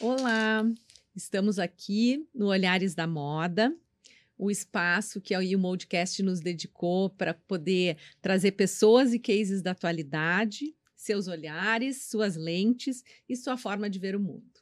Olá, 0.00 0.64
estamos 1.14 1.58
aqui 1.58 2.26
no 2.34 2.46
Olhares 2.46 2.94
da 2.94 3.06
Moda, 3.06 3.76
o 4.38 4.50
espaço 4.50 5.20
que 5.20 5.34
o 5.54 5.58
Moldcast 5.58 6.22
nos 6.22 6.40
dedicou 6.40 7.10
para 7.10 7.34
poder 7.34 7.98
trazer 8.22 8.52
pessoas 8.52 9.12
e 9.12 9.18
cases 9.18 9.60
da 9.60 9.72
atualidade, 9.72 10.77
seus 10.98 11.28
olhares, 11.28 12.08
suas 12.08 12.36
lentes 12.36 13.04
e 13.28 13.36
sua 13.36 13.56
forma 13.56 13.88
de 13.88 13.98
ver 14.00 14.16
o 14.16 14.20
mundo. 14.20 14.58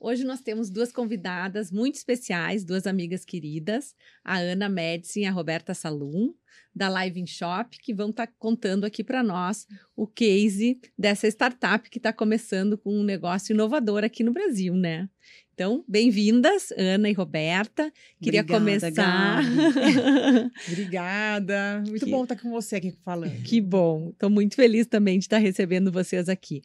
Hoje 0.00 0.24
nós 0.24 0.40
temos 0.40 0.68
duas 0.68 0.92
convidadas 0.92 1.70
muito 1.70 1.94
especiais, 1.94 2.64
duas 2.64 2.86
amigas 2.86 3.24
queridas, 3.24 3.94
a 4.22 4.38
Ana 4.38 4.68
Medicine 4.68 5.24
e 5.24 5.28
a 5.28 5.32
Roberta 5.32 5.72
Salum, 5.72 6.34
da 6.74 6.88
Live 6.88 7.20
in 7.20 7.26
Shop, 7.26 7.78
que 7.78 7.94
vão 7.94 8.10
estar 8.10 8.26
tá 8.26 8.32
contando 8.38 8.84
aqui 8.84 9.02
para 9.02 9.22
nós 9.22 9.66
o 9.94 10.06
case 10.06 10.78
dessa 10.98 11.26
startup 11.28 11.88
que 11.88 11.98
está 11.98 12.12
começando 12.12 12.76
com 12.76 12.94
um 12.94 13.02
negócio 13.02 13.54
inovador 13.54 14.04
aqui 14.04 14.22
no 14.22 14.32
Brasil, 14.32 14.74
né? 14.74 15.08
Então, 15.58 15.82
bem-vindas, 15.88 16.70
Ana 16.76 17.08
e 17.08 17.14
Roberta. 17.14 17.90
Queria 18.20 18.42
Obrigada, 18.42 18.60
começar. 18.60 19.40
Obrigada. 20.68 21.82
Muito 21.88 22.04
Que- 22.04 22.10
bom 22.10 22.24
estar 22.24 22.36
com 22.36 22.50
você 22.50 22.76
aqui 22.76 22.92
falando. 23.02 23.42
Que 23.42 23.58
bom. 23.58 24.10
Estou 24.10 24.28
muito 24.28 24.54
feliz 24.54 24.86
também 24.86 25.18
de 25.18 25.24
estar 25.24 25.38
recebendo 25.38 25.90
vocês 25.90 26.28
aqui. 26.28 26.60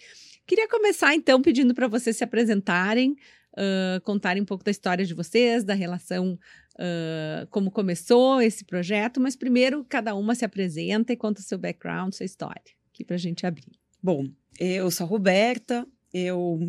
Queria 0.46 0.68
começar, 0.68 1.16
então, 1.16 1.42
pedindo 1.42 1.74
para 1.74 1.88
vocês 1.88 2.18
se 2.18 2.24
apresentarem, 2.26 3.16
ah, 3.58 4.02
contarem 4.04 4.44
um 4.44 4.46
pouco 4.46 4.62
da 4.66 4.72
história 4.72 5.06
de 5.06 5.14
vocês, 5.14 5.64
da 5.64 5.74
relação, 5.74 6.38
ah, 6.78 7.48
como 7.50 7.72
começou 7.72 8.42
esse 8.42 8.66
projeto, 8.66 9.22
mas 9.22 9.38
primeiro 9.38 9.86
cada 9.88 10.14
uma 10.16 10.36
se 10.36 10.44
apresenta 10.44 11.14
e 11.14 11.16
conta 11.16 11.40
o 11.40 11.44
seu 11.46 11.58
background, 11.58 12.12
sua 12.12 12.26
história, 12.26 12.62
aqui 12.94 13.06
para 13.06 13.16
a 13.16 13.20
gente 13.20 13.46
abrir. 13.46 13.72
Bom, 14.04 14.28
eu 14.60 14.92
sou 14.92 15.06
a 15.06 15.10
Roberta, 15.10 15.88
eu, 16.14 16.60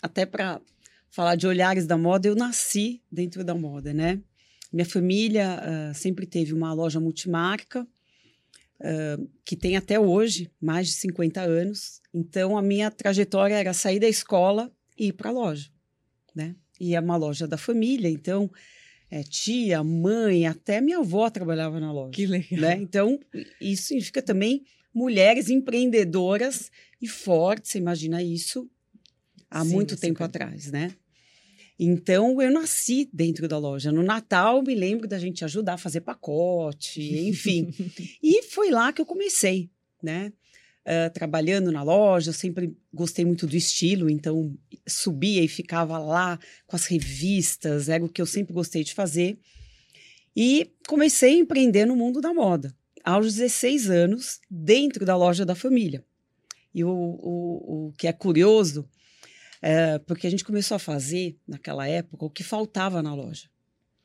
até 0.00 0.24
para 0.24 0.60
falar 1.12 1.36
de 1.36 1.46
olhares 1.46 1.86
da 1.86 1.96
moda, 1.96 2.26
eu 2.26 2.34
nasci 2.34 3.02
dentro 3.12 3.44
da 3.44 3.54
moda, 3.54 3.92
né? 3.92 4.18
Minha 4.72 4.86
família 4.86 5.60
ah, 5.60 5.94
sempre 5.94 6.26
teve 6.26 6.54
uma 6.54 6.72
loja 6.72 6.98
multimarca, 6.98 7.86
ah, 8.80 9.18
que 9.44 9.54
tem 9.54 9.76
até 9.76 10.00
hoje 10.00 10.50
mais 10.60 10.88
de 10.88 10.94
50 10.94 11.42
anos. 11.42 12.00
Então, 12.12 12.56
a 12.56 12.62
minha 12.62 12.90
trajetória 12.90 13.54
era 13.54 13.74
sair 13.74 14.00
da 14.00 14.08
escola 14.08 14.72
e 14.98 15.08
ir 15.08 15.12
para 15.12 15.28
a 15.28 15.32
loja, 15.32 15.70
né? 16.34 16.56
E 16.80 16.94
é 16.96 17.00
uma 17.00 17.16
loja 17.16 17.46
da 17.46 17.58
família, 17.58 18.08
então, 18.08 18.50
é, 19.10 19.22
tia, 19.22 19.84
mãe, 19.84 20.46
até 20.46 20.80
minha 20.80 20.98
avó 20.98 21.28
trabalhava 21.28 21.78
na 21.78 21.92
loja 21.92 22.12
Que 22.12 22.26
legal. 22.26 22.58
né? 22.58 22.78
Então, 22.80 23.20
isso 23.60 23.88
significa 23.88 24.22
também 24.22 24.64
mulheres 24.94 25.50
empreendedoras 25.50 26.72
e 27.00 27.06
fortes, 27.06 27.70
você 27.70 27.78
imagina 27.78 28.22
isso 28.22 28.68
há 29.50 29.62
Sim, 29.62 29.72
muito 29.74 29.96
tempo 29.98 30.24
atrás, 30.24 30.72
né? 30.72 30.94
Então, 31.84 32.40
eu 32.40 32.50
nasci 32.50 33.08
dentro 33.12 33.48
da 33.48 33.58
loja. 33.58 33.90
No 33.90 34.02
Natal, 34.02 34.62
me 34.62 34.74
lembro 34.74 35.08
da 35.08 35.18
gente 35.18 35.44
ajudar 35.44 35.74
a 35.74 35.78
fazer 35.78 36.02
pacote, 36.02 37.02
enfim. 37.26 37.74
e 38.22 38.42
foi 38.44 38.70
lá 38.70 38.92
que 38.92 39.00
eu 39.00 39.06
comecei, 39.06 39.68
né? 40.02 40.32
Ah, 40.84 41.10
trabalhando 41.10 41.70
na 41.70 41.82
loja, 41.82 42.30
eu 42.30 42.34
sempre 42.34 42.76
gostei 42.92 43.24
muito 43.24 43.46
do 43.46 43.56
estilo, 43.56 44.10
então 44.10 44.56
subia 44.86 45.42
e 45.42 45.46
ficava 45.46 45.96
lá 45.98 46.38
com 46.66 46.74
as 46.74 46.86
revistas, 46.86 47.88
era 47.88 48.04
o 48.04 48.08
que 48.08 48.20
eu 48.20 48.26
sempre 48.26 48.52
gostei 48.52 48.82
de 48.82 48.92
fazer. 48.92 49.38
E 50.34 50.72
comecei 50.88 51.34
a 51.34 51.38
empreender 51.38 51.84
no 51.84 51.94
mundo 51.94 52.20
da 52.20 52.34
moda, 52.34 52.74
aos 53.04 53.34
16 53.34 53.90
anos, 53.90 54.40
dentro 54.50 55.04
da 55.04 55.16
loja 55.16 55.44
da 55.44 55.54
família. 55.54 56.04
E 56.74 56.82
o, 56.82 56.90
o, 56.90 57.88
o 57.88 57.92
que 57.96 58.08
é 58.08 58.12
curioso, 58.12 58.88
é 59.62 59.98
porque 60.00 60.26
a 60.26 60.30
gente 60.30 60.44
começou 60.44 60.74
a 60.74 60.78
fazer, 60.78 61.38
naquela 61.46 61.86
época, 61.86 62.24
o 62.26 62.30
que 62.30 62.42
faltava 62.42 63.00
na 63.02 63.14
loja. 63.14 63.48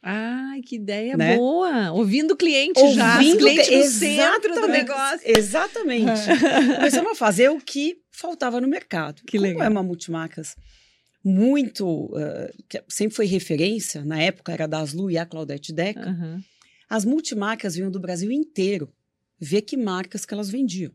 Ai, 0.01 0.62
que 0.62 0.75
ideia 0.75 1.18
Né? 1.18 1.35
boa! 1.35 1.91
Ouvindo 1.91 2.31
o 2.35 2.38
cliente 2.38 2.79
já, 2.94 3.16
Ouvindo 3.18 3.40
cliente 3.40 3.75
no 3.75 3.84
centro 3.84 4.53
do 4.53 4.68
negócio. 4.68 5.19
Exatamente. 5.25 6.12
Começamos 6.78 7.12
a 7.12 7.16
fazer 7.16 7.50
o 7.50 7.57
que 7.59 8.00
faltava 8.12 8.62
no 8.62 8.68
mercado. 8.68 9.22
Que 9.25 9.38
Como 9.38 9.50
legal. 9.50 9.63
é 9.63 9.69
uma 9.69 9.84
multimarcas 9.84 10.56
muito, 11.23 12.09
eh, 12.18 12.53
que 12.69 12.84
sempre 12.88 13.16
foi 13.16 13.25
referência, 13.25 14.06
na 14.06 14.22
época 14.22 14.53
era 14.53 14.68
da 14.68 14.79
Aslu 14.79 15.12
e 15.12 15.18
a 15.18 15.25
Claudete 15.25 15.74
Deca, 15.74 16.09
Aham. 16.09 16.41
as 16.89 17.03
multimarcas 17.03 17.75
vinham 17.75 17.91
do 17.91 18.00
Brasil 18.00 18.31
inteiro 18.31 18.89
ver 19.39 19.63
que 19.63 19.75
marcas 19.75 20.25
que 20.25 20.34
elas 20.34 20.50
vendiam. 20.50 20.91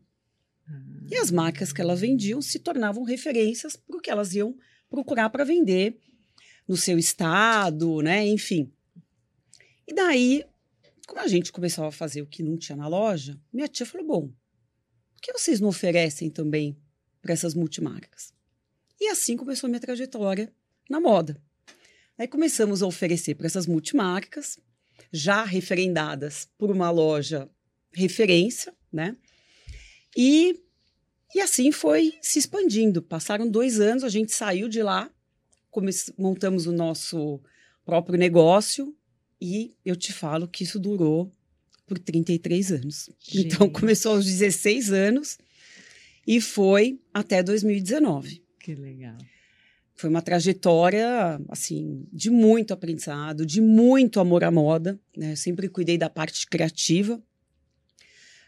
E 1.09 1.15
as 1.17 1.29
marcas 1.29 1.73
que 1.73 1.81
elas 1.81 2.01
vendiam 2.01 2.41
se 2.41 2.59
tornavam 2.59 3.03
referências 3.03 3.75
para 3.75 3.97
o 3.97 4.01
que 4.01 4.09
elas 4.09 4.33
iam 4.33 4.55
procurar 4.89 5.29
para 5.29 5.43
vender 5.43 5.99
no 6.67 6.77
seu 6.77 6.97
estado, 6.97 8.01
né? 8.01 8.25
Enfim. 8.25 8.71
E 9.87 9.93
daí, 9.93 10.45
como 11.07 11.21
a 11.21 11.27
gente 11.27 11.51
começava 11.51 11.89
a 11.89 11.91
fazer 11.91 12.21
o 12.21 12.27
que 12.27 12.41
não 12.41 12.57
tinha 12.57 12.75
na 12.75 12.87
loja, 12.87 13.39
minha 13.51 13.67
tia 13.67 13.85
falou: 13.85 14.07
bom, 14.07 14.27
por 14.27 15.21
que 15.21 15.33
vocês 15.33 15.59
não 15.59 15.69
oferecem 15.69 16.29
também 16.29 16.77
para 17.21 17.33
essas 17.33 17.53
multimarcas? 17.53 18.33
E 18.99 19.07
assim 19.09 19.35
começou 19.35 19.67
a 19.67 19.69
minha 19.69 19.81
trajetória 19.81 20.53
na 20.89 20.99
moda. 20.99 21.41
Aí 22.17 22.27
começamos 22.27 22.81
a 22.81 22.87
oferecer 22.87 23.35
para 23.35 23.47
essas 23.47 23.67
multimarcas, 23.67 24.57
já 25.11 25.43
referendadas 25.43 26.47
por 26.57 26.71
uma 26.71 26.89
loja 26.89 27.49
referência, 27.91 28.73
né? 28.91 29.17
E, 30.15 30.59
e 31.33 31.41
assim 31.41 31.71
foi 31.71 32.13
se 32.21 32.39
expandindo. 32.39 33.01
Passaram 33.01 33.49
dois 33.49 33.79
anos, 33.79 34.03
a 34.03 34.09
gente 34.09 34.31
saiu 34.31 34.67
de 34.67 34.81
lá, 34.81 35.11
montamos 36.17 36.67
o 36.67 36.71
nosso 36.71 37.41
próprio 37.85 38.17
negócio 38.17 38.95
e 39.41 39.73
eu 39.83 39.95
te 39.95 40.13
falo 40.13 40.47
que 40.47 40.63
isso 40.63 40.79
durou 40.79 41.33
por 41.85 41.99
33 41.99 42.71
anos. 42.71 43.09
Então 43.33 43.67
Gente. 43.67 43.79
começou 43.79 44.13
aos 44.13 44.25
16 44.25 44.91
anos 44.91 45.37
e 46.25 46.39
foi 46.39 46.99
até 47.13 47.43
2019. 47.43 48.41
Que 48.59 48.73
legal. 48.73 49.17
Foi 49.95 50.09
uma 50.09 50.21
trajetória, 50.21 51.39
assim, 51.49 52.07
de 52.11 52.29
muito 52.29 52.73
aprendizado, 52.73 53.45
de 53.45 53.61
muito 53.61 54.19
amor 54.19 54.43
à 54.43 54.49
moda. 54.49 54.99
Né? 55.15 55.33
Eu 55.33 55.37
sempre 55.37 55.69
cuidei 55.69 55.97
da 55.97 56.09
parte 56.09 56.47
criativa. 56.47 57.21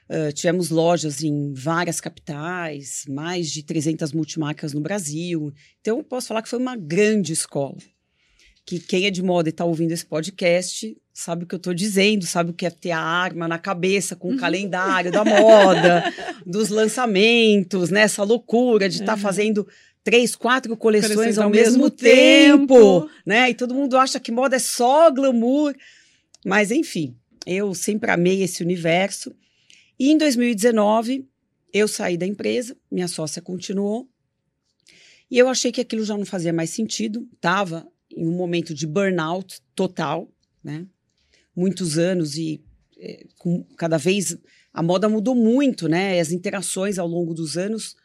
Ah, 0.10 0.32
tivemos 0.32 0.70
lojas 0.70 1.24
em 1.24 1.52
várias 1.54 2.00
capitais, 2.02 3.04
mais 3.10 3.50
de 3.52 3.64
300 3.64 4.12
multimarcas 4.14 4.74
no 4.74 4.82
Brasil. 4.82 5.52
Então, 5.82 5.98
eu 5.98 6.04
posso 6.04 6.28
falar 6.28 6.42
que 6.42 6.50
foi 6.50 6.60
uma 6.60 6.76
grande 6.76 7.34
escola. 7.34 7.78
Que 8.66 8.80
quem 8.80 9.06
é 9.06 9.12
de 9.12 9.22
moda 9.22 9.50
e 9.50 9.52
está 9.52 9.64
ouvindo 9.64 9.92
esse 9.92 10.06
podcast 10.06 10.96
sabe 11.14 11.44
o 11.44 11.48
que 11.48 11.56
eu 11.56 11.58
estou 11.58 11.74
dizendo, 11.74 12.26
sabe 12.26 12.50
o 12.50 12.54
que 12.54 12.66
é 12.66 12.70
ter 12.70 12.92
a 12.92 13.00
arma 13.00 13.48
na 13.48 13.58
cabeça 13.58 14.16
com 14.18 14.34
o 14.34 14.38
calendário 14.38 15.12
da 15.12 15.24
moda, 15.24 16.04
dos 16.46 16.68
lançamentos, 16.70 17.90
né? 17.90 18.02
Essa 18.02 18.24
loucura 18.24 18.90
de 18.90 19.00
estar 19.02 19.14
Uhum. 19.16 19.22
fazendo 19.22 19.68
três, 20.04 20.36
quatro 20.36 20.76
coleções 20.76 21.14
Coleções 21.14 21.38
ao, 21.38 21.46
ao 21.46 21.50
mesmo, 21.50 21.72
mesmo 21.78 21.90
tempo, 21.90 22.76
tempo. 23.02 23.10
né? 23.26 23.50
E 23.50 23.54
todo 23.54 23.74
mundo 23.74 23.98
acha 23.98 24.20
que 24.20 24.32
moda 24.32 24.56
é 24.56 24.60
só 24.60 25.10
glamour. 25.12 25.74
Mas, 26.46 26.70
enfim, 26.70 27.16
eu 27.46 27.74
sempre 27.74 28.12
amei 28.12 28.42
esse 28.44 28.62
universo. 28.64 29.34
E 30.00 30.12
em 30.12 30.18
2019, 30.18 31.28
eu 31.74 31.88
saí 31.88 32.18
da 32.18 32.26
empresa, 32.26 32.78
minha 32.92 33.08
sócia 33.08 33.42
continuou. 33.42 34.10
E 35.30 35.38
eu 35.38 35.48
achei 35.50 35.72
que 35.72 35.82
aquilo 35.82 36.06
já 36.06 36.18
não 36.18 36.26
fazia 36.26 36.54
mais 36.54 36.70
sentido. 36.70 37.28
Estava 37.34 37.88
em 38.10 38.28
um 38.28 38.36
momento 38.36 38.74
de 38.74 38.86
burnout 38.86 39.62
total, 39.74 40.32
né? 40.64 40.86
Muitos 41.56 41.98
anos 41.98 42.38
e 42.38 42.64
eh, 42.98 43.26
com 43.38 43.64
cada 43.78 43.98
vez 43.98 44.38
a 44.74 44.84
moda 44.84 45.08
mudou 45.08 45.34
muito, 45.34 45.88
né? 45.88 46.20
As 46.20 46.32
interações 46.32 47.00
ao 47.00 47.08
longo 47.08 47.34
dos 47.34 47.58
anos, 47.58 47.96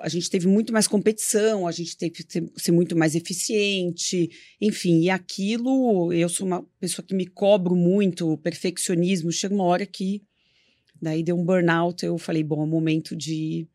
a 0.00 0.08
gente 0.08 0.30
teve 0.30 0.46
muito 0.46 0.72
mais 0.72 0.86
competição, 0.86 1.66
a 1.66 1.72
gente 1.72 1.96
teve 1.96 2.22
que 2.22 2.50
ser 2.56 2.72
muito 2.72 2.96
mais 2.96 3.14
eficiente, 3.14 4.30
enfim. 4.60 5.00
E 5.00 5.10
aquilo, 5.10 6.12
eu 6.12 6.28
sou 6.28 6.46
uma 6.46 6.62
pessoa 6.78 7.04
que 7.06 7.14
me 7.14 7.26
cobro 7.26 7.74
muito, 7.74 8.36
perfeccionismo. 8.38 9.30
Chega 9.30 9.54
uma 9.54 9.64
hora 9.64 9.86
que 9.86 10.22
daí 11.00 11.22
deu 11.22 11.38
um 11.38 11.44
burnout. 11.44 12.04
Eu 12.04 12.18
falei, 12.18 12.42
bom, 12.42 12.62
é 12.62 12.66
momento 12.66 13.16
de 13.16 13.66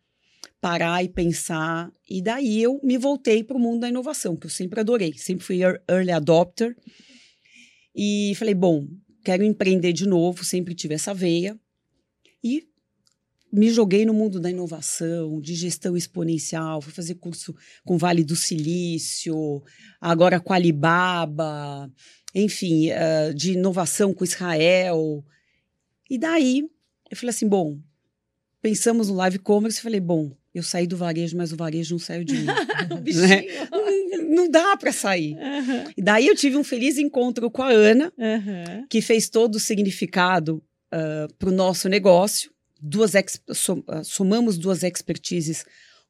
parar 0.62 1.04
e 1.04 1.10
pensar. 1.10 1.92
E 2.10 2.22
daí 2.22 2.62
eu 2.62 2.80
me 2.84 2.98
voltei 2.98 3.44
para 3.44 3.58
o 3.58 3.60
mundo 3.60 3.82
da 3.82 3.90
inovação, 3.90 4.36
que 4.36 4.46
eu 4.46 4.50
sempre 4.50 4.80
adorei, 4.80 5.14
sempre 5.18 5.46
fui 5.46 5.58
ear- 5.58 5.82
early 5.90 6.12
adopter. 6.12 6.76
E 7.96 8.34
falei, 8.36 8.54
bom, 8.54 8.88
quero 9.24 9.44
empreender 9.44 9.94
de 9.94 10.06
novo, 10.06 10.44
sempre 10.44 10.76
tive 10.76 10.96
essa 10.96 11.14
veia. 11.14 11.58
E 12.44 12.68
me 13.52 13.70
joguei 13.70 14.06
no 14.06 14.14
mundo 14.14 14.40
da 14.40 14.50
inovação, 14.50 15.40
de 15.40 15.56
gestão 15.56 15.96
exponencial, 15.96 16.82
fui 16.82 16.92
fazer 16.92 17.16
curso 17.16 17.56
com 17.86 17.98
Vale 17.98 18.24
do 18.24 18.36
Silício, 18.36 19.64
agora 20.02 20.40
com 20.40 20.52
Alibaba, 20.52 21.90
enfim, 22.34 22.90
uh, 22.92 23.34
de 23.34 23.54
inovação 23.54 24.14
com 24.14 24.26
Israel. 24.26 25.24
E 26.10 26.18
daí 26.18 26.68
eu 27.10 27.18
falei 27.18 27.30
assim, 27.30 27.48
bom, 27.48 27.80
pensamos 28.62 29.10
no 29.10 29.16
live 29.16 29.40
commerce, 29.40 29.82
falei, 29.82 30.00
bom, 30.00 30.36
eu 30.54 30.64
saí 30.64 30.88
do 30.88 30.98
varejo, 30.98 31.36
mas 31.36 31.52
o 31.52 31.58
varejo 31.58 31.96
não 31.96 32.00
saiu 32.00 32.24
de 32.24 32.34
mim. 32.34 32.46
né? 33.28 33.46
não, 34.30 34.50
dá 34.50 34.78
para 34.78 34.92
sair. 34.92 35.34
Uhum. 35.34 35.92
E 35.98 36.02
daí 36.02 36.28
eu 36.28 36.36
tive 36.36 36.56
um 36.56 36.64
feliz 36.64 36.98
encontro 36.98 37.52
com 37.52 37.62
a 37.62 37.70
Ana, 37.70 38.12
uhum. 38.18 38.88
que 38.90 39.02
fez 39.02 39.30
todo 39.30 39.56
o 39.56 39.60
significado 39.60 40.64
uh, 40.94 41.34
para 41.36 41.50
o 41.50 41.52
nosso 41.52 41.90
negócio. 41.90 42.52
Duas 42.82 43.12
som, 43.54 43.80
uh, 43.80 44.04
somamos 44.04 44.58
duas 44.58 44.84
expertises 44.84 45.66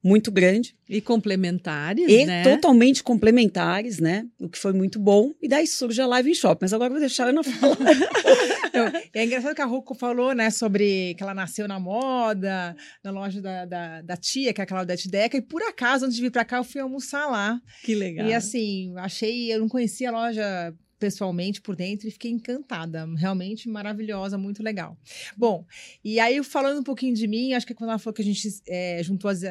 muito 0.06 0.32
grande. 0.32 0.76
E 0.88 1.02
complementares, 1.02 2.08
e 2.08 2.28
né? 2.28 2.44
totalmente 2.44 3.02
complementares, 3.02 3.98
né? 4.00 4.24
O 4.40 4.48
que 4.48 4.60
foi 4.60 4.72
muito 4.72 5.00
bom. 5.00 5.34
E 5.42 5.48
daí 5.48 5.66
surge 5.66 6.00
a 6.00 6.06
live 6.06 6.30
em 6.30 6.36
shopping. 6.36 6.60
Mas 6.62 6.74
agora 6.74 6.90
eu 6.90 6.92
vou 6.92 7.00
deixar 7.00 7.26
a 7.26 7.30
Ana 7.30 7.44
falar. 7.44 7.76
é 9.12 9.24
engraçado 9.26 9.56
que 9.56 9.62
a 9.64 9.66
Rocco 9.66 9.96
falou, 9.96 10.36
né, 10.36 10.52
sobre 10.52 11.16
que 11.16 11.24
ela 11.24 11.34
nasceu 11.34 11.68
na 11.68 11.80
moda, 11.80 12.76
na 13.04 13.10
loja 13.10 13.42
da, 13.42 13.66
da, 13.66 14.02
da 14.04 14.16
tia, 14.16 14.54
que 14.54 14.62
é 14.62 14.64
a 14.64 14.68
Claudete 14.68 15.10
Deca, 15.10 15.38
e 15.38 15.42
por 15.42 15.64
acaso, 15.64 16.06
antes 16.06 16.16
de 16.16 16.22
vir 16.22 16.32
para 16.32 16.46
cá, 16.46 16.58
eu 16.58 16.64
fui 16.64 16.80
almoçar 16.80 17.26
lá. 17.26 17.60
Que 17.84 17.96
legal. 17.96 18.28
E 18.28 18.34
assim, 18.34 18.94
achei, 18.98 19.52
eu 19.52 19.60
não 19.60 19.68
conhecia 19.68 20.10
a 20.10 20.12
loja 20.12 20.76
pessoalmente 21.00 21.62
por 21.62 21.76
dentro 21.76 22.08
e 22.08 22.12
fiquei 22.12 22.32
encantada. 22.32 23.06
Realmente 23.18 23.70
maravilhosa, 23.70 24.38
muito 24.38 24.64
legal. 24.64 24.98
Bom, 25.36 25.66
e 26.04 26.20
aí 26.20 26.44
falando 26.44 26.80
um 26.80 26.84
pouquinho 26.84 27.14
de 27.14 27.28
mim, 27.28 27.54
acho 27.54 27.66
que 27.66 27.74
quando 27.74 27.90
ela 27.90 28.00
falou 28.00 28.14
que 28.14 28.22
a 28.22 28.26
gente 28.26 28.48
é, 28.68 29.02
juntou 29.04 29.30
as 29.30 29.42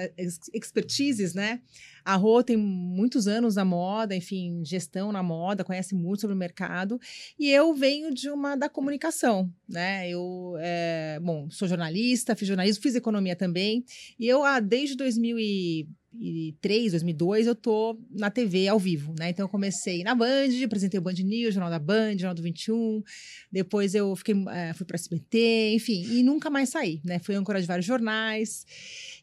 expertises, 0.53 1.35
né? 1.35 1.61
A 2.05 2.17
Rô 2.17 2.43
tem 2.43 2.57
muitos 2.57 3.27
anos 3.27 3.57
na 3.57 3.65
moda, 3.65 4.15
enfim, 4.15 4.63
gestão 4.63 5.11
na 5.11 5.23
moda, 5.23 5.65
conhece 5.65 5.95
muito 5.95 6.21
sobre 6.21 6.37
o 6.37 6.39
mercado. 6.39 7.01
E 7.39 7.49
eu 7.51 7.75
venho 7.75 8.13
de 8.13 8.29
uma 8.29 8.57
da 8.57 8.69
comunicação, 8.69 9.51
né? 9.67 10.09
Eu, 10.11 10.55
é, 10.59 11.19
bom, 11.23 11.49
sou 11.51 11.67
jornalista, 11.67 12.37
fiz 12.37 12.47
jornalismo, 12.47 12.83
fiz 12.83 12.95
economia 12.95 13.35
também. 13.35 13.85
E 14.19 14.29
eu, 14.29 14.45
ah, 14.45 14.61
desde 14.61 14.97
2000 14.97 15.39
e 15.39 15.89
2003, 16.15 16.93
2002, 16.93 17.47
eu 17.47 17.55
tô 17.55 17.99
na 18.11 18.31
TV 18.31 18.69
ao 18.69 18.79
vivo, 18.79 19.15
né? 19.19 19.31
Então 19.31 19.45
eu 19.45 19.49
comecei 19.49 20.03
na 20.03 20.15
Band, 20.15 20.49
apresentei 20.65 20.99
o 20.99 21.03
Band 21.03 21.15
News, 21.15 21.55
Jornal 21.55 21.71
da 21.71 21.79
Band, 21.79 22.13
Jornal 22.13 22.35
do 22.35 22.43
21, 22.43 23.03
depois 23.51 23.95
eu 23.95 24.15
fiquei, 24.17 24.35
é, 24.51 24.73
fui 24.73 24.87
para 24.87 24.97
SBT, 24.97 25.73
enfim, 25.75 26.05
e 26.11 26.23
nunca 26.23 26.49
mais 26.49 26.69
saí, 26.69 27.01
né? 27.05 27.19
Fui 27.19 27.35
âncora 27.35 27.61
de 27.61 27.67
vários 27.67 27.87
jornais. 27.87 28.65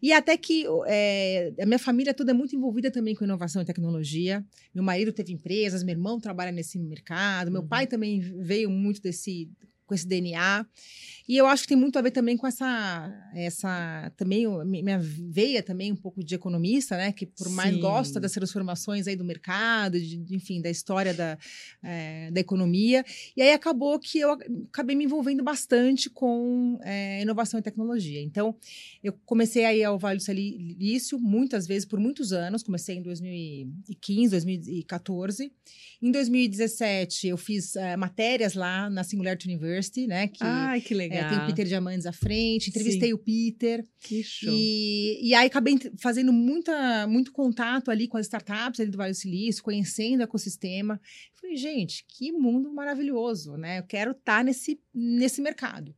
E 0.01 0.11
até 0.11 0.35
que 0.35 0.65
é, 0.87 1.53
a 1.61 1.65
minha 1.65 1.79
família 1.79 2.13
toda 2.13 2.31
é 2.31 2.33
muito 2.33 2.55
envolvida 2.55 2.91
também 2.91 3.15
com 3.15 3.23
inovação 3.23 3.61
e 3.61 3.65
tecnologia. 3.65 4.43
Meu 4.73 4.83
marido 4.83 5.13
teve 5.13 5.31
empresas, 5.31 5.83
meu 5.83 5.93
irmão 5.93 6.19
trabalha 6.19 6.51
nesse 6.51 6.77
mercado, 6.79 7.51
meu 7.51 7.61
uhum. 7.61 7.67
pai 7.67 7.87
também 7.87 8.19
veio 8.19 8.69
muito 8.69 9.01
desse 9.01 9.49
com 9.91 9.95
esse 9.95 10.07
DNA. 10.07 10.65
E 11.31 11.37
eu 11.37 11.47
acho 11.47 11.63
que 11.63 11.69
tem 11.69 11.77
muito 11.77 11.97
a 11.97 12.01
ver 12.01 12.11
também 12.11 12.35
com 12.35 12.45
essa, 12.45 13.09
essa 13.33 14.11
também 14.17 14.45
minha 14.65 14.99
veia 14.99 15.63
também 15.63 15.89
um 15.89 15.95
pouco 15.95 16.21
de 16.21 16.35
economista, 16.35 16.97
né? 16.97 17.13
Que 17.13 17.25
por 17.25 17.47
mais 17.47 17.73
Sim. 17.73 17.79
gosta 17.79 18.19
das 18.19 18.33
transformações 18.33 19.07
aí 19.07 19.15
do 19.15 19.23
mercado, 19.23 19.97
de, 19.97 20.21
enfim, 20.35 20.61
da 20.61 20.69
história 20.69 21.13
da, 21.13 21.37
é, 21.81 22.29
da 22.31 22.41
economia. 22.41 23.05
E 23.33 23.41
aí 23.41 23.53
acabou 23.53 23.97
que 23.97 24.19
eu 24.19 24.37
acabei 24.73 24.93
me 24.93 25.05
envolvendo 25.05 25.41
bastante 25.41 26.09
com 26.09 26.77
é, 26.83 27.21
inovação 27.21 27.57
e 27.61 27.63
tecnologia. 27.63 28.21
Então, 28.21 28.53
eu 29.01 29.13
comecei 29.25 29.63
aí 29.63 29.85
ao 29.85 29.97
Vale 29.97 30.17
do 30.17 30.23
Silício 30.23 31.17
muitas 31.17 31.65
vezes, 31.65 31.85
por 31.85 31.97
muitos 31.97 32.33
anos. 32.33 32.61
Comecei 32.61 32.97
em 32.97 33.01
2015, 33.01 34.31
2014. 34.31 35.49
Em 36.01 36.11
2017, 36.11 37.27
eu 37.27 37.37
fiz 37.37 37.77
é, 37.77 37.95
matérias 37.95 38.53
lá 38.53 38.89
na 38.89 39.05
Singularity 39.05 39.47
University, 39.47 40.07
né? 40.07 40.27
Que, 40.27 40.43
Ai, 40.43 40.81
que 40.81 40.93
legal. 40.93 41.20
É, 41.21 41.29
tem 41.29 41.37
o 41.37 41.45
Peter 41.45 41.65
Diamantes 41.65 42.05
à 42.05 42.11
frente, 42.11 42.69
entrevistei 42.69 43.09
Sim. 43.09 43.13
o 43.13 43.17
Peter. 43.17 43.83
Que 43.99 44.23
show. 44.23 44.51
E, 44.51 45.29
e 45.29 45.33
aí 45.33 45.47
acabei 45.47 45.77
fazendo 45.99 46.31
muita, 46.33 47.07
muito 47.07 47.31
contato 47.31 47.89
ali 47.89 48.07
com 48.07 48.17
as 48.17 48.25
startups 48.25 48.79
ali 48.79 48.89
do 48.89 48.97
Vale 48.97 49.11
do 49.11 49.17
Silício, 49.17 49.63
conhecendo 49.63 50.21
o 50.21 50.23
ecossistema. 50.23 50.99
Falei, 51.39 51.55
gente, 51.55 52.05
que 52.07 52.31
mundo 52.31 52.73
maravilhoso, 52.73 53.57
né? 53.57 53.79
Eu 53.79 53.83
quero 53.83 54.11
estar 54.11 54.37
tá 54.37 54.43
nesse, 54.43 54.79
nesse 54.93 55.41
mercado. 55.41 55.95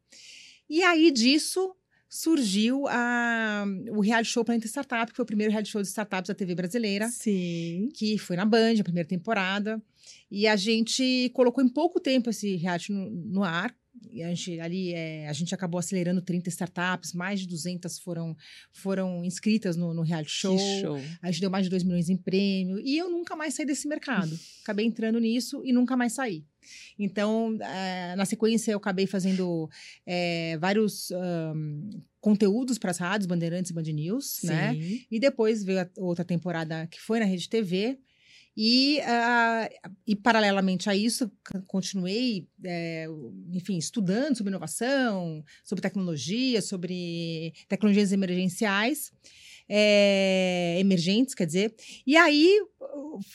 E 0.70 0.82
aí 0.84 1.12
disso 1.12 1.76
surgiu 2.14 2.88
a, 2.88 3.66
o 3.90 4.00
reality 4.00 4.30
show 4.30 4.46
Planeta 4.46 4.68
Startup, 4.68 5.12
que 5.12 5.16
foi 5.16 5.24
o 5.24 5.26
primeiro 5.26 5.52
reality 5.52 5.72
show 5.72 5.82
de 5.82 5.88
startups 5.88 6.28
da 6.28 6.36
TV 6.36 6.54
brasileira. 6.54 7.08
Sim. 7.08 7.90
Que 7.92 8.20
foi 8.20 8.36
na 8.36 8.46
Band, 8.46 8.76
a 8.80 8.84
primeira 8.84 9.10
temporada. 9.10 9.82
E 10.30 10.48
a 10.48 10.56
gente 10.56 11.32
colocou 11.34 11.64
em 11.64 11.68
pouco 11.68 12.00
tempo 12.00 12.30
esse 12.30 12.56
reality 12.56 12.92
no, 12.92 13.10
no 13.10 13.44
ar 13.44 13.76
a 14.24 14.28
gente, 14.30 14.60
ali 14.60 14.94
é, 14.94 15.28
a 15.28 15.34
gente 15.34 15.54
acabou 15.54 15.80
acelerando 15.80 16.22
30 16.22 16.50
startups, 16.50 17.14
mais 17.14 17.40
de 17.40 17.48
200 17.48 18.00
foram, 18.00 18.36
foram 18.72 19.24
inscritas 19.24 19.76
no, 19.76 19.94
no 19.94 20.02
reality 20.02 20.32
show. 20.32 20.58
show. 20.82 21.00
A 21.22 21.32
gente 21.32 21.42
deu 21.42 21.50
mais 21.50 21.66
de 21.66 21.70
2 21.70 21.84
milhões 21.84 22.10
em 22.10 22.18
prêmio. 22.18 22.80
E 22.80 22.98
eu 22.98 23.10
nunca 23.10 23.36
mais 23.36 23.54
saí 23.54 23.66
desse 23.66 23.88
mercado. 23.88 24.38
acabei 24.62 24.86
entrando 24.86 25.20
nisso 25.20 25.62
e 25.64 25.72
nunca 25.72 25.96
mais 25.96 26.14
saí. 26.14 26.44
Então, 26.98 27.58
é, 27.62 28.16
na 28.16 28.26
sequência, 28.26 28.72
eu 28.72 28.78
acabei 28.78 29.06
fazendo 29.06 29.70
é, 30.06 30.58
vários 30.58 31.12
um, 31.12 31.90
conteúdos 32.22 32.78
para 32.78 32.92
as 32.92 32.98
rádios, 32.98 33.28
Bandeirantes 33.28 33.72
e 33.72 33.74
Band 33.74 33.84
News, 33.84 34.40
né? 34.44 34.74
Sim. 34.74 34.80
né? 34.80 35.00
E 35.12 35.20
depois 35.20 35.64
veio 35.64 35.82
a 35.82 35.90
outra 35.98 36.24
temporada 36.24 36.88
que 36.88 37.02
foi 37.02 37.20
na 37.20 37.26
Rede 37.26 37.50
TV. 37.50 38.00
E, 38.56 39.00
uh, 39.00 39.92
e 40.06 40.16
paralelamente 40.16 40.90
a 40.90 40.96
isso, 40.96 41.32
continuei, 41.66 42.48
é, 42.64 43.08
enfim, 43.52 43.78
estudando 43.78 44.38
sobre 44.38 44.52
inovação, 44.52 45.44
sobre 45.64 45.82
tecnologia, 45.82 46.62
sobre 46.62 47.52
tecnologias 47.68 48.12
emergenciais, 48.12 49.12
é, 49.68 50.78
emergentes, 50.80 51.34
quer 51.34 51.48
dizer. 51.48 51.74
E 52.06 52.16
aí, 52.16 52.60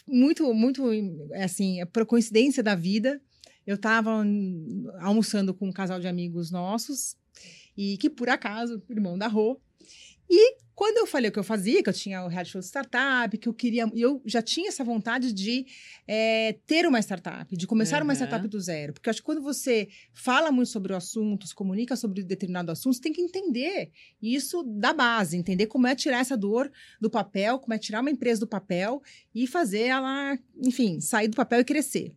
muito, 0.06 0.54
muito, 0.54 0.84
assim, 1.34 1.84
por 1.92 2.06
coincidência 2.06 2.62
da 2.62 2.76
vida, 2.76 3.20
eu 3.66 3.74
estava 3.74 4.24
almoçando 5.00 5.52
com 5.52 5.68
um 5.68 5.72
casal 5.72 5.98
de 5.98 6.06
amigos 6.06 6.50
nossos, 6.50 7.16
e 7.76 7.96
que 7.98 8.08
por 8.08 8.28
acaso, 8.28 8.82
irmão 8.88 9.18
da 9.18 9.26
Rô, 9.26 9.60
e 10.30 10.56
quando 10.78 10.98
eu 10.98 11.08
falei 11.08 11.28
o 11.28 11.32
que 11.32 11.38
eu 11.40 11.44
fazia, 11.44 11.82
que 11.82 11.88
eu 11.88 11.92
tinha 11.92 12.24
o 12.24 12.28
reality 12.28 12.52
show 12.52 12.62
startup, 12.62 13.36
que 13.36 13.48
eu 13.48 13.52
queria, 13.52 13.90
eu 13.96 14.22
já 14.24 14.40
tinha 14.40 14.68
essa 14.68 14.84
vontade 14.84 15.32
de 15.32 15.66
é, 16.06 16.56
ter 16.68 16.86
uma 16.86 17.00
startup, 17.00 17.56
de 17.56 17.66
começar 17.66 17.98
uhum. 17.98 18.04
uma 18.04 18.14
startup 18.14 18.46
do 18.46 18.60
zero. 18.60 18.92
Porque 18.92 19.08
eu 19.08 19.10
acho 19.10 19.20
que 19.20 19.26
quando 19.26 19.42
você 19.42 19.88
fala 20.12 20.52
muito 20.52 20.68
sobre 20.68 20.92
o 20.92 20.96
assunto, 20.96 21.48
se 21.48 21.54
comunica 21.54 21.96
sobre 21.96 22.22
determinado 22.22 22.70
assunto, 22.70 22.94
você 22.94 23.02
tem 23.02 23.12
que 23.12 23.20
entender 23.20 23.90
isso 24.22 24.62
da 24.62 24.92
base, 24.92 25.36
entender 25.36 25.66
como 25.66 25.88
é 25.88 25.96
tirar 25.96 26.20
essa 26.20 26.36
dor 26.36 26.70
do 27.00 27.10
papel, 27.10 27.58
como 27.58 27.74
é 27.74 27.78
tirar 27.78 28.00
uma 28.00 28.10
empresa 28.12 28.38
do 28.38 28.46
papel 28.46 29.02
e 29.34 29.48
fazer 29.48 29.86
ela, 29.86 30.38
enfim, 30.62 31.00
sair 31.00 31.26
do 31.26 31.34
papel 31.34 31.58
e 31.58 31.64
crescer. 31.64 32.14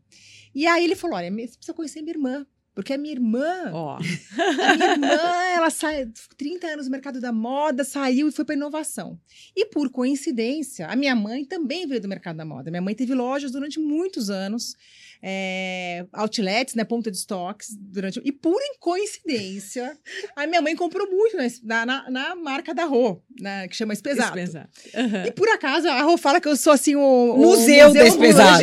E 0.53 0.67
aí 0.67 0.83
ele 0.83 0.95
falou: 0.95 1.17
olha, 1.17 1.31
você 1.31 1.57
precisa 1.57 1.74
conhecer 1.74 2.03
minha 2.03 2.13
irmã. 2.13 2.45
Porque 2.81 2.93
a 2.93 2.97
minha 2.97 3.13
irmã, 3.13 3.69
ó, 3.73 4.00
a 4.01 4.75
minha 4.75 4.91
irmã, 4.93 5.07
ela 5.55 5.69
sai 5.69 6.09
30 6.35 6.65
anos 6.65 6.85
no 6.88 6.91
mercado 6.91 7.21
da 7.21 7.31
moda, 7.31 7.83
saiu 7.83 8.27
e 8.27 8.31
foi 8.31 8.43
para 8.43 8.55
inovação. 8.55 9.19
E 9.55 9.67
por 9.67 9.88
coincidência, 9.91 10.88
a 10.88 10.95
minha 10.95 11.15
mãe 11.15 11.45
também 11.45 11.85
veio 11.85 12.01
do 12.01 12.07
mercado 12.07 12.38
da 12.38 12.43
moda. 12.43 12.71
Minha 12.71 12.81
mãe 12.81 12.95
teve 12.95 13.13
lojas 13.13 13.51
durante 13.51 13.79
muitos 13.79 14.31
anos 14.31 14.75
é, 15.23 16.05
outlets, 16.13 16.73
né, 16.75 16.83
ponta 16.83 17.11
de 17.11 17.17
estoques 17.17 17.75
durante 17.79 18.19
e 18.23 18.31
por 18.31 18.59
coincidência 18.79 19.95
a 20.35 20.47
minha 20.47 20.61
mãe 20.61 20.75
comprou 20.75 21.09
muito 21.09 21.37
na, 21.63 21.85
na, 21.85 22.09
na 22.09 22.35
marca 22.35 22.73
da 22.73 22.85
Rô, 22.85 23.21
né, 23.39 23.67
que 23.67 23.75
chama 23.75 23.93
Espesato. 23.93 24.37
Uhum. 24.37 25.25
E 25.27 25.31
por 25.31 25.47
acaso 25.49 25.87
a 25.87 26.01
Rô 26.01 26.17
fala 26.17 26.41
que 26.41 26.47
eu 26.47 26.55
sou 26.55 26.73
assim 26.73 26.95
o, 26.95 26.99
o 26.99 27.37
museu, 27.37 27.87
museu 27.87 28.01
da 28.01 28.07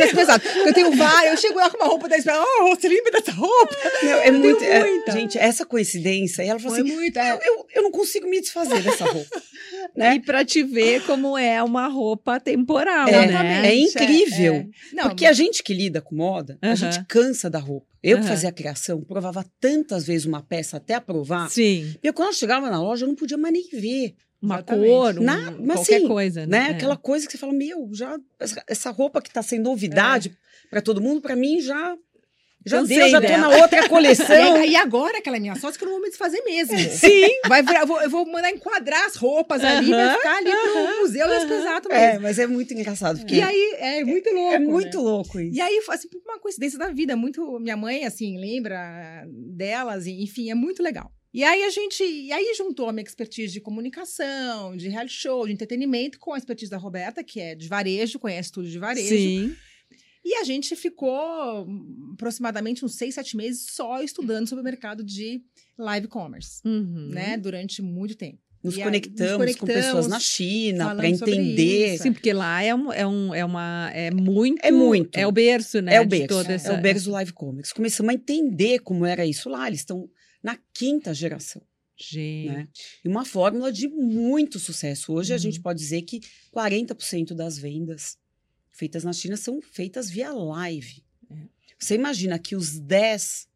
Espesato. 0.05 0.47
Eu 0.47 0.73
tenho 0.73 0.95
vários, 0.95 1.31
eu 1.31 1.37
chego 1.37 1.59
lá 1.59 1.69
com 1.69 1.77
uma 1.77 1.87
roupa 1.87 2.09
da 2.09 2.17
Espesato, 2.17 2.45
oh, 2.45 2.63
Rô, 2.65 2.75
você 2.75 2.89
lembra 2.89 3.11
dessa 3.11 3.31
roupa? 3.31 3.75
Não, 4.03 4.17
é 4.19 4.31
muito, 4.31 4.63
é, 4.63 5.11
gente, 5.11 5.37
essa 5.37 5.65
coincidência, 5.65 6.43
e 6.43 6.47
ela 6.47 6.59
falou 6.59 6.77
Foi 6.77 6.85
assim, 6.85 6.95
muito, 6.95 7.17
é. 7.17 7.39
eu, 7.41 7.65
eu 7.75 7.83
não 7.83 7.91
consigo 7.91 8.27
me 8.27 8.41
desfazer 8.41 8.81
dessa 8.83 9.05
roupa. 9.05 9.41
Né? 9.95 10.15
E 10.15 10.19
para 10.19 10.43
te 10.45 10.63
ver 10.63 11.03
como 11.05 11.37
é 11.37 11.61
uma 11.63 11.87
roupa 11.87 12.39
temporal, 12.39 13.07
é, 13.07 13.27
né? 13.27 13.67
É 13.67 13.75
incrível. 13.75 14.53
É, 14.53 14.57
é. 14.57 14.67
Não, 14.93 15.03
porque 15.09 15.25
a 15.25 15.33
gente 15.33 15.63
que 15.63 15.73
lida 15.73 16.01
com 16.01 16.15
moda, 16.15 16.57
uh 16.61 16.67
-huh. 16.67 16.71
a 16.71 16.75
gente 16.75 17.03
cansa 17.05 17.49
da 17.49 17.59
roupa. 17.59 17.87
Eu 18.01 18.17
uh 18.17 18.19
-huh. 18.19 18.23
que 18.23 18.29
fazia 18.29 18.49
a 18.49 18.53
criação, 18.53 19.01
provava 19.01 19.45
tantas 19.59 20.05
vezes 20.05 20.25
uma 20.25 20.41
peça 20.41 20.77
até 20.77 20.95
aprovar. 20.95 21.49
Sim. 21.49 21.95
E 22.01 22.11
quando 22.13 22.29
eu 22.29 22.33
chegava 22.33 22.69
na 22.69 22.81
loja, 22.81 23.05
eu 23.05 23.09
não 23.09 23.15
podia 23.15 23.37
mais 23.37 23.53
nem 23.53 23.67
ver. 23.69 24.15
Uma 24.41 24.55
Exatamente. 24.55 24.87
cor, 24.87 25.19
um, 25.19 25.23
Na, 25.23 25.51
qualquer 25.51 25.97
assim, 25.97 26.07
coisa, 26.07 26.47
né? 26.47 26.47
né? 26.47 26.69
Aquela 26.69 26.95
coisa 26.95 27.25
que 27.25 27.31
você 27.33 27.37
fala, 27.37 27.51
meu, 27.51 27.89
já 27.91 28.17
essa 28.67 28.89
roupa 28.89 29.21
que 29.21 29.27
está 29.27 29.41
sendo 29.41 29.65
novidade 29.65 30.29
é. 30.29 30.69
para 30.69 30.81
todo 30.81 31.01
mundo, 31.01 31.19
para 31.19 31.35
mim 31.35 31.59
já 31.59 31.97
Já 32.65 32.79
Cansei 32.79 32.97
deu, 32.97 33.09
já 33.09 33.21
tô 33.21 33.27
dela. 33.27 33.47
na 33.49 33.57
outra 33.61 33.87
coleção. 33.87 34.57
E, 34.69 34.75
agora 34.75 35.21
que 35.21 35.29
ela 35.29 35.37
é 35.37 35.39
minha 35.39 35.55
sócia, 35.55 35.77
que 35.77 35.83
eu 35.83 35.87
não 35.87 35.93
vou 35.95 36.01
me 36.03 36.09
desfazer 36.09 36.41
mesmo. 36.43 36.77
Sim. 36.91 37.27
Vai 37.47 37.63
vou, 37.85 38.01
eu 38.01 38.09
vou 38.09 38.25
mandar 38.25 38.51
enquadrar 38.51 39.05
as 39.05 39.15
roupas 39.15 39.63
ali, 39.63 39.89
vai 39.89 40.05
Aham, 40.07 40.15
ficar 40.17 40.35
ali 40.37 40.51
pro 40.51 40.99
museu 40.99 41.27
das 41.27 41.45
pesadas 41.45 41.91
É, 41.91 42.07
mesmo. 42.11 42.21
mas 42.23 42.37
é 42.39 42.45
muito 42.47 42.73
engraçado. 42.73 43.17
Porque 43.19 43.35
E 43.35 43.41
aí, 43.41 43.75
é 43.79 44.03
muito 44.03 44.29
louco. 44.29 44.53
é 44.53 44.59
né? 44.59 44.65
muito 44.65 44.99
louco 44.99 45.39
isso. 45.39 45.55
E 45.57 45.61
aí, 45.61 45.81
assim, 45.89 46.09
uma 46.25 46.37
coincidência 46.39 46.77
da 46.77 46.89
vida, 46.89 47.15
muito. 47.15 47.59
Minha 47.59 47.77
mãe, 47.77 48.05
assim, 48.05 48.37
lembra 48.37 49.25
delas, 49.27 50.05
enfim, 50.05 50.51
é 50.51 50.55
muito 50.55 50.83
legal. 50.83 51.09
E 51.33 51.43
aí 51.43 51.63
a 51.63 51.69
gente. 51.69 52.03
E 52.03 52.31
aí 52.31 52.53
juntou 52.57 52.89
a 52.89 52.91
minha 52.93 53.03
expertise 53.05 53.53
de 53.53 53.61
comunicação, 53.61 54.75
de 54.75 54.89
reality 54.89 55.13
show, 55.13 55.45
de 55.45 55.53
entretenimento, 55.53 56.19
com 56.19 56.33
a 56.33 56.37
expertise 56.37 56.69
da 56.71 56.77
Roberta, 56.77 57.23
que 57.23 57.39
é 57.39 57.55
de 57.55 57.67
varejo, 57.67 58.19
conhece 58.19 58.51
tudo 58.51 58.67
de 58.67 58.79
varejo. 58.79 59.07
Sim. 59.09 59.55
E 60.23 60.35
a 60.35 60.43
gente 60.43 60.75
ficou 60.75 61.65
hum, 61.65 62.11
aproximadamente 62.13 62.83
uns 62.83 62.95
seis, 62.95 63.15
sete 63.15 63.35
meses 63.37 63.67
só 63.71 64.01
estudando 64.01 64.47
sobre 64.47 64.61
o 64.61 64.65
mercado 64.65 65.03
de 65.03 65.41
live 65.77 66.07
commerce, 66.07 66.61
Uhum. 66.65 67.09
né? 67.09 67.37
Durante 67.37 67.81
muito 67.81 68.15
tempo. 68.15 68.37
Nos 68.61 68.75
aí, 68.77 68.83
conectamos, 68.83 69.47
nos 69.47 69.55
com 69.55 69.65
pessoas 69.65 69.85
conectamos, 69.85 70.07
na 70.07 70.19
China 70.19 70.93
para 70.95 71.07
entender. 71.07 71.97
Sim, 71.97 72.11
porque 72.11 72.33
lá 72.33 72.61
é, 72.61 72.75
um, 72.75 72.91
é, 72.91 73.07
um, 73.07 73.33
é 73.33 73.45
uma. 73.45 73.89
É 73.93 74.11
muito. 74.11 74.59
É 74.61 74.69
muito. 74.69 75.15
É 75.17 75.25
o 75.25 75.31
berço, 75.31 75.81
né? 75.81 75.95
É 75.95 76.01
o 76.01 76.03
de 76.03 76.09
berço. 76.19 76.51
É, 76.51 76.53
essa- 76.55 76.73
o 76.73 76.81
berço 76.81 77.05
do 77.05 77.11
Live 77.11 77.31
Comics. 77.31 77.71
Começamos 77.71 78.11
a 78.11 78.13
entender 78.13 78.79
como 78.79 79.05
era 79.05 79.25
isso 79.25 79.47
lá. 79.49 79.65
Eles 79.67 79.79
estão 79.79 80.09
na 80.43 80.57
quinta 80.73 81.13
geração. 81.13 81.61
Gente. 81.97 82.47
Né? 82.49 82.67
E 83.05 83.07
uma 83.07 83.23
fórmula 83.23 83.71
de 83.71 83.87
muito 83.87 84.59
sucesso. 84.59 85.13
Hoje 85.13 85.31
a 85.31 85.35
Uhum. 85.37 85.41
gente 85.41 85.61
pode 85.61 85.79
dizer 85.79 86.01
que 86.01 86.19
40% 86.51 87.33
das 87.33 87.57
vendas 87.57 88.17
feitas 88.71 89.03
na 89.03 89.13
China 89.13 89.37
são 89.37 89.61
feitas 89.61 90.09
via 90.09 90.31
live. 90.31 91.03
É. 91.29 91.35
Você 91.77 91.95
imagina 91.95 92.37
que 92.37 92.55
os 92.55 92.79
10 92.79 93.47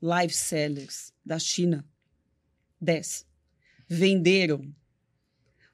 live 0.00 0.32
sellers 0.32 1.12
da 1.24 1.38
China, 1.38 1.84
10, 2.80 3.26
venderam 3.88 4.74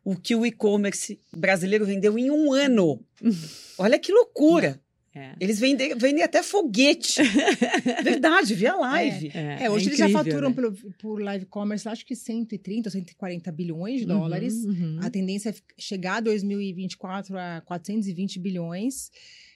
o 0.04 0.14
que 0.14 0.34
o 0.34 0.44
e-commerce 0.44 1.18
brasileiro 1.32 1.86
vendeu 1.86 2.18
em 2.18 2.30
um 2.30 2.52
ano. 2.52 3.04
Olha 3.78 3.98
que 3.98 4.12
loucura! 4.12 4.83
É. 5.14 5.34
Eles 5.40 5.60
vendem, 5.60 5.96
vendem 5.96 6.24
até 6.24 6.42
foguete. 6.42 7.22
Verdade, 8.02 8.54
via 8.54 8.74
live. 8.74 9.30
É, 9.32 9.70
hoje 9.70 9.88
eles 9.90 9.98
já 9.98 10.08
incrível, 10.08 10.24
faturam 10.24 10.48
né? 10.48 10.54
pelo, 10.54 10.72
por 10.98 11.22
live 11.22 11.46
commerce, 11.46 11.88
acho 11.88 12.04
que 12.04 12.16
130 12.16 12.88
ou 12.88 12.90
140 12.92 13.52
bilhões 13.52 14.00
de 14.00 14.10
Uhum, 14.10 14.18
dólares. 14.18 14.54
uhum. 14.64 14.98
A 15.00 15.08
tendência 15.10 15.50
é 15.50 15.54
chegar 15.78 16.16
a 16.16 16.20
2024 16.20 17.38
a 17.38 17.60
420 17.64 18.40
bilhões. 18.40 19.10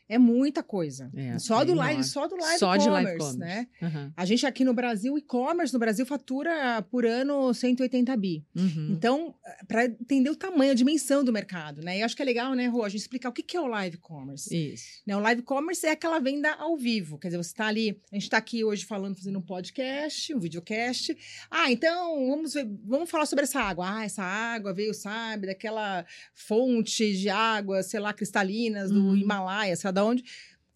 É 0.09 0.17
muita 0.19 0.63
coisa. 0.63 1.11
É, 1.15 1.39
só 1.39 1.63
é 1.63 1.65
do 1.67 1.75
live, 1.75 2.03
só 2.03 2.27
do 2.27 2.37
live 2.37 2.59
Só 2.59 2.77
de 2.77 2.89
live 2.89 3.19
commerce. 3.19 3.39
né? 3.39 3.67
Aham. 3.83 4.13
A 4.17 4.25
gente 4.25 4.47
aqui 4.47 4.65
no 4.65 4.73
Brasil, 4.73 5.19
e-commerce 5.19 5.73
no 5.73 5.79
Brasil 5.79 6.07
fatura 6.07 6.81
por 6.91 7.05
ano 7.05 7.53
180 7.53 8.17
bi. 8.17 8.45
Uhum. 8.57 8.89
Então, 8.93 9.35
para 9.67 9.85
entender 9.85 10.31
o 10.31 10.37
tamanho, 10.37 10.73
a 10.73 10.75
dimensão 10.75 11.23
do 11.23 11.33
mercado, 11.33 11.83
né? 11.83 11.99
E 11.99 12.03
acho 12.03 12.17
que 12.17 12.23
é 12.23 12.25
legal, 12.25 12.55
né, 12.55 12.67
Rô, 12.69 12.85
a 12.85 12.89
gente 12.89 13.01
explicar 13.03 13.29
o 13.29 13.33
que 13.33 13.43
que 13.43 13.57
é 13.57 13.61
o 13.61 13.67
live 13.67 13.99
commerce. 13.99 14.55
Isso. 14.55 15.03
Né, 15.07 15.17
o 15.17 15.21
live 15.21 15.43
commerce 15.43 15.87
é 15.87 15.91
aquela 15.91 16.19
venda 16.19 16.53
ao 16.55 16.77
vivo. 16.77 17.19
Quer 17.19 17.29
dizer, 17.29 17.37
você 17.43 17.51
está 17.51 17.67
ali. 17.67 18.01
A 18.11 18.15
gente 18.17 18.25
está 18.25 18.39
aqui 18.39 18.65
hoje 18.65 18.85
falando, 18.85 19.17
fazendo 19.17 19.39
um 19.39 19.43
podcast, 19.43 20.35
um 20.35 20.39
videocast. 20.39 21.15
Ah, 21.51 21.71
então 21.71 22.29
vamos 22.29 22.55
ver, 22.55 22.67
vamos 22.85 23.11
falar 23.11 23.27
sobre 23.27 23.45
essa 23.45 23.61
água. 23.61 23.87
Ah, 23.99 24.05
essa 24.05 24.23
água 24.23 24.73
veio, 24.73 24.95
sabe, 24.95 25.47
daquela 25.49 26.05
fonte 26.35 27.13
de 27.17 27.29
água, 27.29 27.83
sei 27.83 28.01
lá, 28.01 28.13
cristalinas 28.13 28.91
do 28.91 28.99
Uhum. 28.99 29.17
Himalaia, 29.17 29.77
sei 29.77 29.89
lá 29.89 29.93
de 29.99 30.05
onde. 30.05 30.25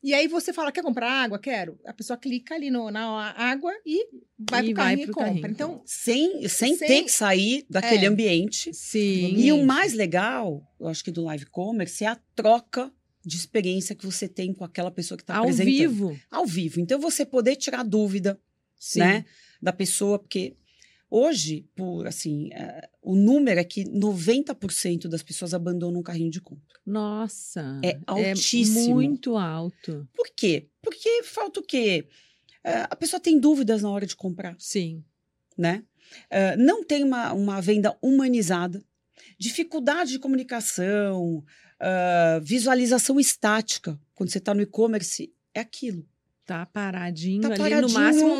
E 0.04 0.12
aí 0.14 0.26
você 0.26 0.52
fala, 0.52 0.72
quer 0.72 0.82
comprar 0.82 1.08
água? 1.08 1.38
Quero. 1.38 1.78
A 1.86 1.92
pessoa 1.92 2.16
clica 2.16 2.56
ali 2.56 2.70
no, 2.72 2.90
na 2.90 3.30
água 3.36 3.72
e 3.86 4.04
vai 4.50 4.62
E 4.62 4.66
pro 4.66 4.74
vai 4.74 4.84
carrinho 4.96 5.06
pro 5.06 5.12
e 5.12 5.14
compra. 5.14 5.26
carrinho. 5.30 5.46
Então, 5.52 5.82
Sem, 5.86 6.48
sem, 6.48 6.76
Sem- 6.76 6.88
ter 6.88 7.02
que 7.04 7.12
sair 7.12 7.64
daquele 7.70 8.04
É. 8.06 8.08
ambiente. 8.08 8.74
Sim. 8.74 9.34
E 9.36 9.52
o 9.52 9.64
mais 9.64 9.92
legal, 9.92 10.60
eu 10.80 10.88
acho 10.88 11.04
que 11.04 11.12
do 11.12 11.22
live 11.22 11.46
commerce, 11.46 12.02
é 12.04 12.08
a 12.08 12.18
troca 12.34 12.92
de 13.24 13.36
experiência 13.36 13.94
que 13.94 14.04
você 14.04 14.26
tem 14.26 14.52
com 14.52 14.64
aquela 14.64 14.90
pessoa 14.90 15.16
que 15.16 15.22
está 15.22 15.36
Ao 15.36 15.42
apresentando. 15.44 15.70
vivo. 15.72 16.20
Ao 16.28 16.44
vivo. 16.44 16.80
Então, 16.80 16.98
você 16.98 17.24
poder 17.24 17.54
tirar 17.54 17.84
dúvida, 17.84 18.40
Sim. 18.76 18.98
né? 18.98 19.24
Da 19.62 19.72
pessoa, 19.72 20.18
porque 20.18 20.56
hoje, 21.12 21.68
por 21.76 22.06
assim, 22.06 22.48
o 23.02 23.14
número 23.14 23.60
é 23.60 23.64
que 23.64 23.84
90% 23.84 25.08
das 25.08 25.22
pessoas 25.22 25.52
abandonam 25.52 26.00
o 26.00 26.02
carrinho 26.02 26.30
de 26.30 26.40
compra. 26.40 26.80
Nossa. 26.86 27.78
É 27.84 28.00
altíssimo. 28.06 28.94
muito 28.94 29.36
alto. 29.36 30.08
Por 30.14 30.28
quê? 30.34 30.68
Porque 30.80 31.22
falta 31.22 31.60
o 31.60 31.62
quê? 31.62 32.08
Eh, 32.64 32.86
a 32.88 32.96
pessoa 32.96 33.20
tem 33.20 33.38
dúvidas 33.38 33.82
na 33.82 33.90
hora 33.90 34.06
de 34.06 34.16
comprar. 34.16 34.56
Sim. 34.58 35.04
né? 35.56 35.84
Eh, 36.30 36.56
não 36.56 36.82
tem 36.82 37.04
uma, 37.04 37.32
uma 37.32 37.60
venda 37.60 37.96
humanizada, 38.00 38.82
dificuldade 39.38 40.12
de 40.12 40.18
comunicação, 40.18 41.44
visualização 42.42 43.18
estática. 43.18 44.00
Quando 44.14 44.30
você 44.30 44.38
está 44.38 44.54
no 44.54 44.62
e-commerce, 44.62 45.32
é 45.52 45.60
aquilo. 45.60 46.06
Tá 46.52 46.66
paradinho 46.66 47.40
Tá 47.42 47.48
ali. 47.48 47.56
paradinho, 47.56 47.88
no 47.88 47.90
máximo, 47.94 48.30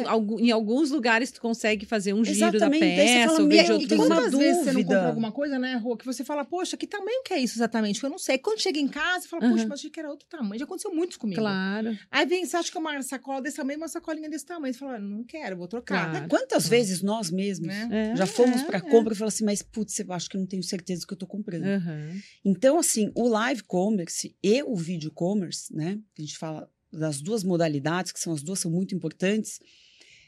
é. 0.40 0.42
em 0.44 0.50
alguns 0.50 0.90
lugares, 0.90 1.30
tu 1.30 1.40
consegue 1.40 1.86
fazer 1.86 2.12
um 2.12 2.22
giro 2.24 2.36
Exatamente, 2.36 2.80
da 2.80 2.86
peça, 3.02 3.26
fala, 3.28 3.40
ou 3.42 3.48
ver 3.48 3.54
"Meu, 3.56 3.64
de 3.64 3.72
outros 3.72 3.88
tem 3.88 3.98
uma 3.98 4.06
quantas 4.08 4.32
vezes 4.38 4.64
você 4.64 4.72
não 4.72 4.82
compra 4.82 5.06
alguma 5.08 5.32
coisa, 5.32 5.58
né, 5.58 5.74
Rô? 5.76 5.96
Que 5.96 6.04
você 6.04 6.22
fala, 6.24 6.44
poxa, 6.44 6.76
que 6.76 6.86
tamanho 6.86 7.22
que 7.24 7.32
é 7.32 7.38
isso 7.38 7.56
exatamente? 7.56 8.00
Que 8.00 8.06
eu 8.06 8.10
não 8.10 8.18
sei. 8.18 8.36
Quando 8.38 8.60
chega 8.60 8.78
em 8.78 8.88
casa, 8.88 9.20
você 9.22 9.28
fala, 9.28 9.42
poxa, 9.48 9.62
Aham. 9.62 9.68
mas 9.70 9.78
achei 9.80 9.90
que 9.90 9.98
era 9.98 10.10
outro 10.10 10.26
tamanho. 10.28 10.58
Já 10.58 10.64
aconteceu 10.64 10.94
muito 10.94 11.18
comigo. 11.18 11.40
Claro. 11.40 11.96
Aí 12.10 12.26
vem, 12.26 12.44
você 12.44 12.56
acha 12.56 12.70
que 12.70 12.76
é 12.76 12.80
uma 12.80 13.02
sacola 13.02 13.40
desse 13.40 13.56
tamanho, 13.56 13.78
uma 13.78 13.88
sacolinha 13.88 14.28
desse 14.28 14.44
tamanho. 14.46 14.74
Você 14.74 14.80
fala, 14.80 14.98
não 14.98 15.24
quero, 15.24 15.56
vou 15.56 15.66
trocar. 15.68 16.10
Claro. 16.10 16.28
Quantas 16.28 16.66
Ah. 16.66 16.68
vezes 16.68 17.02
nós 17.02 17.30
mesmos 17.30 17.68
Né? 17.68 17.88
É, 18.12 18.16
já 18.16 18.26
fomos 18.26 18.60
é, 18.62 18.64
para 18.64 18.78
é. 18.78 18.80
compra 18.80 19.12
e 19.14 19.16
falamos 19.16 19.34
assim, 19.34 19.44
mas 19.44 19.62
putz, 19.62 19.98
eu 20.00 20.12
acho 20.12 20.28
que 20.28 20.36
eu 20.36 20.40
não 20.40 20.46
tenho 20.46 20.62
certeza 20.62 21.06
que 21.06 21.12
eu 21.12 21.16
estou 21.16 21.28
comprando. 21.28 21.64
Aham. 21.64 22.10
Então, 22.44 22.78
assim, 22.78 23.10
o 23.14 23.28
live 23.28 23.62
commerce 23.62 24.34
e 24.42 24.62
o 24.62 24.74
video 24.76 25.10
commerce, 25.12 25.74
né? 25.74 25.98
que 26.14 26.22
A 26.22 26.24
gente 26.24 26.36
fala 26.38 26.68
das 26.92 27.20
duas 27.20 27.42
modalidades, 27.42 28.12
que 28.12 28.20
são 28.20 28.32
as 28.32 28.42
duas 28.42 28.58
são 28.60 28.70
muito 28.70 28.94
importantes, 28.94 29.60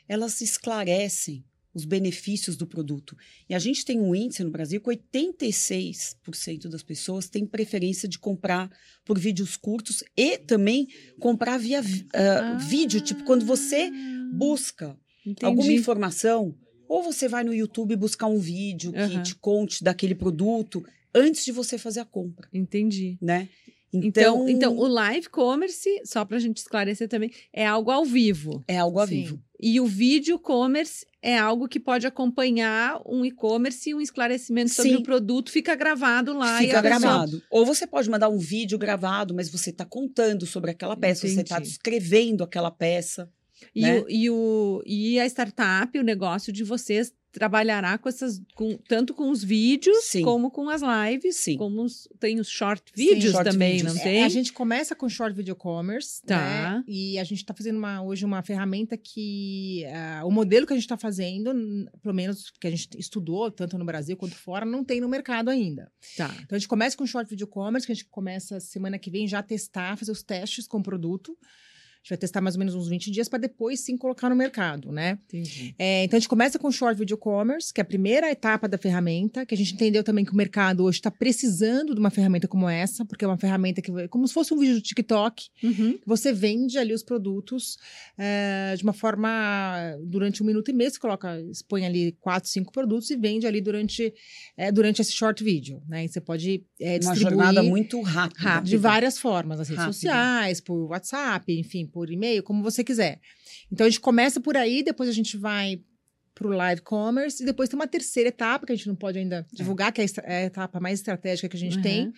elas 0.09 0.41
esclarecem 0.41 1.45
os 1.75 1.85
benefícios 1.85 2.57
do 2.57 2.67
produto. 2.67 3.17
E 3.49 3.55
a 3.55 3.59
gente 3.59 3.85
tem 3.85 3.99
um 4.01 4.15
índice 4.15 4.45
no 4.45 4.51
Brasil 4.51 4.81
que 4.81 4.89
86% 4.91 6.69
das 6.69 6.83
pessoas 6.83 7.29
têm 7.29 7.45
preferência 7.47 8.09
de 8.09 8.19
comprar 8.19 8.71
por 9.05 9.19
vídeos 9.19 9.57
curtos 9.57 10.03
e 10.17 10.39
também 10.39 10.87
comprar 11.19 11.59
via 11.59 11.83
vi- 11.83 12.07
ah, 12.15 12.57
vídeo, 12.69 13.01
tipo 13.01 13.25
quando 13.25 13.45
você 13.45 13.91
busca 14.33 14.97
Entendi. 15.27 15.45
alguma 15.47 15.73
informação, 15.73 16.55
ou 16.89 17.03
você 17.03 17.29
vai 17.29 17.43
no 17.43 17.53
YouTube 17.55 17.97
buscar 17.97 18.27
um 18.27 18.39
vídeo 18.39 18.93
que 18.93 19.23
te 19.23 19.35
conte 19.35 19.83
daquele 19.83 20.15
produto 20.15 20.85
antes 21.15 21.45
de 21.45 21.51
você 21.53 21.79
fazer 21.79 22.01
a 22.01 22.05
compra, 22.05 22.49
Entendi. 22.53 23.17
né? 23.21 23.49
Então, 24.03 24.49
então, 24.49 24.77
o 24.77 24.87
live 24.87 25.29
commerce, 25.29 25.89
só 26.05 26.25
para 26.25 26.37
a 26.37 26.41
gente 26.41 26.57
esclarecer 26.59 27.09
também, 27.09 27.31
é 27.53 27.67
algo 27.67 27.91
ao 27.91 28.05
vivo. 28.05 28.63
é 28.67 28.79
algo 28.79 28.99
a 28.99 29.07
Sim. 29.07 29.23
vivo. 29.23 29.41
E 29.61 29.81
o 29.81 29.87
vídeo 29.87 30.39
commerce 30.39 31.07
é 31.23 31.39
algo 31.39 31.67
que 31.69 31.81
pode 31.81 32.07
acompanhar 32.07 33.01
um 33.07 33.25
e-commerce 33.25 33.89
e 33.89 33.95
um 33.95 34.01
esclarecimento 34.01 34.71
sobre 34.75 34.91
Sim. 34.93 34.97
o 34.99 35.03
produto, 35.03 35.51
fica 35.51 35.75
gravado 35.75 36.37
lá. 36.37 36.63
e 36.63 36.67
Fica 36.67 36.81
a 36.81 36.83
pessoa- 36.83 36.99
gravado. 37.01 37.43
Ou 37.51 37.65
você 37.65 37.87
pode 37.87 38.11
mandar 38.11 38.29
um 38.29 38.37
vídeo 38.39 38.77
gravado, 38.77 39.33
mas 39.35 39.49
você 39.49 39.71
está 39.71 39.85
contando 39.87 40.45
sobre 40.45 40.71
aquela 40.73 40.97
peça, 40.97 41.27
você 41.27 41.41
está 41.41 41.55
Entendi. 41.57 41.71
descrevendo 41.71 42.45
aquela 42.45 42.71
peça. 42.71 43.31
E, 43.75 43.83
né? 43.83 44.01
o, 44.01 44.07
e, 44.09 44.31
o, 44.31 44.83
e 44.87 45.21
a 45.21 45.27
startup, 45.27 45.99
o 45.99 46.03
negócio 46.03 46.53
de 46.53 46.65
vocês 46.65 47.13
trabalhará 47.33 47.99
com 47.99 48.09
essas, 48.09 48.41
com, 48.55 48.77
tanto 48.89 49.13
com 49.13 49.29
os 49.29 49.43
vídeos 49.43 50.05
Sim. 50.05 50.23
como 50.23 50.53
com 50.53 50.71
as 50.71 50.83
lives, 50.83 51.35
Sim. 51.35 51.57
como 51.57 51.83
os, 51.83 52.09
tem 52.21 52.39
os 52.39 52.49
short 52.49 52.93
vídeos 52.97 53.33
short 53.33 53.51
também, 53.51 53.79
videos. 53.79 53.93
não 53.95 54.01
É, 54.01 54.05
tem? 54.05 54.23
a 54.23 54.29
gente 54.29 54.53
começa 54.53 54.95
com 54.95 55.09
short 55.09 55.35
video 55.37 55.57
commerce, 55.57 56.23
Tá. 56.25 56.37
né? 56.39 56.85
E 56.87 57.19
a 57.19 57.25
gente 57.25 57.39
está 57.39 57.53
fazendo 57.53 57.77
uma, 57.77 58.01
hoje 58.03 58.25
uma 58.25 58.41
ferramenta 58.41 58.97
que 58.97 59.85
ah, 59.87 60.23
o 60.25 60.31
modelo 60.31 60.65
que 60.65 60.75
a 60.75 60.77
gente 60.77 60.85
está 60.85 60.97
fazendo, 60.97 61.53
pelo 62.01 62.15
menos 62.15 62.51
que 62.53 62.69
a 62.69 62.71
gente 62.71 62.89
estudou 62.97 63.51
tanto 63.51 63.77
no 63.77 63.85
Brasil 63.85 64.17
quanto 64.17 64.37
fora, 64.37 64.65
não 64.65 64.85
tem 64.85 65.01
no 65.01 65.09
mercado 65.09 65.49
ainda. 65.51 65.91
Tá. 66.17 66.33
Então 66.41 66.55
a 66.55 66.59
gente 66.61 66.69
começa 66.69 66.97
com 66.97 67.05
short 67.05 67.29
video 67.29 67.49
commerce, 67.49 67.85
que 67.85 67.91
a 67.91 67.97
gente 67.97 68.07
começa 68.11 68.61
semana 68.61 68.97
que 68.97 69.11
vem 69.11 69.27
já 69.27 69.41
a 69.41 69.43
testar, 69.43 69.97
fazer 69.97 70.13
os 70.13 70.23
testes 70.23 70.69
com 70.69 70.79
o 70.79 70.83
produto. 70.85 71.37
A 72.05 72.07
gente 72.07 72.11
vai 72.11 72.19
testar 72.19 72.43
mais 72.43 72.55
ou 72.55 72.59
menos 72.59 72.75
uns 72.75 72.87
20 72.87 73.11
dias 73.11 73.31
para 73.31 73.39
depois 73.39 73.81
sim 73.81 73.97
colocar 73.97 74.29
no 74.29 74.37
mercado, 74.37 74.93
né? 74.93 75.19
Entendi. 75.25 75.75
É, 75.79 76.05
então 76.05 76.19
a 76.19 76.21
gente 76.21 76.29
começa 76.29 76.59
com 76.59 76.71
short 76.71 76.99
video 76.99 77.17
commerce, 77.17 77.73
que 77.73 77.81
é 77.81 77.83
a 77.83 77.85
primeira 77.85 78.31
etapa 78.31 78.69
da 78.69 78.77
ferramenta, 78.77 79.47
que 79.47 79.55
a 79.55 79.57
gente 79.57 79.73
entendeu 79.73 80.05
também 80.05 80.23
que 80.23 80.31
o 80.31 80.37
mercado 80.37 80.85
hoje 80.85 80.99
está 80.99 81.11
precisando 81.11 81.95
de 81.95 82.01
uma 82.01 82.11
ferramenta 82.11 82.47
como 82.47 82.69
essa, 82.69 83.07
porque 83.07 83.25
é 83.25 83.29
uma 83.29 83.39
ferramenta 83.39 83.81
que 83.81 83.91
é 83.91 84.07
como 84.07 84.29
se 84.29 84.35
fosse 84.35 84.53
um 84.53 84.59
vídeo 84.59 84.75
do 84.75 84.83
TikTok, 84.83 85.49
Uhum. 85.63 85.99
você 86.05 86.31
vende 86.31 86.77
ali 86.77 86.93
os 86.93 87.03
produtos 87.03 87.79
é, 88.19 88.75
de 88.77 88.83
uma 88.85 88.93
forma 88.93 89.97
durante 90.03 90.43
um 90.43 90.47
minuto 90.47 90.71
e 90.71 90.75
meio, 90.75 90.91
você 90.91 90.99
coloca, 90.99 91.41
expõe 91.51 91.87
ali 91.87 92.13
quatro, 92.21 92.51
cinco 92.51 92.71
produtos 92.71 93.09
e 93.11 93.17
vende 93.17 93.47
ali 93.47 93.63
durante, 93.63 94.13
é, 94.59 94.71
durante 94.71 95.01
esse 95.01 95.13
short 95.13 95.43
video, 95.43 95.83
né? 95.89 96.05
E 96.05 96.09
você 96.09 96.21
pode 96.21 96.63
é, 96.79 96.93
Uma 96.97 96.99
distribuir 96.99 97.31
jornada 97.31 97.63
muito 97.63 97.99
rápida. 98.03 98.61
de 98.61 98.77
várias 98.77 99.17
formas, 99.19 99.57
nas 99.59 99.69
redes 99.71 99.85
sociais, 99.85 100.61
por 100.61 100.91
WhatsApp, 100.91 101.51
enfim, 101.59 101.87
por 101.95 102.11
e-mail, 102.11 102.43
como 102.43 102.63
você 102.63 102.83
quiser. 102.83 103.21
Então 103.73 103.87
a 103.87 103.91
gente 103.91 104.01
começa 104.01 104.41
por 104.41 104.57
aí, 104.57 104.83
depois 104.83 105.09
a 105.09 105.13
gente 105.13 105.37
vai 105.37 105.81
para 106.35 106.49
o 106.49 106.51
live 106.51 106.81
commerce 106.83 107.41
e 107.41 107.47
depois 107.47 107.69
tem 107.69 107.79
uma 107.79 107.87
terceira 107.87 108.29
etapa 108.29 108.67
que 108.67 108.73
a 108.73 108.75
gente 108.77 108.89
não 108.89 108.97
pode 108.97 109.17
ainda 109.21 109.47
divulgar, 109.53 109.93
que 109.93 110.01
é 110.01 110.07
é 110.25 110.37
a 110.39 110.45
etapa 110.47 110.81
mais 110.81 110.99
estratégica 110.99 111.49
que 111.49 111.57
a 111.57 111.61
gente 111.61 111.77
Uhum. 111.77 111.83
tem. 111.83 112.13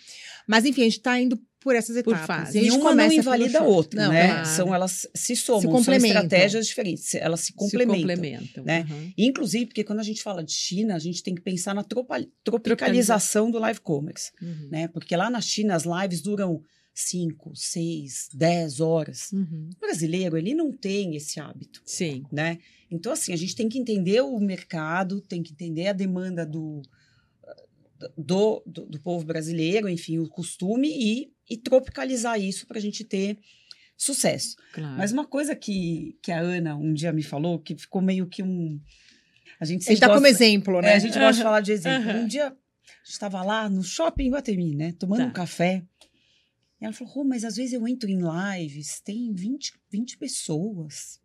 Mas 0.49 0.65
enfim, 0.65 0.81
a 0.81 0.85
gente 0.85 0.97
está 0.97 1.21
indo 1.21 1.39
por 1.61 1.75
essas 1.77 2.01
Por 2.03 2.15
etapas. 2.15 2.27
fase. 2.27 2.57
E 2.57 2.61
a 2.61 2.65
gente 2.65 2.77
E 2.77 2.81
uma 2.81 2.95
não 2.95 3.13
invalida 3.13 3.59
a 3.59 3.63
outra, 3.65 4.05
Não, 4.05 4.13
né? 4.13 4.29
claro. 4.29 4.47
São, 4.49 4.75
elas 4.75 5.07
se 5.15 5.37
somam, 5.37 5.63
são 5.63 5.71
complementam. 5.73 6.23
estratégias 6.23 6.67
diferentes, 6.67 7.15
elas 7.15 7.41
se 7.41 7.53
complementam. 7.53 7.95
Se 7.97 8.01
complementam. 8.17 8.65
né? 8.65 8.87
uhum. 8.89 9.13
Inclusive, 9.19 9.67
porque 9.67 9.85
quando 9.85 9.99
a 9.99 10.03
gente 10.05 10.23
fala 10.23 10.43
de 10.43 10.53
China, 10.53 10.95
a 10.95 10.99
gente 10.99 11.23
tem 11.23 11.35
que 11.35 11.43
pensar 11.43 11.75
na 11.75 11.83
tropa- 11.85 12.25
tropicalização 12.43 13.51
do 13.51 13.59
live 13.59 13.81
commerce, 13.81 14.31
Uhum. 14.41 14.69
né? 14.71 14.89
Porque 14.89 15.15
lá 15.17 15.29
na 15.29 15.41
China 15.41 15.75
as 15.75 15.85
lives 15.85 16.21
duram 16.23 16.63
5, 16.99 17.55
6, 17.55 18.31
10 18.33 18.81
horas. 18.81 19.31
Uhum. 19.31 19.69
O 19.77 19.81
brasileiro, 19.81 20.39
ele 20.39 20.55
não 20.55 20.73
tem 20.73 21.15
esse 21.15 21.39
hábito, 21.39 21.83
Sim. 21.85 22.25
né? 22.33 22.59
Então, 22.91 23.13
assim, 23.13 23.35
a 23.35 23.37
gente 23.37 23.55
tem 23.55 23.69
que 23.69 23.79
entender 23.79 24.23
o 24.23 24.41
mercado, 24.41 25.21
tem 25.21 25.43
que 25.43 25.53
entender 25.53 25.89
a 25.89 25.93
demanda 25.93 26.47
do, 26.47 26.81
do, 28.17 28.63
do, 28.67 28.87
do 28.87 29.01
povo 29.01 29.25
brasileiro, 29.27 29.89
enfim, 29.89 30.19
o 30.19 30.29
costume 30.29 30.89
e, 30.89 31.31
e 31.51 31.57
tropicalizar 31.57 32.41
isso 32.41 32.67
para 32.67 32.79
a 32.79 32.81
gente 32.81 33.05
ter 33.05 33.39
sucesso. 33.97 34.57
Claro. 34.73 34.97
Mas 34.97 35.13
uma 35.13 35.27
coisa 35.27 35.55
que, 35.55 36.17
que 36.23 36.31
a 36.33 36.39
Ana 36.41 36.77
um 36.77 36.95
dia 36.95 37.13
me 37.13 37.23
falou, 37.23 37.59
que 37.59 37.77
ficou 37.77 38.01
meio 38.01 38.27
que 38.27 38.43
um... 38.43 38.81
A 39.59 39.65
gente 39.65 39.85
sempre 39.85 40.01
dá 40.01 40.07
gosta- 40.09 40.19
como 40.21 40.27
exemplo, 40.27 40.79
é, 40.79 40.83
né? 40.83 40.95
a 40.95 40.99
gente 40.99 41.19
gosta 41.19 41.33
de 41.35 41.43
falar 41.43 41.61
de 41.61 41.73
exemplo. 41.73 42.11
aham. 42.11 42.21
Um 42.21 42.27
dia, 42.27 42.47
a 42.47 42.51
gente 42.51 43.13
estava 43.13 43.43
lá 43.43 43.69
no 43.71 43.83
shopping 43.83 44.31
Guatemi, 44.31 44.75
né? 44.75 44.93
Tomando 44.99 45.21
Tá. 45.21 45.27
um 45.27 45.33
café. 45.33 45.83
E 46.81 46.85
ela 46.85 46.93
falou, 46.93 47.13
Rô, 47.13 47.25
mas 47.25 47.45
às 47.45 47.57
vezes 47.57 47.73
eu 47.73 47.87
entro 47.87 48.09
em 48.09 48.21
lives, 48.21 49.01
tem 49.01 49.33
20, 49.33 49.73
20 49.91 50.19
pessoas, 50.19 51.21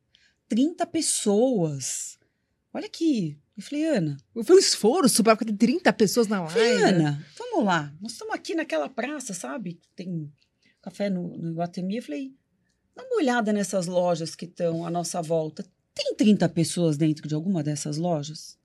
30 0.48 0.86
pessoas. 0.88 2.18
Olha 2.74 2.86
aqui. 2.86 3.38
Eu 3.58 3.64
falei, 3.64 3.86
Ana, 3.86 4.18
Foi 4.44 4.56
um 4.56 4.60
esforço 4.60 5.24
para 5.24 5.36
ter 5.36 5.54
30 5.54 5.92
pessoas 5.94 6.28
na 6.28 6.38
eu 6.38 6.48
falei, 6.48 6.80
live. 6.80 6.96
Ana, 6.96 7.26
vamos 7.38 7.66
lá. 7.66 7.94
Nós 8.02 8.14
estamos 8.14 8.34
aqui 8.34 8.56
naquela 8.56 8.90
praça, 8.90 9.34
sabe? 9.34 9.80
Tem 9.96 10.32
café 10.82 11.10
no, 11.10 11.38
no 11.38 11.54
Guatemi. 11.54 11.98
Eu 11.98 12.04
falei, 12.04 12.34
dá 12.96 13.04
uma 13.04 13.18
olhada 13.18 13.52
nessas 13.52 13.88
lojas 13.88 14.36
que 14.36 14.46
estão 14.46 14.86
à 14.86 14.90
nossa 14.90 15.22
volta. 15.22 15.66
Tem 15.94 16.16
30 16.16 16.48
pessoas 16.50 16.98
dentro 16.98 17.28
de 17.28 17.36
alguma 17.36 17.62
dessas 17.62 17.98
lojas? 17.98 18.58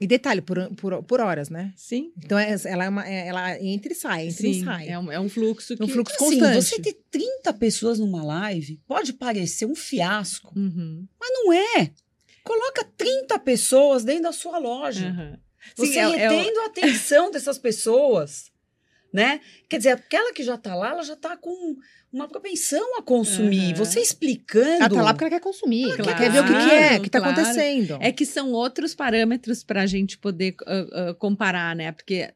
E 0.00 0.06
detalhe, 0.06 0.40
por, 0.40 0.74
por, 0.76 1.02
por 1.02 1.20
horas, 1.20 1.50
né? 1.50 1.72
Sim. 1.76 2.10
Então, 2.24 2.38
é- 2.38 2.56
ela, 2.64 2.84
é 2.84 2.88
uma, 2.88 3.06
é- 3.06 3.26
ela 3.28 3.60
entra 3.62 3.92
e 3.92 3.94
sai, 3.94 4.28
entra 4.28 4.46
e 4.48 4.54
Sim. 4.54 4.64
sai. 4.64 4.88
É 4.88 4.98
um, 4.98 5.12
é 5.12 5.20
um 5.20 5.28
fluxo 5.28 5.76
que... 5.76 5.82
Um 5.84 5.88
fluxo 5.88 6.14
Assim, 6.16 6.38
constante. 6.40 6.54
você 6.64 6.80
ter 6.80 6.98
30 7.10 7.52
pessoas 7.52 7.98
numa 7.98 8.24
live 8.24 8.80
pode 8.88 9.12
parecer 9.12 9.66
um 9.66 9.74
fiasco, 9.74 10.58
Uhum. 10.58 11.06
mas 11.20 11.30
não 11.34 11.52
é. 11.52 11.90
Coloca 12.42 12.82
30 12.96 13.38
pessoas 13.40 14.02
dentro 14.02 14.22
da 14.22 14.32
sua 14.32 14.56
loja. 14.58 15.08
Aham. 15.08 15.38
Você 15.76 15.92
Sim, 15.92 15.98
é- 15.98 16.02
é 16.22 16.28
retendo 16.30 16.60
a 16.60 16.66
atenção 16.66 17.30
dessas 17.30 17.58
pessoas, 17.58 18.49
né? 19.12 19.40
Quer 19.68 19.78
dizer, 19.78 19.90
aquela 19.90 20.32
que 20.32 20.42
já 20.42 20.54
está 20.54 20.74
lá, 20.74 20.90
ela 20.90 21.02
já 21.02 21.14
está 21.14 21.36
com 21.36 21.76
uma 22.12 22.28
propensão 22.28 22.98
a 22.98 23.02
consumir. 23.02 23.74
Aham. 23.74 23.74
Você 23.74 24.00
explicando. 24.00 24.82
Ela 24.82 24.88
tá 24.88 25.02
lá 25.02 25.12
porque 25.12 25.24
ela 25.24 25.30
quer 25.30 25.40
consumir. 25.40 25.84
Claro, 25.84 26.02
Ela 26.02 26.14
quer 26.14 26.30
ver 26.30 26.40
o 26.40 26.44
que, 26.44 26.52
que 26.52 26.70
é, 26.70 26.96
o 26.96 27.00
que 27.00 27.06
está 27.06 27.20
claro. 27.20 27.40
acontecendo. 27.40 27.98
É 28.00 28.12
que 28.12 28.26
são 28.26 28.52
outros 28.52 28.94
parâmetros 28.94 29.62
para 29.62 29.82
a 29.82 29.86
gente 29.86 30.18
poder 30.18 30.54
ah, 30.66 30.86
ah, 30.92 31.14
comparar, 31.14 31.74
né? 31.76 31.92
Porque 31.92 32.32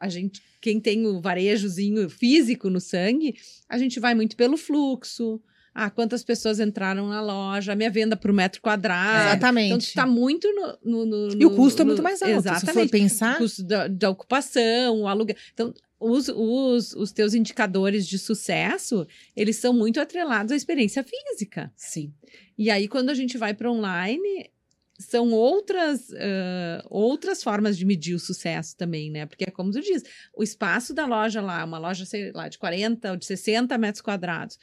a 0.00 0.08
gente, 0.08 0.42
quem 0.60 0.80
tem 0.80 1.06
o 1.06 1.20
varejozinho 1.20 2.08
físico 2.08 2.70
no 2.70 2.80
sangue, 2.80 3.36
a 3.68 3.78
gente 3.78 3.98
vai 3.98 4.14
muito 4.14 4.36
pelo 4.36 4.56
fluxo. 4.56 5.40
Ah, 5.78 5.90
quantas 5.90 6.24
pessoas 6.24 6.58
entraram 6.58 7.06
na 7.06 7.20
loja, 7.20 7.72
a 7.72 7.76
minha 7.76 7.90
venda 7.90 8.16
por 8.16 8.32
metro 8.32 8.62
quadrado. 8.62 9.28
Exatamente. 9.28 9.66
Então, 9.66 9.76
está 9.78 10.06
muito 10.06 10.50
no, 10.54 10.78
no- 10.82 11.04
no- 11.06 11.32
E 11.34 11.44
o 11.44 11.50
no- 11.50 11.56
custo 11.56 11.82
é 11.82 11.84
no- 11.84 11.88
muito 11.90 12.02
mais 12.02 12.22
alto. 12.22 12.34
Se 12.34 12.42
for 12.48 12.56
Exatamente. 12.56 12.90
pensar, 12.90 13.34
O 13.34 13.38
custo 13.38 13.62
da, 13.62 13.86
da 13.86 14.08
ocupação, 14.08 15.02
o 15.02 15.06
aluguel. 15.06 15.36
Então, 15.52 15.74
os, 16.00 16.28
os, 16.28 16.94
os 16.94 17.12
teus 17.12 17.34
indicadores 17.34 18.06
de 18.06 18.18
sucesso, 18.18 19.06
eles 19.36 19.56
são 19.56 19.74
muito 19.74 20.00
atrelados 20.00 20.50
à 20.50 20.56
experiência 20.56 21.04
física. 21.04 21.70
Sim. 21.76 22.10
E 22.56 22.70
aí, 22.70 22.88
quando 22.88 23.10
a 23.10 23.14
gente 23.14 23.36
vai 23.36 23.52
para 23.52 23.70
online, 23.70 24.50
são 24.98 25.30
outras, 25.32 26.10
ah, 26.14 26.86
outras 26.88 27.42
formas 27.42 27.76
de 27.76 27.84
medir 27.84 28.14
o 28.14 28.18
sucesso 28.18 28.74
também, 28.78 29.10
né? 29.10 29.26
Porque 29.26 29.44
é 29.44 29.50
como 29.50 29.70
tu 29.70 29.80
diz, 29.82 30.02
o 30.34 30.42
espaço 30.42 30.94
da 30.94 31.04
loja 31.04 31.42
lá, 31.42 31.62
uma 31.66 31.76
loja, 31.78 32.06
sei 32.06 32.32
lá, 32.32 32.48
de 32.48 32.56
40 32.58 33.10
ou 33.10 33.16
de 33.18 33.26
60 33.26 33.76
metros 33.76 34.00
quadrados, 34.00 34.58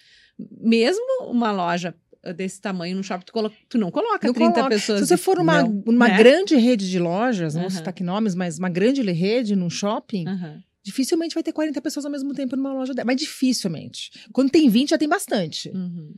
mesmo 0.62 1.04
uma 1.30 1.52
loja 1.52 1.96
ah, 2.24 2.32
desse 2.32 2.60
tamanho 2.62 2.96
no 2.98 3.04
shopping, 3.04 3.26
tu, 3.26 3.34
colo- 3.34 3.52
tu 3.70 3.78
não 3.78 3.92
coloca 3.92 4.26
Não 4.28 4.34
30 4.34 4.54
coloca. 4.54 4.70
pessoas. 4.76 5.00
se 5.02 5.08
você 5.08 5.18
for 5.18 5.38
numa, 5.38 5.64
não, 5.64 5.84
numa 5.86 6.08
né? 6.08 6.18
grande 6.18 6.56
rede 6.56 6.90
de 6.90 7.00
lojas, 7.00 7.54
não 7.54 7.62
vou 7.62 7.70
Aham. 7.70 7.78
citar 7.78 7.90
aqui 7.90 8.04
nomes, 8.04 8.34
mas 8.36 8.58
uma 8.58 8.70
grande 8.70 9.02
rede 9.12 9.56
num 9.56 9.70
shopping, 9.70 10.28
Aham. 10.28 10.64
dificilmente 10.84 11.34
vai 11.36 11.44
ter 11.44 11.52
40 11.54 11.82
pessoas 11.82 12.06
ao 12.06 12.12
mesmo 12.12 12.34
tempo 12.34 12.56
numa 12.56 12.74
loja 12.74 12.94
dela. 12.94 13.06
Mas 13.06 13.18
dificilmente. 13.18 14.12
Quando 14.32 14.50
tem 14.50 14.70
20, 14.70 14.90
já 14.92 14.98
tem 14.98 15.08
bastante. 15.08 15.70
Uhum. 15.70 16.14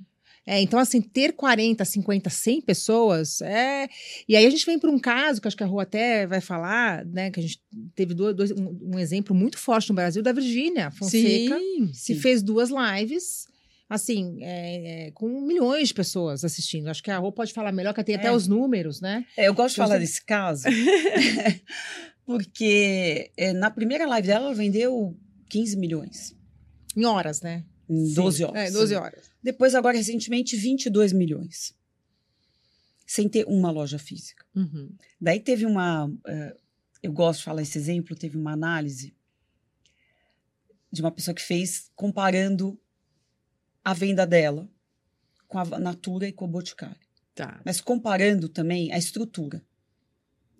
É, 0.47 0.61
então, 0.61 0.77
assim, 0.77 1.01
ter 1.01 1.33
40, 1.33 1.83
50, 1.83 2.29
100 2.29 2.61
pessoas 2.61 3.41
é. 3.41 3.87
E 4.29 4.35
aí 4.35 4.45
a 4.45 4.49
gente 4.51 4.63
vem 4.63 4.77
para 4.77 4.91
um 4.91 4.99
caso 4.99 5.41
que 5.41 5.47
acho 5.47 5.57
que 5.57 5.63
a 5.63 5.65
Rua 5.65 5.81
até 5.81 6.27
vai 6.27 6.39
falar, 6.39 7.03
né? 7.03 7.31
Que 7.31 7.39
a 7.39 7.43
gente 7.43 7.59
teve 7.95 8.13
dois, 8.13 8.35
dois- 8.35 8.51
um, 8.51 8.91
um 8.93 8.99
exemplo 8.99 9.35
muito 9.35 9.57
forte 9.57 9.89
no 9.89 9.95
Brasil 9.95 10.21
da 10.21 10.31
Virgínia 10.31 10.91
Fonseca, 10.91 11.57
Sim, 11.57 11.87
que 11.87 11.93
sim. 11.95 12.15
fez 12.19 12.43
duas 12.43 12.69
lives. 12.69 13.47
Assim, 13.87 14.39
é, 14.41 15.07
é, 15.07 15.11
com 15.11 15.27
milhões 15.41 15.89
de 15.89 15.93
pessoas 15.93 16.43
assistindo. 16.43 16.87
Acho 16.87 17.03
que 17.03 17.11
a 17.11 17.17
Rô 17.19 17.31
pode 17.31 17.53
falar 17.53 17.71
melhor, 17.71 17.93
que 17.93 18.03
tem 18.03 18.15
até 18.15 18.27
É. 18.29 18.31
os 18.31 18.47
números, 18.47 18.99
né? 18.99 19.25
É, 19.37 19.47
eu 19.47 19.53
gosto 19.53 19.75
de 19.75 19.81
falar 19.81 19.99
desse 19.99 20.23
caso, 20.25 20.63
porque 22.25 23.31
é, 23.37 23.53
na 23.53 23.69
primeira 23.69 24.05
live 24.07 24.27
dela, 24.27 24.45
ela 24.47 24.55
vendeu 24.55 25.15
15 25.49 25.77
milhões 25.77 26.35
Em 26.95 27.05
horas, 27.05 27.41
né? 27.41 27.63
em 27.87 28.07
Sim. 28.07 28.13
12 28.15 28.43
horas. 28.43 28.69
É, 28.69 28.71
12 28.71 28.95
horas. 28.95 29.23
Depois, 29.43 29.75
agora, 29.75 29.95
recentemente, 29.95 30.55
22 30.55 31.13
milhões. 31.13 31.75
Sem 33.05 33.29
ter 33.29 33.45
uma 33.45 33.69
loja 33.69 33.99
física. 33.99 34.43
Uhum. 34.55 34.89
Daí 35.21 35.39
teve 35.39 35.63
uma. 35.67 36.11
eh, 36.25 36.55
eu 37.03 37.11
gosto 37.13 37.37
de 37.39 37.45
falar 37.45 37.61
esse 37.61 37.77
exemplo, 37.77 38.15
teve 38.15 38.35
uma 38.35 38.53
análise 38.53 39.13
de 40.91 41.01
uma 41.01 41.11
pessoa 41.11 41.35
que 41.35 41.41
fez 41.43 41.91
comparando 41.95 42.79
a 43.85 43.93
venda 43.93 44.25
dela 44.25 44.67
com 45.47 45.59
a 45.59 45.79
Natura 45.79 46.27
e 46.27 46.33
com 46.33 46.45
o 46.45 46.47
Boticário. 46.47 47.05
Tá. 47.35 47.61
Mas 47.63 47.79
comparando 47.79 48.49
também 48.49 48.91
a 48.91 48.97
estrutura 48.97 49.63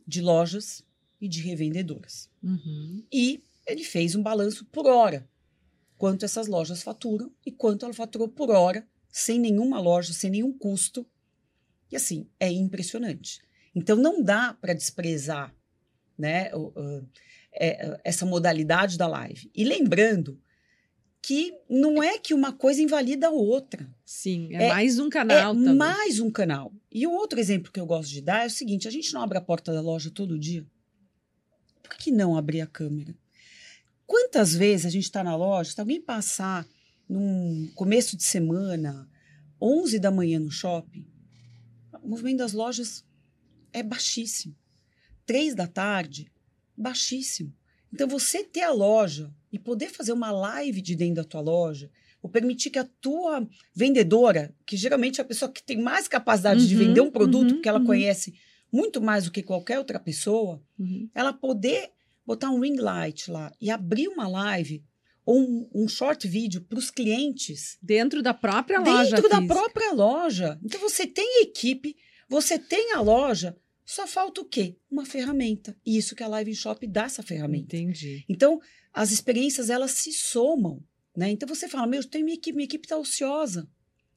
de 0.06 0.22
lojas 0.22 0.84
e 1.20 1.28
de 1.28 1.42
revendedoras. 1.42 2.30
Uhum. 2.44 3.04
E 3.12 3.44
ele 3.66 3.84
fez 3.84 4.14
um 4.14 4.22
balanço 4.22 4.64
por 4.66 4.86
hora. 4.86 5.28
Quanto 5.98 6.24
essas 6.24 6.48
lojas 6.48 6.84
faturam 6.84 7.32
e 7.44 7.52
quanto 7.52 7.86
ela 7.86 7.94
faturou 7.94 8.28
por 8.28 8.52
hora, 8.52 8.88
sem 9.10 9.40
nenhuma 9.40 9.80
loja, 9.80 10.14
sem 10.14 10.30
nenhum 10.30 10.56
custo. 10.56 11.06
E 11.92 11.96
assim, 11.96 12.28
é 12.40 12.52
impressionante. 12.52 13.42
Então 13.74 13.96
não 13.96 14.22
dá 14.22 14.54
para 14.54 14.74
desprezar 14.74 15.56
né, 16.18 16.52
é, 17.54 18.00
essa 18.04 18.26
modalidade 18.26 18.98
da 18.98 19.08
live. 19.08 19.50
E 19.56 19.64
lembrando 19.64 20.40
que 21.26 21.54
não 21.68 22.04
é 22.04 22.20
que 22.20 22.36
uma 22.36 22.54
coisa 22.54 22.82
invalida 22.84 23.28
a 23.28 23.32
outra. 23.32 23.90
Sim, 24.06 24.50
é, 24.54 24.66
É- 24.66 24.70
mais 24.70 25.00
um 25.00 25.08
É 25.08 25.10
canal 25.10 25.56
também. 25.56 25.76
mais 25.76 26.20
um 26.20 26.30
canal. 26.30 26.72
E 26.92 27.08
um 27.08 27.14
outro 27.14 27.40
exemplo 27.40 27.72
que 27.72 27.80
eu 27.80 27.86
gosto 27.86 28.12
de 28.12 28.22
dar 28.22 28.44
é 28.44 28.48
o 28.48 28.50
seguinte: 28.52 28.88
a 28.88 28.92
gente 28.92 29.12
não 29.12 29.22
abre 29.24 29.38
a 29.38 29.42
porta 29.42 29.74
da 29.74 29.82
loja 29.82 30.12
todo 30.12 30.38
dia. 30.38 30.64
Por 31.82 31.98
que 31.98 32.12
não 32.12 32.38
abrir 32.38 32.62
a 32.62 32.68
câmera? 32.68 33.16
Quantas 34.06 34.54
vezes 34.54 34.86
a 34.86 34.90
gente 34.90 35.06
está 35.06 35.24
na 35.24 35.36
loja, 35.36 35.72
se 35.72 35.80
alguém 35.80 36.00
passar 36.00 36.68
num 37.10 37.72
começo 37.74 38.16
de 38.16 38.24
semana, 38.24 39.10
11 39.60 39.98
da 39.98 40.12
manhã 40.12 40.40
no 40.40 40.52
shopping, 40.52 41.08
o 42.04 42.08
movimento 42.08 42.38
das 42.38 42.54
lojas 42.54 43.04
é 43.74 43.82
baixíssimo. 43.82 44.56
Três 45.26 45.56
da 45.56 45.66
tarde, 45.66 46.32
baixíssimo. 46.78 47.52
Então, 47.92 48.08
você 48.08 48.44
ter 48.44 48.62
a 48.62 48.72
loja 48.72 49.34
e 49.56 49.60
poder 49.60 49.90
fazer 49.90 50.12
uma 50.12 50.32
live 50.32 50.82
de 50.82 50.96
dentro 50.98 51.16
da 51.16 51.24
tua 51.24 51.40
loja, 51.40 51.90
ou 52.22 52.30
permitir 52.30 52.70
que 52.70 52.78
a 52.80 52.84
tua 53.00 53.48
vendedora, 53.74 54.54
que 54.66 54.76
geralmente 54.76 55.20
é 55.20 55.24
a 55.24 55.26
pessoa 55.28 55.50
que 55.52 55.64
tem 55.64 55.78
mais 55.82 56.08
capacidade 56.10 56.68
de 56.68 56.76
Uhum, 56.76 56.86
vender 56.88 57.02
um 57.02 57.10
produto, 57.12 57.50
uhum, 57.52 57.56
porque 57.56 57.70
ela 57.70 57.80
uhum. 57.80 57.86
conhece 57.86 58.34
muito 58.72 59.02
mais 59.02 59.24
do 59.26 59.32
que 59.32 59.42
qualquer 59.42 59.80
outra 59.80 59.98
pessoa, 60.00 60.62
Uhum. 60.78 61.10
ela 61.16 61.32
poder 61.32 61.90
botar 62.26 62.50
um 62.50 62.60
ring 62.60 62.76
light 62.76 63.32
lá 63.32 63.50
e 63.62 63.72
abrir 63.72 64.10
uma 64.10 64.28
live 64.28 64.84
ou 65.26 65.40
um, 65.40 65.70
um 65.74 65.88
short 65.88 66.28
vídeo 66.28 66.62
para 66.62 66.78
os 66.80 66.92
clientes 66.92 67.78
Dentro 67.82 68.22
da 68.22 68.34
própria 68.34 68.80
loja. 68.80 69.16
dentro 69.16 69.30
da 69.30 69.38
física. 69.38 69.54
própria 69.54 69.92
loja. 69.94 70.60
Então 70.64 70.80
você 70.82 71.08
tem 71.08 71.42
equipe, 71.44 71.96
você 72.28 72.60
tem 72.60 72.94
a 72.94 73.02
loja, 73.02 73.56
só 73.86 74.08
falta 74.08 74.42
o 74.42 74.46
quê? 74.46 74.76
Uma 74.90 75.06
ferramenta. 75.06 75.76
E 75.86 75.98
isso 75.98 76.16
que 76.16 76.24
a 76.24 76.28
Live 76.28 76.56
Shop 76.56 76.86
dá 76.88 77.04
essa 77.04 77.22
ferramenta. 77.22 77.76
Entendi. 77.78 78.26
Então, 78.28 78.60
as 78.94 79.12
experiências 79.12 79.70
elas 79.70 79.92
se 79.92 80.12
somam, 80.12 80.82
né? 81.16 81.30
Então 81.30 81.48
você 81.48 81.68
fala, 81.68 81.86
meu, 81.88 82.02
eu 82.02 82.08
tenho 82.08 82.26
minha 82.26 82.36
equipe, 82.36 82.56
minha 82.56 82.66
equipe 82.66 82.86
está 82.86 82.98
ociosa. 82.98 83.70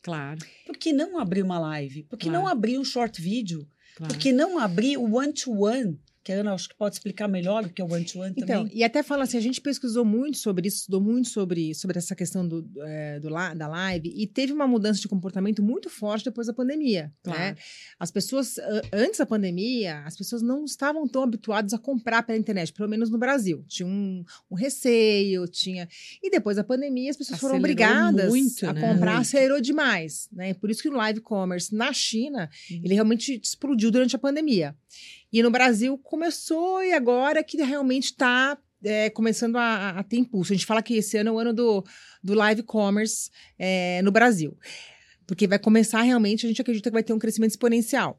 Claro. 0.02 0.38
Por 0.64 0.76
que 0.76 0.92
não 0.92 1.18
abrir 1.18 1.42
uma 1.42 1.58
live? 1.58 2.04
Por 2.04 2.18
que 2.18 2.28
Claro. 2.28 2.42
não 2.44 2.48
abrir 2.48 2.78
um 2.78 2.84
short 2.84 3.20
vídeo? 3.20 3.68
claro. 3.96 4.14
Por 4.14 4.18
que 4.20 4.32
não 4.32 4.58
abrir 4.58 4.96
o 4.96 5.16
one-to-one? 5.16 5.98
Que 6.28 6.32
a 6.34 6.40
Ana 6.40 6.52
acho 6.52 6.68
que 6.68 6.76
pode 6.76 6.94
explicar 6.94 7.26
melhor 7.26 7.64
o 7.64 7.70
que 7.70 7.82
o 7.82 7.90
one-to-one 7.90 8.34
Então, 8.36 8.64
também. 8.64 8.76
e 8.76 8.84
até 8.84 9.02
fala 9.02 9.24
assim, 9.24 9.38
a 9.38 9.40
gente 9.40 9.62
pesquisou 9.62 10.04
muito 10.04 10.36
sobre 10.36 10.68
isso, 10.68 10.80
estudou 10.80 11.00
muito 11.00 11.30
sobre, 11.30 11.74
sobre 11.74 11.96
essa 11.96 12.14
questão 12.14 12.46
do, 12.46 12.68
é, 12.82 13.18
do 13.18 13.30
da 13.30 13.66
live 13.66 14.12
e 14.14 14.26
teve 14.26 14.52
uma 14.52 14.66
mudança 14.68 15.00
de 15.00 15.08
comportamento 15.08 15.62
muito 15.62 15.88
forte 15.88 16.26
depois 16.26 16.46
da 16.46 16.52
pandemia. 16.52 17.10
Claro. 17.22 17.40
Né? 17.40 17.56
As 17.98 18.10
pessoas, 18.10 18.56
antes 18.92 19.16
da 19.18 19.24
pandemia, 19.24 20.02
as 20.04 20.18
pessoas 20.18 20.42
não 20.42 20.66
estavam 20.66 21.08
tão 21.08 21.22
habituadas 21.22 21.72
a 21.72 21.78
comprar 21.78 22.22
pela 22.22 22.38
internet, 22.38 22.74
pelo 22.74 22.90
menos 22.90 23.08
no 23.08 23.16
Brasil. 23.16 23.64
Tinha 23.66 23.86
um, 23.88 24.22
um 24.50 24.54
receio, 24.54 25.48
tinha... 25.48 25.88
E 26.22 26.30
depois 26.30 26.58
da 26.58 26.64
pandemia, 26.64 27.10
as 27.10 27.16
pessoas 27.16 27.40
foram 27.40 27.54
Acelerou 27.56 27.72
obrigadas 27.86 28.28
muito, 28.28 28.66
a 28.66 28.72
né? 28.74 28.80
comprar, 28.82 29.12
Muito. 29.14 29.22
acelerou 29.28 29.60
demais. 29.62 30.28
Né? 30.30 30.52
Por 30.52 30.70
isso 30.70 30.82
que 30.82 30.90
o 30.90 30.92
live 30.92 31.20
commerce 31.22 31.74
na 31.74 31.90
China, 31.90 32.50
Uhum. 32.70 32.80
ele 32.84 32.92
realmente 32.92 33.40
explodiu 33.42 33.90
durante 33.90 34.14
a 34.14 34.18
pandemia. 34.18 34.76
E 35.32 35.42
no 35.42 35.50
Brasil 35.50 35.98
começou 35.98 36.82
e 36.82 36.92
agora 36.92 37.44
que 37.44 37.56
realmente 37.58 38.06
está 38.06 38.58
começando 39.14 39.56
a, 39.56 39.90
a 39.90 40.02
ter 40.02 40.18
impulso. 40.18 40.52
A 40.52 40.56
gente 40.56 40.66
fala 40.66 40.82
que 40.82 40.94
esse 40.94 41.16
ano 41.16 41.30
é 41.30 41.32
o 41.32 41.38
ano 41.38 41.52
do, 41.52 41.84
do 42.22 42.34
live 42.34 42.62
commerce 42.62 43.30
é, 43.58 44.00
no 44.02 44.12
Brasil. 44.12 44.56
Porque 45.26 45.46
vai 45.46 45.58
começar 45.58 46.00
realmente, 46.02 46.46
a 46.46 46.48
gente 46.48 46.62
acredita 46.62 46.88
que 46.88 46.94
vai 46.94 47.02
ter 47.02 47.12
um 47.12 47.18
crescimento 47.18 47.50
exponencial. 47.50 48.18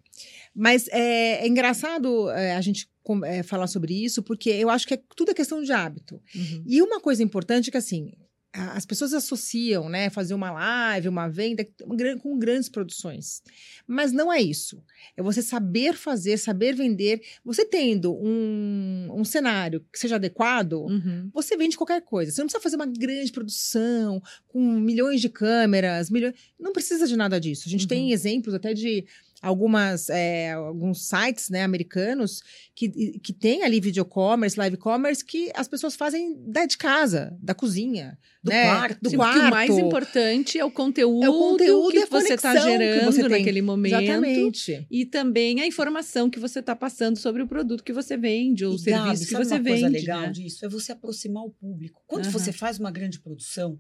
Mas 0.54 0.88
é, 0.90 1.44
é 1.44 1.48
engraçado 1.48 2.30
é, 2.30 2.56
a 2.56 2.62
gente 2.62 2.88
é, 3.26 3.42
falar 3.42 3.68
sobre 3.68 3.94
isso, 3.94 4.22
porque 4.22 4.50
eu 4.50 4.70
acho 4.70 4.86
que 4.86 4.94
é, 4.94 5.02
tudo 5.16 5.32
é 5.32 5.34
questão 5.34 5.64
de 5.64 5.72
hábito. 5.72 6.22
Uhum. 6.36 6.64
E 6.68 6.82
uma 6.82 7.00
coisa 7.00 7.24
importante 7.24 7.70
é 7.70 7.72
que, 7.72 7.78
assim, 7.78 8.12
as 8.52 8.84
pessoas 8.86 9.14
associam, 9.14 9.88
né, 9.90 10.10
fazer 10.10 10.34
uma 10.34 10.50
live, 10.52 11.08
uma 11.08 11.28
venda 11.28 11.64
com 11.84 11.96
gran- 11.96 12.18
com 12.18 12.38
grandes 12.40 12.68
produções. 12.68 13.44
Mas 13.86 14.12
não 14.12 14.34
é 14.34 14.42
isso. 14.42 14.84
É 15.16 15.22
você 15.22 15.42
saber 15.42 15.94
fazer, 15.94 16.36
saber 16.38 16.74
vender. 16.76 17.22
Você 17.46 17.64
tendo 17.64 18.12
um, 18.16 19.08
um 19.14 19.24
cenário 19.24 19.86
que 19.94 20.00
seja 20.00 20.16
adequado, 20.16 20.74
Uhum. 20.86 21.30
você 21.32 21.56
vende 21.56 21.78
qualquer 21.78 22.02
coisa. 22.02 22.32
Você 22.32 22.42
não 22.42 22.48
precisa 22.48 22.64
fazer 22.64 22.76
uma 22.76 22.88
grande 22.88 23.32
produção 23.32 24.22
com 24.48 24.60
milhões 24.80 25.22
de 25.22 25.30
câmeras, 25.30 26.10
milhões. 26.10 26.34
Não 26.60 26.74
precisa 26.74 27.06
de 27.08 27.16
nada 27.16 27.40
disso. 27.40 27.64
A 27.68 27.70
gente 27.70 27.84
Uhum. 27.84 27.88
tem 27.88 28.12
exemplos 28.12 28.54
até 28.56 28.74
de 28.74 29.06
algumas 29.42 30.10
é, 30.10 30.52
alguns 30.52 31.08
sites 31.08 31.50
né, 31.50 31.64
americanos 31.64 32.42
que, 32.76 33.20
que 33.20 33.34
tem 33.34 33.64
ali 33.64 33.80
videocommerce, 33.80 34.58
live 34.58 34.78
commerce, 34.78 35.24
que 35.24 35.52
as 35.56 35.68
pessoas 35.68 35.96
fazem 35.96 36.36
da 36.48 36.66
de 36.66 36.78
casa, 36.78 37.38
da 37.42 37.54
cozinha, 37.54 38.18
Do 38.44 38.50
né? 38.52 38.64
quarto. 38.66 39.00
do 39.02 39.10
Sim, 39.10 39.16
quarto. 39.18 39.34
porque 39.34 39.48
o 39.48 39.52
mais 39.52 39.78
importante 39.78 40.60
é 40.60 40.64
o 40.66 40.72
conteúdo, 40.72 41.26
É 41.26 41.30
o 41.30 41.34
conteúdo 41.34 41.92
que 41.92 42.06
você 42.06 42.34
está 42.34 42.56
gerando 42.56 43.06
você 43.06 43.28
naquele 43.28 43.62
momento. 43.62 44.02
Exatamente. 44.02 44.88
E 44.90 45.06
também 45.06 45.62
a 45.62 45.68
informação 45.68 46.30
que 46.30 46.40
você 46.40 46.60
está 46.60 46.76
passando 46.76 47.18
sobre 47.18 47.42
o 47.42 47.48
produto 47.48 47.84
que 47.84 47.94
você 47.94 48.16
vende, 48.18 48.66
ou 48.66 48.74
o 48.74 48.78
serviço 48.78 49.06
Gabi, 49.06 49.20
que 49.20 49.26
sabe 49.26 49.46
você 49.46 49.54
uma 49.56 49.64
vende. 49.64 49.82
coisa 49.82 49.90
legal 49.98 50.22
né? 50.22 50.32
disso? 50.32 50.66
É 50.66 50.70
você 50.70 50.92
aproximar 50.92 51.44
o 51.44 51.50
público. 51.50 52.02
Quando 52.08 52.30
você 52.32 52.52
faz 52.52 52.80
uma 52.80 52.92
grande 52.92 53.20
produção, 53.20 53.80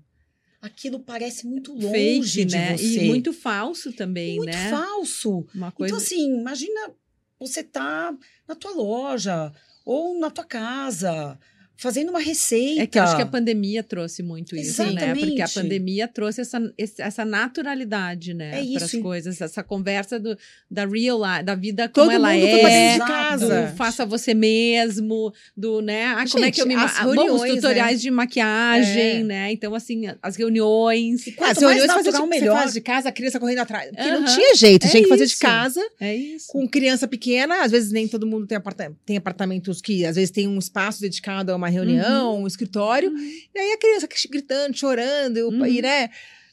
aquilo 0.61 0.99
parece 0.99 1.47
muito 1.47 1.73
longe 1.73 1.89
Fake, 1.89 2.45
de 2.45 2.57
né? 2.57 2.77
você. 2.77 3.05
E 3.05 3.07
muito 3.07 3.33
falso 3.33 3.93
também, 3.93 4.37
muito 4.37 4.51
né? 4.51 4.69
falso. 4.69 5.45
Uma 5.53 5.71
coisa. 5.71 5.93
Então, 5.93 6.03
assim, 6.03 6.39
imagina 6.39 6.91
você 7.39 7.63
tá 7.63 8.13
na 8.47 8.55
tua 8.55 8.71
loja 8.71 9.53
ou 9.85 10.19
na 10.19 10.29
tua 10.29 10.43
casa, 10.43 11.39
fazendo 11.79 12.09
uma 12.09 12.19
receita. 12.19 12.81
É 12.83 12.87
que 12.87 12.99
eu 12.99 13.03
acho 13.03 13.15
que 13.15 13.21
a 13.21 13.25
pandemia 13.25 13.81
trouxe 13.83 14.21
muito 14.21 14.55
isso, 14.55 14.83
né? 14.93 15.13
Porque 15.15 15.41
a 15.41 15.47
pandemia 15.47 16.07
trouxe 16.07 16.41
essa, 16.41 16.59
essa 16.97 17.25
naturalidade, 17.25 18.33
né? 18.33 18.61
É 18.61 18.73
Para 18.77 18.85
as 18.85 18.91
coisas, 18.93 19.41
essa 19.41 19.63
conversa 19.63 20.19
do, 20.19 20.37
da 20.69 20.85
real 20.85 21.19
life, 21.19 21.43
da 21.43 21.55
vida 21.55 21.87
Todo 21.87 22.05
como 22.05 22.11
ela 22.15 22.33
mundo 22.33 22.45
é. 22.45 22.93
de 22.93 22.99
casa. 22.99 23.67
do 23.71 23.75
faça 23.77 24.05
você 24.05 24.33
mesmo, 24.33 25.33
do, 25.55 25.81
né? 25.81 26.05
Ah, 26.07 26.25
como 26.29 26.43
é 26.43 26.47
Gente, 26.47 26.55
que 26.55 26.61
eu 26.61 26.67
me... 26.67 26.75
as 26.75 26.93
ma- 26.93 27.03
Bom, 27.05 27.09
os 27.11 27.15
reuniões, 27.41 27.55
tutoriais 27.55 28.01
de 28.01 28.11
maquiagem, 28.11 29.01
É. 29.21 29.23
né? 29.23 29.51
Então, 29.51 29.73
assim, 29.73 30.03
as 30.21 30.35
reuniões. 30.35 31.27
E 31.27 31.35
Ah, 31.37 31.41
mais 31.41 31.57
reuniões 31.57 31.87
fazer 31.91 32.11
natural, 32.11 32.27
de, 32.27 32.33
você 32.33 32.39
melhor. 32.39 32.57
faz 32.57 32.73
de 32.73 32.81
casa, 32.81 33.09
a 33.09 33.11
criança 33.11 33.39
correndo 33.39 33.59
atrás. 33.59 33.89
Porque 33.89 34.11
não 34.11 34.25
tinha 34.25 34.55
jeito, 34.55 34.85
É 34.85 34.89
tinha 34.89 35.03
que 35.03 35.09
fazer 35.09 35.25
de 35.25 35.37
casa. 35.37 35.81
É 35.99 36.15
isso. 36.15 36.47
com 36.49 36.67
criança 36.67 37.07
pequena, 37.07 37.63
às 37.63 37.71
vezes 37.71 37.91
nem 37.91 38.07
todo 38.07 38.25
mundo 38.27 38.45
tem, 38.47 38.57
aparta 38.57 38.91
tem 39.05 39.17
apartamentos 39.17 39.81
que 39.81 40.05
às 40.05 40.15
vezes 40.15 40.31
tem 40.31 40.47
um 40.47 40.57
espaço 40.59 41.01
dedicado 41.01 41.51
a 41.51 41.55
uma 41.55 41.68
reunião, 41.69 42.41
um 42.41 42.47
escritório, 42.47 43.11
e 43.17 43.59
aí 43.59 43.71
a 43.73 43.77
criança 43.77 44.07
gritando, 44.29 44.77
chorando, 44.77 45.37
e 45.37 45.43
Uhum. 45.43 45.65
e, 45.65 45.81
né? 45.81 46.09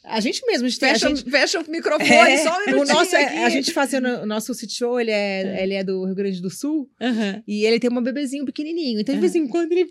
A 0.08 0.20
gente 0.20 0.40
mesmo, 0.46 0.66
a 0.66 0.68
gente, 0.68 0.78
tem- 0.78 0.90
a 0.90 0.92
Fecha, 0.92 1.08
gente, 1.08 1.28
fecha 1.28 1.60
o 1.60 1.68
microfone, 1.68 2.10
É, 2.10 2.36
só 2.38 2.56
um 2.68 2.80
o 2.80 2.84
nosso, 2.84 3.16
é- 3.16 3.24
aqui. 3.24 3.36
a 3.38 3.48
gente 3.48 3.72
fazendo 3.72 4.06
o 4.22 4.26
nosso 4.26 4.54
city 4.54 4.72
show, 4.74 5.00
ele 5.00 5.10
é, 5.10 5.62
ele 5.64 5.74
é 5.74 5.82
do 5.82 6.04
Rio 6.04 6.14
Grande 6.14 6.40
do 6.40 6.48
Sul, 6.48 6.88
Aham. 7.00 7.42
e 7.46 7.64
ele 7.64 7.80
tem 7.80 7.90
um 7.90 8.00
bebezinho 8.00 8.44
pequenininho, 8.46 9.00
então 9.00 9.12
de 9.14 9.18
Ah. 9.18 9.20
vez 9.20 9.34
em 9.34 9.48
quando 9.48 9.72
ele 9.72 9.88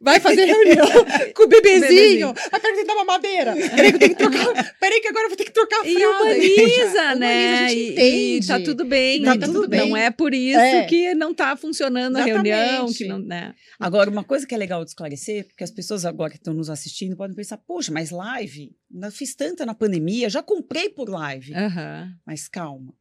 vai 0.00 0.20
fazer 0.20 0.44
reunião 0.44 0.86
com 1.34 1.42
o 1.44 1.48
bebezinho, 1.48 1.80
Bebezinho. 1.88 2.34
ah, 2.52 2.60
peraí 2.60 2.60
que 2.60 2.76
tem 2.76 2.76
que 2.76 2.84
dar 2.84 2.94
uma 2.94 3.04
madeira, 3.04 3.54
peraí 3.54 3.90
que 3.90 3.94
eu 3.94 3.98
tenho 3.98 4.14
que 4.16 4.16
trocar, 4.16 4.74
peraí 4.78 5.00
que 5.00 5.08
agora 5.08 5.24
eu 5.24 5.28
vou 5.28 5.36
ter 5.36 5.44
que 5.44 5.50
trocar 5.52 5.80
a 5.82 5.86
E 5.88 5.94
fralda. 5.94 6.24
humaniza, 6.24 7.14
né? 7.14 7.46
Humaniza, 7.46 7.64
a 7.64 7.68
gente 7.68 7.78
E- 7.80 7.90
entende. 7.92 8.44
E 8.44 8.48
tá 8.48 8.60
tudo 8.60 8.84
bem. 8.84 9.22
Tá 9.22 9.34
não- 9.34 9.46
tudo 9.52 9.68
bem. 9.68 9.80
Não 9.88 9.96
é 9.96 10.10
por 10.10 10.32
isso 10.34 10.58
É. 10.58 10.84
que 10.86 11.14
não 11.14 11.34
tá 11.34 11.56
funcionando 11.56 12.16
a 12.16 12.22
reunião, 12.24 12.58
Exatamente. 12.86 12.98
que 12.98 13.04
não, 13.06 13.18
né? 13.18 13.54
Agora, 13.78 14.10
uma 14.10 14.24
coisa 14.24 14.46
que 14.46 14.54
é 14.54 14.58
legal 14.58 14.84
de 14.84 14.90
esclarecer, 14.90 15.46
porque 15.46 15.64
as 15.64 15.70
pessoas 15.70 16.04
agora 16.04 16.30
que 16.30 16.36
estão 16.38 16.54
nos 16.54 16.70
assistindo 16.70 17.16
podem 17.16 17.34
pensar, 17.36 17.56
poxa, 17.58 17.90
mas 17.92 18.10
live, 18.10 18.70
não 18.90 19.10
fiz 19.10 19.34
tanta 19.34 19.64
na 19.66 19.74
pandemia, 19.74 20.28
já 20.30 20.42
comprei 20.42 20.88
por 20.88 21.08
live. 21.08 21.54
Aham. 21.54 22.08
Mas 22.26 22.48
calma, 22.48 22.92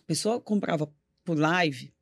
a 0.00 0.04
pessoa 0.06 0.40
comprava 0.40 0.88
por 1.24 1.38
live, 1.38 1.92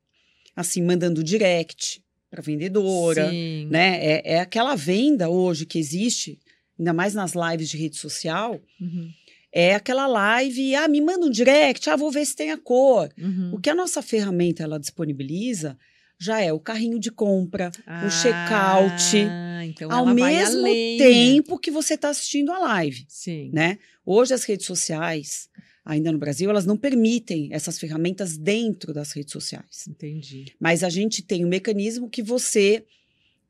assim, 0.54 0.82
mandando 0.82 1.22
direct 1.24 2.02
para 2.34 2.42
vendedora, 2.42 3.30
Sim. 3.30 3.68
né? 3.70 3.98
É, 4.04 4.34
é 4.34 4.40
aquela 4.40 4.74
venda 4.74 5.28
hoje 5.28 5.64
que 5.64 5.78
existe, 5.78 6.38
ainda 6.78 6.92
mais 6.92 7.14
nas 7.14 7.32
lives 7.34 7.68
de 7.68 7.76
rede 7.76 7.96
social, 7.96 8.60
Uhum. 8.80 9.08
é 9.52 9.74
aquela 9.76 10.06
live, 10.08 10.74
ah, 10.74 10.88
me 10.88 11.00
manda 11.00 11.24
um 11.26 11.30
direct, 11.30 11.88
ah, 11.88 11.94
vou 11.96 12.10
ver 12.10 12.26
se 12.26 12.34
tem 12.34 12.50
a 12.50 12.58
cor. 12.58 13.08
Uhum. 13.16 13.52
O 13.54 13.60
que 13.60 13.70
a 13.70 13.74
nossa 13.74 14.02
ferramenta 14.02 14.64
ela 14.64 14.80
disponibiliza 14.80 15.78
já 16.18 16.40
é 16.40 16.52
o 16.52 16.58
carrinho 16.60 16.98
de 16.98 17.10
compra, 17.10 17.70
o 18.06 18.10
checkout, 18.10 19.16
Ah, 19.28 19.64
então 19.66 19.90
ao 19.92 20.06
mesmo 20.06 20.60
além, 20.60 20.98
né? 20.98 21.04
tempo 21.04 21.58
que 21.58 21.70
você 21.70 21.94
está 21.94 22.08
assistindo 22.08 22.50
a 22.52 22.58
live, 22.58 23.04
Sim. 23.08 23.50
né? 23.52 23.78
Hoje 24.04 24.34
as 24.34 24.44
redes 24.44 24.66
sociais, 24.66 25.48
ainda 25.84 26.10
no 26.10 26.18
Brasil, 26.18 26.48
elas 26.48 26.64
não 26.64 26.76
permitem 26.76 27.48
essas 27.52 27.78
ferramentas 27.78 28.38
dentro 28.38 28.92
das 28.94 29.12
redes 29.12 29.32
sociais. 29.32 29.86
Entendi. 29.88 30.54
Mas 30.58 30.82
a 30.82 30.88
gente 30.88 31.22
tem 31.22 31.44
um 31.44 31.48
mecanismo 31.48 32.08
que 32.08 32.22
você 32.22 32.84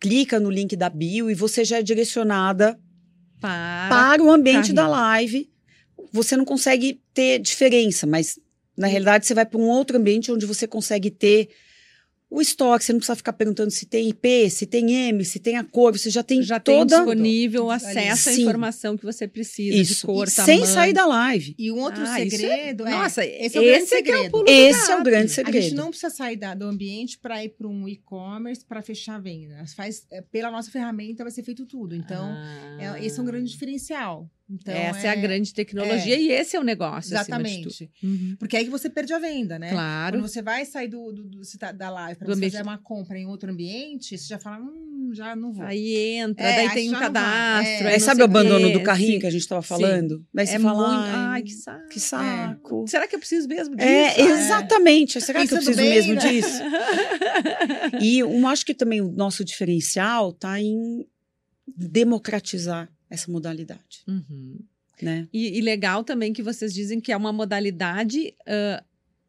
clica 0.00 0.40
no 0.40 0.50
link 0.50 0.74
da 0.74 0.90
bio 0.90 1.30
e 1.30 1.34
você 1.34 1.64
já 1.64 1.78
é 1.78 1.82
direcionada 1.82 2.78
Para. 3.40 3.88
para 3.88 4.22
o 4.22 4.30
ambiente 4.30 4.72
da 4.72 4.88
live. 4.88 5.48
Você 6.12 6.36
não 6.36 6.44
consegue 6.44 7.00
ter 7.12 7.38
diferença, 7.38 8.06
mas 8.06 8.38
na 8.76 8.88
realidade 8.88 9.26
você 9.26 9.34
vai 9.34 9.46
para 9.46 9.58
um 9.58 9.68
outro 9.68 9.96
ambiente 9.96 10.32
onde 10.32 10.44
você 10.44 10.66
consegue 10.66 11.10
ter 11.10 11.48
o 12.36 12.40
estoque. 12.40 12.84
Você 12.84 12.92
não 12.92 12.98
precisa 12.98 13.16
ficar 13.16 13.32
perguntando 13.32 13.70
se 13.70 13.86
tem 13.86 14.08
IP, 14.08 14.50
se 14.50 14.66
tem 14.66 14.90
M, 15.08 15.24
se 15.24 15.38
tem 15.38 15.56
a 15.56 15.64
cor. 15.64 15.96
Você 15.96 16.10
já 16.10 16.22
tem 16.22 16.42
já 16.42 16.58
tem 16.58 16.76
toda 16.78 16.96
disponível 16.96 17.66
o 17.66 17.70
acesso 17.70 18.28
à 18.28 18.32
Sim. 18.32 18.42
informação 18.42 18.96
que 18.96 19.04
você 19.04 19.28
precisa 19.28 19.74
de 19.74 19.80
isso 19.82 20.06
cor, 20.06 20.26
e 20.28 20.30
tamanho. 20.30 20.58
sem 20.58 20.66
sair 20.66 20.92
da 20.92 21.06
live. 21.06 21.54
E 21.58 21.70
um 21.70 21.78
outro 21.80 22.02
Ah, 22.06 22.20
é- 22.20 22.28
segredo 22.28 22.86
é, 22.86 22.90
Nossa, 22.90 23.24
esse 23.24 23.56
é 23.56 23.60
o 23.60 23.64
grande 23.64 23.82
esse 23.84 23.94
é 23.94 24.02
que 24.02 24.10
é 24.10 24.14
o 24.14 24.22
segredo. 24.24 24.44
do 24.44 24.50
Esse 24.50 24.90
é 24.90 24.96
o 24.96 25.02
grande 25.02 25.16
A 25.24 25.26
gente 25.26 25.34
segredo. 25.34 25.76
não 25.76 25.88
precisa 25.90 26.10
sair 26.10 26.36
da- 26.36 26.54
do 26.54 26.64
ambiente 26.66 27.18
para 27.18 27.44
ir 27.44 27.50
para 27.50 27.68
um 27.68 27.88
e-commerce 27.88 28.64
para 28.64 28.82
fechar 28.82 29.16
a 29.16 29.20
venda. 29.20 29.64
Faz, 29.76 30.06
é, 30.10 30.20
pela 30.20 30.50
nossa 30.50 30.70
ferramenta 30.70 31.22
vai 31.22 31.30
ser 31.32 31.42
feito 31.42 31.64
tudo. 31.66 31.94
Então, 31.94 32.26
Ah. 32.26 32.96
é- 32.98 33.04
esse 33.06 33.18
é 33.18 33.22
um 33.22 33.26
grande 33.26 33.50
diferencial. 33.50 34.28
Então, 34.50 34.74
Essa 34.74 35.06
é, 35.06 35.10
a 35.10 35.14
grande 35.14 35.54
tecnologia 35.54 36.18
e 36.18 36.30
esse 36.30 36.54
é 36.54 36.60
o 36.60 36.62
negócio, 36.62 37.16
acima 37.18 37.42
de 37.42 37.62
tudo. 37.62 37.68
Exatamente. 37.68 37.90
Uhum. 38.02 38.36
Porque 38.38 38.56
é 38.56 38.58
aí 38.58 38.64
que 38.66 38.70
você 38.70 38.90
perde 38.90 39.10
a 39.14 39.18
venda, 39.18 39.58
né? 39.58 39.70
Claro. 39.70 40.18
Quando 40.18 40.28
você 40.28 40.42
vai 40.42 40.66
sair 40.66 40.86
do, 40.88 41.12
do, 41.12 41.24
do- 41.24 41.40
tá- 41.58 41.72
da 41.72 41.88
live 41.88 42.18
para 42.18 42.26
você 42.26 42.32
ambiente- 42.34 42.52
fazer 42.52 42.62
uma 42.62 42.76
compra 42.76 43.18
em 43.18 43.24
outro 43.26 43.50
ambiente, 43.50 44.18
você 44.18 44.26
já 44.28 44.38
fala, 44.38 44.58
hum, 44.62 45.12
já 45.14 45.34
não 45.34 45.50
vou. 45.50 45.64
Aí 45.64 45.96
entra, 46.18 46.44
É, 46.44 46.56
daí 46.56 46.66
aí 46.68 46.74
tem 46.74 46.90
um 46.90 46.98
cadastro. 46.98 47.86
É. 47.88 47.94
aí 47.94 48.00
sabe 48.00 48.20
o 48.20 48.24
abandono 48.24 48.70
do 48.70 48.82
carrinho 48.82 49.12
sim. 49.14 49.18
que 49.20 49.26
a 49.26 49.30
gente 49.30 49.40
estava 49.40 49.62
Sim. 49.62 49.68
falando? 49.68 50.22
Daí 50.32 50.46
você 50.46 50.56
É 50.56 50.60
fala, 50.60 50.88
muito. 50.88 51.16
ai, 51.16 51.42
que 51.42 51.52
saco. 51.54 51.88
que 51.88 52.00
saco. 52.00 52.84
Será 52.86 53.08
que 53.08 53.14
eu 53.16 53.20
preciso 53.20 53.48
mesmo 53.48 53.74
disso? 53.74 53.88
É, 53.88 54.20
exatamente. 54.20 55.20
Será 55.22 55.46
que 55.46 55.54
eu 55.54 55.56
preciso 55.56 55.78
bem, 55.78 55.88
mesmo 55.90 56.14
né? 56.14 56.20
disso? 56.20 56.58
E 58.00 58.18
eu 58.18 58.46
acho 58.46 58.64
que 58.66 58.74
também 58.74 59.00
o 59.00 59.10
nosso 59.10 59.42
diferencial 59.44 60.30
está 60.30 60.60
em 60.60 61.06
democratizar 61.66 62.90
essa 63.10 63.30
modalidade, 63.30 64.02
Uhum. 64.08 64.58
né? 65.02 65.28
E, 65.32 65.58
e 65.58 65.60
legal 65.60 66.02
também 66.04 66.32
que 66.32 66.42
vocês 66.42 66.72
dizem 66.72 67.00
que 67.00 67.12
é 67.12 67.16
uma 67.16 67.32
modalidade 67.32 68.34
ah, 68.46 68.82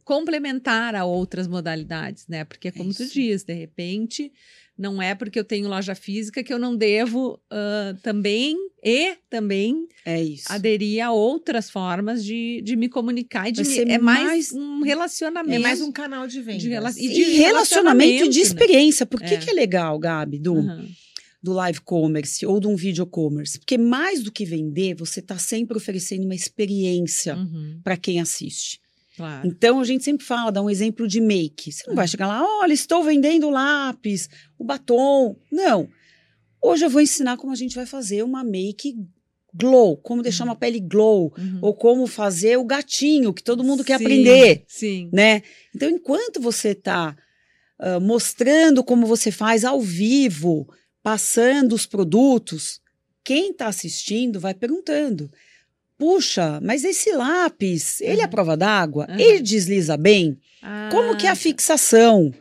complementar 0.03 0.95
a 0.95 1.03
outras 1.05 1.47
modalidades, 1.47 2.27
né? 2.27 2.45
Porque, 2.45 2.71
como 2.71 2.93
tu 2.93 3.03
isso. 3.03 3.13
diz, 3.13 3.43
de 3.43 3.53
repente, 3.53 4.31
não 4.77 5.01
é 5.01 5.15
porque 5.15 5.39
eu 5.39 5.43
tenho 5.43 5.67
loja 5.67 5.95
física 5.95 6.43
que 6.43 6.53
eu 6.53 6.59
não 6.59 6.75
devo 6.75 7.39
ah, 7.49 7.95
também 8.03 8.55
e 8.83 9.15
também 9.31 9.87
É 10.05 10.21
isso. 10.21 10.45
aderir 10.51 11.03
a 11.03 11.11
outras 11.11 11.71
formas 11.71 12.23
de, 12.23 12.61
de 12.63 12.75
me 12.75 12.87
comunicar 12.87 13.49
e 13.49 13.51
de 13.51 13.61
me, 13.61 13.65
ser 13.65 13.87
é 13.89 13.97
mais, 13.97 14.23
mais- 14.23 14.51
um 14.53 14.81
relacionamento. 14.83 15.55
É 15.55 15.59
mais 15.59 15.81
um 15.81 15.91
canal 15.91 16.27
de 16.27 16.39
venda. 16.39 16.59
de 16.59 16.69
rela- 16.69 16.91
E, 16.95 17.09
de 17.09 17.23
relacionamento 17.23 17.25
e 17.25 17.33
de 17.33 17.41
relacionamento, 17.41 18.25
né? 18.35 18.41
experiência. 18.41 19.05
Por 19.07 19.19
que, 19.21 19.33
É. 19.33 19.37
que 19.37 19.49
é 19.49 19.53
legal, 19.53 19.97
Gabi, 19.97 20.37
do, 20.37 20.55
Aham. 20.59 20.87
Do 21.45 21.53
live 21.53 21.79
commerce 21.81 22.45
ou 22.45 22.59
de 22.59 22.67
um 22.67 22.75
video 22.75 23.05
commerce? 23.05 23.57
Porque 23.59 23.77
mais 23.77 24.21
do 24.23 24.31
que 24.31 24.43
vender, 24.43 24.95
você 24.95 25.19
está 25.19 25.37
sempre 25.37 25.77
oferecendo 25.77 26.25
uma 26.25 26.35
experiência 26.35 27.35
Uhum, 27.37 27.79
para 27.83 27.95
quem 27.95 28.19
assiste. 28.19 28.79
claro. 29.15 29.47
Então 29.47 29.79
a 29.79 29.83
gente 29.85 30.03
sempre 30.03 30.25
fala, 30.25 30.51
dá 30.51 30.61
um 30.61 30.69
exemplo 30.69 31.07
de 31.07 31.21
make. 31.21 31.71
Você 31.71 31.83
não 31.87 31.95
vai 31.95 32.05
Uhum. 32.05 32.09
chegar 32.09 32.27
lá, 32.27 32.43
olha, 32.61 32.73
estou 32.73 33.03
vendendo 33.03 33.49
lápis, 33.49 34.27
o 34.59 34.63
batom. 34.65 35.37
Não. 35.51 35.87
Hoje 36.61 36.83
eu 36.85 36.89
vou 36.89 36.99
ensinar 37.01 37.37
como 37.37 37.53
a 37.53 37.55
gente 37.55 37.75
vai 37.75 37.85
fazer 37.85 38.23
uma 38.23 38.43
make 38.43 38.95
glow, 39.53 39.95
como 39.95 40.21
deixar 40.21 40.43
Uhum. 40.43 40.49
uma 40.49 40.55
pele 40.55 40.79
glow, 40.81 41.31
Uhum. 41.37 41.59
ou 41.61 41.73
como 41.73 42.07
fazer 42.07 42.57
o 42.57 42.65
gatinho 42.65 43.33
que 43.33 43.41
todo 43.43 43.63
mundo 43.63 43.83
quer 43.85 43.97
Sim, 43.99 44.03
aprender, 44.03 44.63
Sim. 44.67 45.09
né? 45.13 45.43
Então, 45.73 45.89
enquanto 45.89 46.41
você 46.41 46.69
está 46.69 47.15
mostrando 48.01 48.83
como 48.83 49.05
você 49.05 49.31
faz 49.31 49.63
ao 49.65 49.81
vivo, 49.81 50.67
passando 51.05 51.73
os 51.73 51.85
produtos, 51.85 52.81
quem 53.23 53.51
está 53.51 53.67
assistindo 53.67 54.39
vai 54.39 54.55
perguntando. 54.55 55.31
Puxa, 55.99 56.59
mas 56.63 56.83
esse 56.83 57.11
lápis, 57.11 58.01
ele 58.01 58.21
é 58.21 58.23
Uhum. 58.23 58.29
prova 58.31 58.57
d'água? 58.57 59.05
Uhum. 59.07 59.19
Ele 59.19 59.39
desliza 59.39 59.95
bem? 59.97 60.39
Como 60.89 61.15
que 61.15 61.27
é 61.27 61.29
a 61.29 61.33
Ah, 61.33 61.35
fixação? 61.35 62.33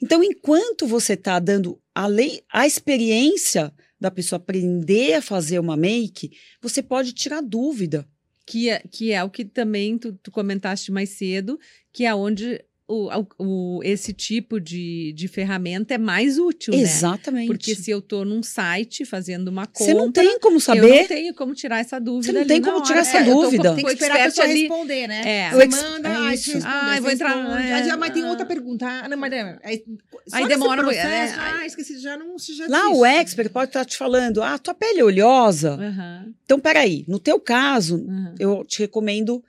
Então, 0.00 0.22
enquanto 0.22 0.86
você 0.86 1.14
está 1.14 1.40
dando 1.40 1.80
a, 1.92 2.06
lei, 2.06 2.44
a 2.48 2.64
experiência 2.64 3.72
da 4.00 4.08
pessoa 4.08 4.36
aprender 4.36 5.14
a 5.14 5.22
fazer 5.22 5.58
uma 5.58 5.76
make, 5.76 6.30
você 6.60 6.80
pode 6.80 7.12
tirar 7.12 7.40
dúvida. 7.42 8.06
que 8.46 8.68
é, 8.68 8.80
que 8.88 9.10
é 9.12 9.22
o 9.24 9.30
que 9.30 9.44
também 9.44 9.98
tu, 9.98 10.12
tu 10.22 10.30
comentaste 10.30 10.92
mais 10.92 11.10
cedo, 11.10 11.58
que 11.92 12.04
é 12.04 12.14
onde 12.14 12.64
o, 12.92 13.26
o- 13.38 13.80
esse 13.82 14.12
tipo 14.12 14.60
de, 14.60 15.12
de 15.14 15.28
ferramenta 15.28 15.94
é 15.94 15.98
mais 15.98 16.38
útil, 16.38 16.74
né? 16.74 16.80
Exatamente. 16.80 17.46
Porque 17.46 17.74
se 17.74 17.90
eu 17.90 18.00
tô 18.02 18.24
num 18.24 18.42
site 18.42 19.04
fazendo 19.04 19.48
uma 19.48 19.66
compra, 19.66 19.84
você 19.86 19.94
não 19.94 20.12
tem 20.12 20.38
como 20.38 20.56
eu 20.56 20.60
saber. 20.60 21.00
não 21.00 21.06
tenho 21.08 21.34
como 21.34 21.54
tirar 21.54 21.78
essa 21.80 21.98
dúvida. 21.98 22.32
Você 22.32 22.38
não 22.38 22.46
tem 22.46 22.60
como 22.60 22.76
hora. 22.76 22.84
tirar 22.86 23.00
essa 23.00 23.18
É, 23.18 23.20
eu 23.22 23.24
tô 23.34 23.42
dúvida. 23.42 23.70
com 23.70 23.76
Tem 23.76 23.84
o 23.84 23.88
que 23.88 23.92
esperar 23.94 24.16
a 24.16 24.18
expert 24.26 24.30
pessoa 24.34 24.48
ali. 24.48 24.60
responder, 24.60 25.06
né? 25.08 25.22
É. 25.24 25.50
Você 25.50 25.62
ex- 25.62 25.82
manda, 25.82 26.08
é 26.08 26.16
aí 26.16 26.34
isso. 26.34 26.44
você 26.44 26.52
responde, 26.54 26.74
Ah, 26.76 26.96
eu 26.96 27.02
vou 27.02 27.10
entrar- 27.10 27.60
é, 27.60 27.84
já- 27.84 27.96
mas 27.96 28.12
tem 28.12 28.22
ah. 28.24 28.28
outra 28.30 28.46
pergunta. 28.46 28.86
Ah, 28.86 29.08
não, 29.08 29.16
mas, 29.16 29.32
é, 29.32 29.58
aí, 29.64 29.84
só 30.28 30.36
Aí 30.36 30.46
demora, 30.48 30.82
processo, 30.82 31.34
é, 31.34 31.38
ah, 31.38 31.66
esqueci, 31.66 31.98
já 31.98 32.16
não 32.16 32.36
já 32.38 32.66
Lá 32.68 32.80
disse. 32.88 32.94
o 33.00 33.04
expert 33.04 33.50
pode 33.50 33.70
estar 33.70 33.84
te 33.84 33.96
falando, 33.96 34.42
ah, 34.42 34.58
tua 34.58 34.74
pele 34.74 35.00
é 35.00 35.04
oleosa. 35.04 35.72
Aham, 35.74 36.32
Então, 36.44 36.60
peraí, 36.60 37.04
no 37.08 37.18
teu 37.18 37.40
caso, 37.40 38.04
aham, 38.08 38.34
eu 38.38 38.64
te 38.64 38.80
recomendo 38.80 39.42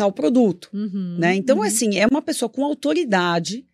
tal 0.00 0.10
produto, 0.10 0.70
uhum, 0.72 1.18
né? 1.18 1.34
Então, 1.34 1.58
uhum. 1.58 1.62
assim, 1.62 1.98
é 1.98 2.06
uma 2.06 2.22
pessoa 2.22 2.48
com 2.48 2.64
autoridade 2.64 3.66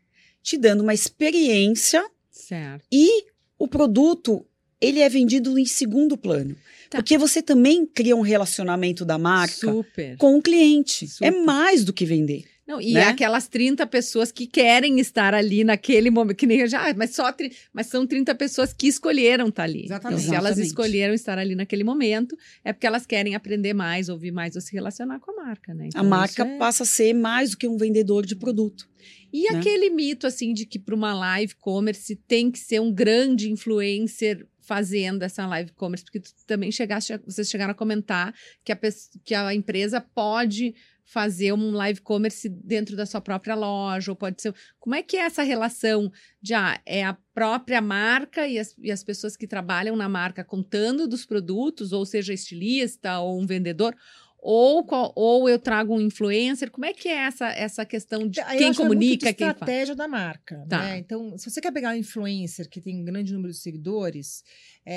te 0.42 0.58
dando 0.58 0.80
uma 0.80 0.92
experiência 0.92 2.04
Certo. 2.28 2.84
e 2.90 3.26
o 3.56 3.68
produto, 3.68 4.44
ele 4.80 4.98
é 4.98 5.08
vendido 5.08 5.56
em 5.56 5.64
segundo 5.64 6.16
plano. 6.16 6.56
Tá. 6.90 6.98
Porque 6.98 7.16
você 7.16 7.40
também 7.40 7.86
cria 7.86 8.16
um 8.16 8.22
relacionamento 8.22 9.04
da 9.04 9.16
marca 9.16 9.70
Super. 9.70 10.16
com 10.16 10.36
o 10.36 10.42
cliente. 10.42 11.06
Super. 11.06 11.26
É 11.26 11.30
mais 11.30 11.84
do 11.84 11.92
que 11.92 12.04
vender. 12.04 12.44
Não, 12.66 12.80
e 12.80 12.94
né? 12.94 13.04
aquelas 13.04 13.46
30 13.46 13.86
pessoas 13.86 14.32
que 14.32 14.44
querem 14.46 14.98
estar 14.98 15.32
ali 15.34 15.62
naquele 15.62 16.10
momento, 16.10 16.36
que 16.36 16.46
nem 16.46 16.66
já, 16.66 16.90
ah, 16.90 16.94
mas 16.96 17.10
só 17.14 17.32
mas 17.72 17.86
são 17.86 18.04
30 18.04 18.34
pessoas 18.34 18.72
que 18.72 18.88
escolheram 18.88 19.48
estar 19.48 19.62
ali. 19.62 19.84
Exatamente. 19.84 20.18
Então, 20.22 20.30
se 20.30 20.34
elas 20.34 20.50
Exatamente. 20.58 20.66
escolheram 20.68 21.14
estar 21.14 21.38
ali 21.38 21.54
naquele 21.54 21.84
momento, 21.84 22.36
é 22.64 22.72
porque 22.72 22.86
elas 22.86 23.06
querem 23.06 23.36
aprender 23.36 23.72
mais, 23.72 24.08
ouvir 24.08 24.32
mais 24.32 24.56
ou 24.56 24.60
se 24.60 24.72
relacionar 24.72 25.20
com 25.20 25.30
a 25.30 25.44
marca, 25.44 25.72
né? 25.72 25.86
Então, 25.86 26.00
a 26.00 26.04
marca 26.04 26.42
é- 26.42 26.58
passa 26.58 26.82
a 26.82 26.86
ser 26.86 27.12
mais 27.14 27.50
do 27.52 27.56
que 27.56 27.68
um 27.68 27.76
vendedor 27.76 28.26
de 28.26 28.34
produto. 28.34 28.88
E 29.32 29.50
né? 29.52 29.58
aquele 29.58 29.88
mito, 29.90 30.26
assim, 30.26 30.52
de 30.52 30.66
que 30.66 30.78
para 30.78 30.94
uma 30.94 31.14
live 31.14 31.54
commerce 31.56 32.16
tem 32.26 32.50
que 32.50 32.58
ser 32.58 32.80
um 32.80 32.92
grande 32.92 33.48
influencer 33.50 34.44
fazendo 34.60 35.22
essa 35.22 35.46
live 35.46 35.70
commerce, 35.72 36.04
porque 36.04 36.18
tu 36.18 36.30
também 36.44 36.72
chegaste, 36.72 37.12
a- 37.12 37.20
vocês 37.24 37.48
chegaram 37.48 37.70
a 37.70 37.74
comentar 37.74 38.34
que 38.64 38.72
a, 38.72 38.78
que 39.24 39.34
a 39.34 39.54
empresa 39.54 40.00
pode 40.00 40.74
fazer 41.06 41.52
um 41.52 41.70
live 41.70 42.00
commerce 42.00 42.48
dentro 42.48 42.96
da 42.96 43.06
sua 43.06 43.20
própria 43.20 43.54
loja, 43.54 44.10
ou 44.10 44.16
pode 44.16 44.42
ser. 44.42 44.52
Como 44.78 44.94
é 44.94 45.02
que 45.02 45.16
é 45.16 45.20
essa 45.20 45.44
relação 45.44 46.10
de 46.42 46.52
ah, 46.52 46.80
é 46.84 47.04
a 47.04 47.16
própria 47.32 47.80
marca 47.80 48.46
e 48.46 48.58
as, 48.58 48.74
e 48.78 48.90
as 48.90 49.04
pessoas 49.04 49.36
que 49.36 49.46
trabalham 49.46 49.94
na 49.94 50.08
marca 50.08 50.42
contando 50.42 51.06
dos 51.06 51.24
produtos, 51.24 51.92
ou 51.92 52.04
seja, 52.04 52.34
estilista 52.34 53.20
ou 53.20 53.40
um 53.40 53.46
vendedor, 53.46 53.94
ou, 54.38 54.84
qual- 54.84 55.12
ou 55.16 55.48
eu 55.48 55.58
trago 55.58 55.94
um 55.94 56.00
influencer? 56.00 56.70
Como 56.70 56.84
é 56.84 56.92
que 56.92 57.08
é 57.08 57.14
essa, 57.26 57.48
essa 57.48 57.84
questão 57.84 58.28
de 58.28 58.40
eu 58.40 58.46
quem 58.46 58.58
que 58.58 58.64
é 58.64 58.74
comunica, 58.74 59.26
de 59.28 59.34
quem 59.34 59.46
faz? 59.46 59.54
estratégia 59.56 59.94
da 59.96 60.06
marca. 60.06 60.64
Tá. 60.68 60.78
né? 60.82 60.98
Então, 60.98 61.36
se 61.36 61.50
você 61.50 61.60
quer 61.60 61.72
pegar 61.72 61.90
um 61.90 61.96
influencer 61.96 62.68
que 62.68 62.80
tem 62.80 63.00
um 63.00 63.04
grande 63.04 63.32
número 63.32 63.52
de 63.52 63.58
seguidores 63.58 64.44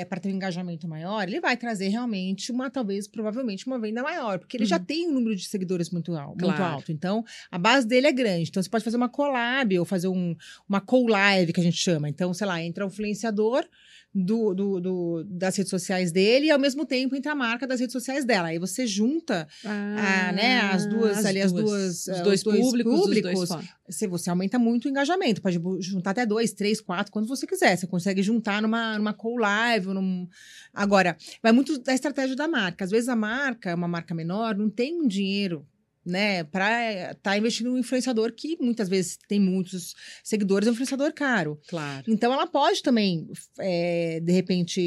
para 0.08 0.20
ter 0.20 0.28
um 0.28 0.36
engajamento 0.36 0.86
maior, 0.86 1.26
ele 1.26 1.40
vai 1.40 1.56
trazer 1.56 1.88
realmente 1.88 2.52
uma, 2.52 2.70
talvez, 2.70 3.08
provavelmente, 3.08 3.66
uma 3.66 3.78
venda 3.78 4.02
maior, 4.02 4.38
porque 4.38 4.56
ele 4.56 4.64
já 4.64 4.76
Uhum. 4.78 4.84
tem 4.84 5.08
um 5.08 5.12
número 5.14 5.34
de 5.34 5.44
seguidores 5.46 5.90
muito, 5.90 6.14
al 6.14 6.28
muito 6.28 6.44
Claro. 6.44 6.62
alto. 6.74 6.92
Então, 6.92 7.24
a 7.50 7.58
base 7.58 7.86
dele 7.88 8.06
é 8.06 8.12
grande. 8.12 8.48
Então, 8.50 8.62
você 8.62 8.68
pode 8.70 8.84
fazer 8.84 8.96
uma 8.96 9.08
collab 9.08 9.76
ou 9.78 9.84
fazer 9.84 10.06
um, 10.08 10.36
uma 10.68 10.80
co-live, 10.80 11.52
que 11.52 11.60
a 11.60 11.64
gente 11.64 11.76
chama. 11.76 12.08
Então, 12.08 12.32
sei 12.32 12.46
lá, 12.46 12.62
entra 12.62 12.84
o 12.84 12.88
influenciador 12.88 13.64
do, 14.12 14.52
do- 14.54 14.80
do- 14.80 15.24
das 15.24 15.56
redes 15.56 15.70
sociais 15.70 16.10
dele 16.10 16.46
e, 16.46 16.50
ao 16.50 16.58
mesmo 16.58 16.84
tempo, 16.84 17.14
entra 17.14 17.32
a 17.32 17.34
marca 17.34 17.66
das 17.66 17.78
redes 17.78 17.92
sociais 17.92 18.24
dela. 18.24 18.48
Aí 18.48 18.58
você 18.58 18.86
junta 18.86 19.46
ah, 19.64 20.32
né, 20.32 20.60
as 20.62 20.84
duas 20.86 21.24
ali, 21.24 21.40
as 21.40 21.52
duas, 21.52 22.06
os 22.06 22.08
eh, 22.08 22.22
dois 22.22 22.40
os 22.40 22.44
dois 22.44 22.60
públicos, 22.60 22.92
os 22.92 23.00
públicos, 23.00 23.48
dois 23.48 23.64
você, 23.88 24.06
você 24.08 24.30
aumenta 24.30 24.58
muito 24.58 24.86
o 24.86 24.88
engajamento. 24.88 25.40
Pode 25.40 25.60
juntar 25.80 26.10
até 26.10 26.26
dois, 26.26 26.52
três, 26.52 26.80
quatro, 26.80 27.12
quando 27.12 27.28
você 27.28 27.46
quiser. 27.46 27.76
Você 27.76 27.86
consegue 27.86 28.22
juntar 28.22 28.60
numa, 28.60 28.98
numa 28.98 29.12
call 29.12 29.36
live. 29.36 29.88
Num... 29.88 30.28
Agora, 30.74 31.16
vai 31.42 31.52
muito 31.52 31.78
da 31.78 31.94
estratégia 31.94 32.34
da 32.34 32.48
marca. 32.48 32.84
Às 32.84 32.90
vezes 32.90 33.08
a 33.08 33.16
marca, 33.16 33.74
uma 33.74 33.88
marca 33.88 34.14
menor, 34.14 34.56
não 34.56 34.68
tem 34.68 35.00
um 35.00 35.06
dinheiro. 35.06 35.64
Né, 36.04 36.44
para 36.44 37.12
estar 37.12 37.36
investindo 37.36 37.66
em 37.68 37.72
um 37.74 37.78
influenciador 37.78 38.32
que 38.32 38.56
muitas 38.58 38.88
vezes 38.88 39.18
tem 39.28 39.38
muitos 39.38 39.94
seguidores, 40.24 40.66
é 40.66 40.70
um 40.70 40.72
influenciador 40.72 41.12
caro. 41.12 41.60
Claro. 41.68 42.04
Então, 42.08 42.32
ela 42.32 42.46
pode 42.46 42.82
também, 42.82 43.28
é, 43.58 44.18
de 44.18 44.32
repente, 44.32 44.80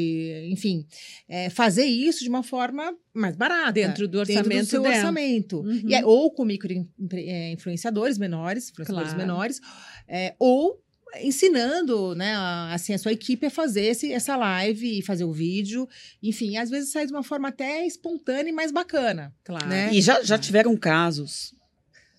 enfim, 0.50 0.84
é, 1.28 1.48
fazer 1.50 1.84
isso 1.84 2.24
de 2.24 2.28
uma 2.28 2.42
forma 2.42 2.92
mais 3.14 3.36
barata. 3.36 3.70
Dentro 3.72 4.08
do 4.08 4.18
Dentro 4.24 4.34
orçamento 4.38 4.64
do 4.64 4.70
seu 4.70 4.82
dela. 4.82 4.94
orçamento. 4.96 5.60
Uhum. 5.60 5.82
E 5.88 5.94
é- 5.94 6.04
ou 6.04 6.32
com 6.32 6.44
micro 6.44 6.72
é, 7.12 7.52
influenciadores 7.52 8.18
menores, 8.18 8.70
influenciadores 8.70 9.12
Claro. 9.12 9.26
menores, 9.28 9.60
é, 10.08 10.34
ou 10.36 10.82
ensinando, 11.20 12.14
né, 12.14 12.34
a, 12.34 12.74
assim, 12.74 12.92
a 12.92 12.98
sua 12.98 13.12
equipe 13.12 13.46
a 13.46 13.50
fazer 13.50 13.86
esse, 13.86 14.12
essa 14.12 14.36
live 14.36 14.98
e 14.98 15.02
fazer 15.02 15.24
o 15.24 15.32
vídeo. 15.32 15.88
Enfim, 16.22 16.56
às 16.56 16.70
vezes 16.70 16.90
sai 16.90 17.06
de 17.06 17.12
uma 17.12 17.22
forma 17.22 17.48
até 17.48 17.86
espontânea 17.86 18.50
e 18.50 18.52
mais 18.52 18.72
bacana. 18.72 19.34
Claro. 19.44 19.66
né? 19.66 19.90
E 19.92 20.00
já, 20.00 20.22
já 20.22 20.38
tiveram 20.38 20.76
casos 20.76 21.54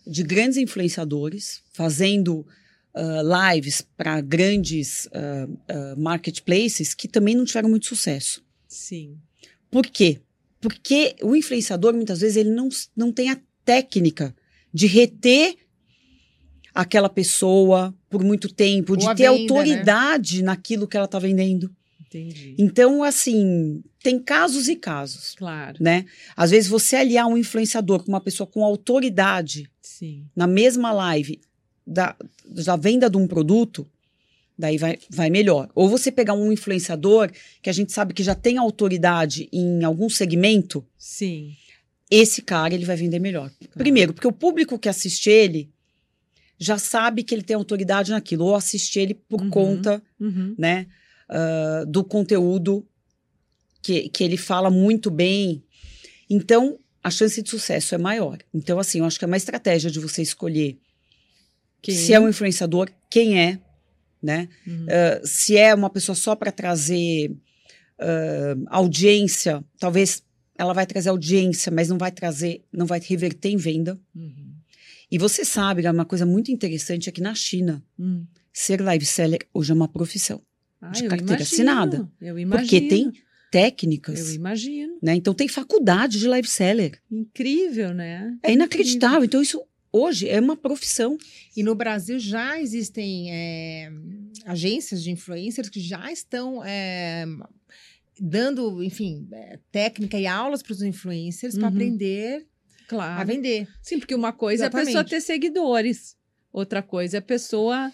de 0.06 0.24
grandes 0.24 0.58
influenciadores 0.58 1.62
fazendo 1.74 2.46
ah, 2.94 3.54
lives 3.54 3.82
para 3.98 4.22
grandes 4.22 5.08
ah, 5.12 5.48
ah, 5.68 5.96
marketplaces 5.98 6.94
que 6.94 7.08
também 7.08 7.36
não 7.36 7.44
tiveram 7.44 7.70
muito 7.70 7.88
sucesso. 7.88 8.42
Sim. 8.68 9.18
Por 9.70 9.86
quê? 9.88 10.22
Porque 10.62 11.16
o 11.22 11.36
influenciador, 11.36 11.94
muitas 11.94 12.22
vezes, 12.22 12.38
ele 12.38 12.52
não, 12.52 12.70
não 12.96 13.12
tem 13.12 13.30
a 13.30 13.40
técnica 13.66 14.34
de 14.74 14.88
reter 14.88 15.58
aquela 16.74 17.10
pessoa 17.10 17.94
por 18.18 18.24
muito 18.24 18.48
tempo, 18.54 18.94
Ou 18.94 18.98
de 18.98 19.06
ter 19.08 19.30
venda, 19.30 19.32
né? 19.32 19.42
autoridade 19.42 20.42
naquilo 20.42 20.88
que 20.88 20.96
ela 20.96 21.06
está 21.06 21.20
vendendo. 21.20 21.70
Entendi. 22.08 22.56
Então, 22.58 23.04
assim, 23.04 23.84
tem 24.02 24.18
casos 24.20 24.70
e 24.70 24.76
casos, 24.78 25.36
Claro. 25.36 25.76
né? 25.82 26.06
Às 26.36 26.52
vezes, 26.52 26.70
você 26.70 26.96
aliar 26.96 27.28
um 27.28 27.38
influenciador 27.38 28.04
com 28.04 28.10
uma 28.10 28.22
pessoa 28.22 28.48
com 28.48 28.64
autoridade 28.64 29.70
Sim. 29.82 30.24
na 30.34 30.48
mesma 30.48 30.94
live 30.94 31.42
da, 31.86 32.16
da 32.46 32.78
venda 32.78 33.10
de 33.10 33.18
um 33.18 33.28
produto, 33.28 33.86
daí 34.58 34.78
vai, 34.78 34.98
vai 35.10 35.30
melhor. 35.30 35.70
Ou 35.76 35.90
você 35.90 36.10
pegar 36.10 36.36
um 36.36 36.54
influenciador 36.54 37.30
que 37.62 37.70
a 37.70 37.74
gente 37.74 37.92
sabe 37.92 38.14
que 38.14 38.24
já 38.24 38.34
tem 38.34 38.58
autoridade 38.58 39.50
em 39.52 39.84
algum 39.84 40.10
segmento, 40.10 40.86
Sim. 40.98 41.52
esse 42.10 42.42
cara 42.42 42.74
ele 42.74 42.86
vai 42.86 42.96
vender 42.96 43.20
melhor. 43.20 43.52
Primeiro, 43.74 44.14
porque 44.14 44.28
o 44.28 44.32
público 44.32 44.80
que 44.80 44.88
assiste 44.88 45.30
ele 45.30 45.70
já 46.60 46.78
sabe 46.78 47.24
que 47.24 47.34
ele 47.36 47.44
tem 47.44 47.56
autoridade 47.56 48.12
naquilo, 48.12 48.46
ou 48.46 48.56
assiste 48.56 49.00
ele 49.00 49.14
por 49.14 49.42
Uhum. 49.42 49.50
conta, 49.50 50.02
Uhum. 50.20 50.56
né, 50.58 50.88
ah, 51.30 51.84
do 51.88 52.04
conteúdo 52.04 52.86
que, 53.82 54.10
que 54.10 54.24
ele 54.24 54.38
fala 54.38 54.70
muito 54.70 55.12
bem. 55.12 55.64
Então, 56.30 56.80
a 57.04 57.12
chance 57.12 57.42
de 57.42 57.50
sucesso 57.50 57.94
é 57.94 57.98
maior. 57.98 58.38
Então, 58.54 58.80
assim, 58.80 59.00
eu 59.00 59.06
acho 59.06 59.20
que 59.20 59.26
é 59.26 59.28
uma 59.28 59.38
estratégia 59.38 59.92
de 59.92 60.00
você 60.00 60.22
escolher 60.24 60.78
Quem? 61.82 61.96
se 61.96 62.14
é 62.14 62.20
um 62.20 62.28
influenciador, 62.30 62.90
quem 63.12 63.40
é, 63.40 63.60
né? 64.22 64.50
Uhum. 64.66 64.86
Uh, 64.86 65.28
se 65.28 65.56
é 65.56 65.76
uma 65.76 65.90
pessoa 65.90 66.16
só 66.16 66.36
para 66.36 66.52
trazer 66.52 67.30
uh, 68.00 68.66
audiência, 68.68 69.64
talvez 69.80 70.24
ela 70.58 70.74
vai 70.74 70.86
trazer 70.88 71.10
audiência, 71.10 71.72
mas 71.72 71.90
não 71.90 71.98
vai 71.98 72.12
trazer, 72.12 72.64
não 72.72 72.86
vai 72.88 73.00
reverter 73.00 73.50
em 73.50 73.58
venda. 73.58 74.00
Uhum. 74.16 74.55
E 75.12 75.18
você 75.18 75.46
sabe, 75.46 75.86
é 75.86 75.92
uma 75.92 76.06
coisa 76.06 76.26
muito 76.26 76.52
interessante 76.52 77.10
aqui 77.10 77.22
na 77.22 77.34
China, 77.36 77.84
Hum. 78.00 78.26
ser 78.54 78.82
live 78.82 79.06
seller 79.06 79.40
hoje 79.54 79.72
é 79.72 79.76
uma 79.76 79.88
profissão, 79.88 80.42
Ah, 80.82 80.92
De 80.92 81.02
carteira 81.08 81.34
imagino, 81.42 81.44
assinada. 81.44 82.10
Eu 82.22 82.38
imagino. 82.38 82.68
porque 82.70 82.82
tem 82.88 83.12
técnicas, 83.52 84.30
Eu 84.30 84.36
imagino. 84.36 84.98
né? 85.02 85.16
Então 85.16 85.34
tem 85.34 85.48
faculdade 85.48 86.20
de 86.20 86.28
live 86.28 86.48
seller. 86.48 87.00
Incrível, 87.12 87.94
né? 87.94 88.38
É 88.44 88.52
inacreditável. 88.52 89.24
Então 89.24 89.42
isso 89.42 89.64
hoje 89.92 90.28
é 90.28 90.40
uma 90.40 90.58
profissão. 90.58 91.18
E 91.56 91.64
no 91.64 91.74
Brasil 91.74 92.20
já 92.20 92.60
existem 92.60 93.32
é, 93.32 93.92
agências 94.46 95.02
de 95.02 95.10
influencers 95.12 95.70
que 95.70 95.80
já 95.80 96.12
estão 96.12 96.64
é, 96.66 97.26
dando, 98.20 98.84
enfim, 98.84 99.28
é, 99.32 99.60
técnica 99.72 100.20
e 100.20 100.28
aulas 100.28 100.62
para 100.62 100.74
os 100.74 100.82
influencers 100.82 101.56
para 101.56 101.64
Uhum. 101.68 101.74
aprender 101.74 102.46
Claro. 102.88 103.22
a 103.22 103.24
vender. 103.24 103.68
Sim, 103.82 104.00
porque 104.00 104.16
uma 104.16 104.32
coisa 104.34 104.66
é 104.66 104.68
a 104.68 104.70
pessoa 104.70 104.84
Exatamente. 104.90 105.10
ter 105.12 105.22
seguidores, 105.22 106.16
outra 106.52 106.82
coisa 106.82 107.18
é 107.18 107.20
a 107.20 107.22
pessoa 107.22 107.92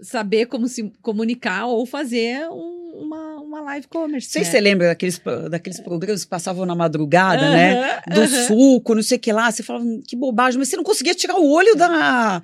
saber 0.00 0.46
como 0.46 0.66
se 0.68 0.90
comunicar 1.02 1.66
ou 1.66 1.84
fazer 1.84 2.48
um- 2.48 2.82
uma, 2.94 3.40
uma 3.40 3.60
live 3.62 3.86
commerce. 3.88 4.28
Não 4.28 4.32
sei 4.32 4.40
né? 4.42 4.44
se 4.46 4.50
você 4.52 4.60
lembra 4.60 4.86
daqueles, 4.88 5.18
daqueles 5.50 5.80
programas 5.80 6.24
que 6.24 6.30
passavam 6.30 6.64
na 6.66 6.74
madrugada, 6.74 7.48
né? 7.50 7.72
Aham, 7.74 8.00
Do 8.14 8.20
aham. 8.22 8.46
suco, 8.46 8.94
não 8.94 9.02
sei 9.02 9.16
o 9.16 9.20
que 9.20 9.32
lá. 9.32 9.50
Você 9.50 9.62
falava, 9.62 9.84
que 10.06 10.14
bobagem, 10.16 10.58
mas 10.58 10.68
você 10.68 10.76
não 10.76 10.84
conseguia 10.84 11.14
tirar 11.14 11.36
o 11.36 11.50
olho 11.50 11.74
da, 11.74 12.42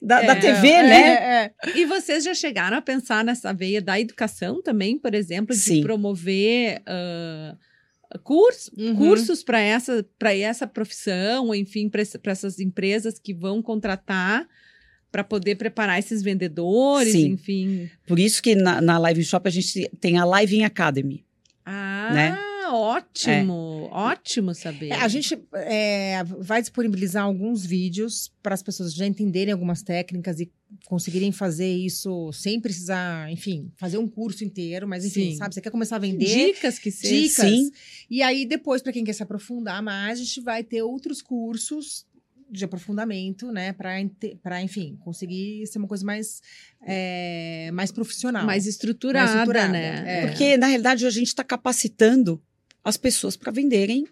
da, 0.00 0.22
da 0.22 0.32
É, 0.32 0.40
TV, 0.40 0.68
É, 0.68 0.82
né? 0.82 1.08
é. 1.14 1.52
e 1.74 1.84
vocês 1.84 2.22
já 2.24 2.32
chegaram 2.34 2.76
a 2.76 2.80
pensar 2.82 3.24
nessa 3.24 3.52
veia 3.52 3.80
da 3.82 3.98
educação 3.98 4.62
também, 4.62 4.96
por 4.98 5.14
exemplo, 5.14 5.54
de 5.54 5.60
Sim. 5.60 5.82
promover 5.82 6.80
ah, 6.86 7.56
curso, 8.22 8.70
Uhum. 8.76 8.96
cursos 8.96 9.42
para 9.42 9.60
essa, 9.60 10.04
para 10.18 10.34
essa 10.36 10.66
profissão, 10.66 11.54
enfim, 11.54 11.88
para 11.88 12.02
essas 12.32 12.58
empresas 12.58 13.18
que 13.18 13.32
vão 13.34 13.62
contratar 13.62 14.46
para 15.10 15.22
poder 15.22 15.56
preparar 15.56 15.98
esses 15.98 16.22
vendedores, 16.22 17.12
Sim. 17.12 17.32
enfim. 17.32 17.90
Por 18.06 18.18
isso 18.18 18.42
que 18.42 18.54
na, 18.54 18.80
na 18.80 18.98
Live 18.98 19.22
Shop 19.24 19.46
a 19.46 19.50
gente 19.50 19.90
tem 20.00 20.18
a 20.18 20.24
Live 20.24 20.62
Academy. 20.64 21.24
Ah, 21.66 22.10
Né? 22.12 22.38
Ótimo, 22.72 23.88
ótimo 23.92 24.54
saber. 24.54 24.88
É, 24.88 24.94
a 24.94 25.08
gente 25.08 25.38
é, 25.54 26.22
vai 26.38 26.60
disponibilizar 26.60 27.24
alguns 27.24 27.64
vídeos 27.64 28.32
para 28.42 28.54
as 28.54 28.62
pessoas 28.62 28.94
já 28.94 29.06
entenderem 29.06 29.52
algumas 29.52 29.82
técnicas 29.82 30.40
e 30.40 30.50
conseguirem 30.86 31.32
fazer 31.32 31.70
isso 31.70 32.32
sem 32.32 32.60
precisar, 32.60 33.30
enfim, 33.30 33.70
fazer 33.76 33.98
um 33.98 34.08
curso 34.08 34.44
inteiro, 34.44 34.88
mas 34.88 35.04
enfim, 35.04 35.32
Sim. 35.32 35.36
sabe, 35.36 35.54
você 35.54 35.60
quer 35.60 35.70
começar 35.70 35.96
a 35.96 36.00
vender, 36.00 36.52
dicas 36.52 36.78
que 36.78 36.90
sejam. 36.90 37.20
dicas. 37.20 37.46
Sim. 37.46 37.70
E 38.10 38.22
aí 38.22 38.46
depois, 38.46 38.82
para 38.82 38.92
quem 38.92 39.04
quer 39.04 39.12
se 39.12 39.22
aprofundar 39.22 39.82
mais, 39.82 40.18
a 40.18 40.22
gente 40.24 40.40
vai 40.40 40.64
ter 40.64 40.82
outros 40.82 41.20
cursos 41.20 42.06
de 42.50 42.64
aprofundamento, 42.66 43.50
né, 43.50 43.72
para 43.72 44.62
enfim, 44.62 44.98
conseguir 45.00 45.66
ser 45.66 45.78
uma 45.78 45.88
coisa 45.88 46.04
mais 46.04 46.42
é, 46.86 47.70
mais 47.72 47.90
profissional. 47.90 48.44
mais 48.44 48.66
estruturada, 48.66 49.24
Mais 49.24 49.40
estruturada, 49.40 49.72
né? 49.72 50.04
é. 50.06 50.26
Porque, 50.26 50.58
na 50.58 50.66
realidade, 50.66 51.06
a 51.06 51.10
gente 51.10 51.28
está 51.28 51.42
capacitando 51.42 52.42
as 52.84 52.96
pessoas 52.96 53.36
para 53.36 53.52
venderem 53.52 54.06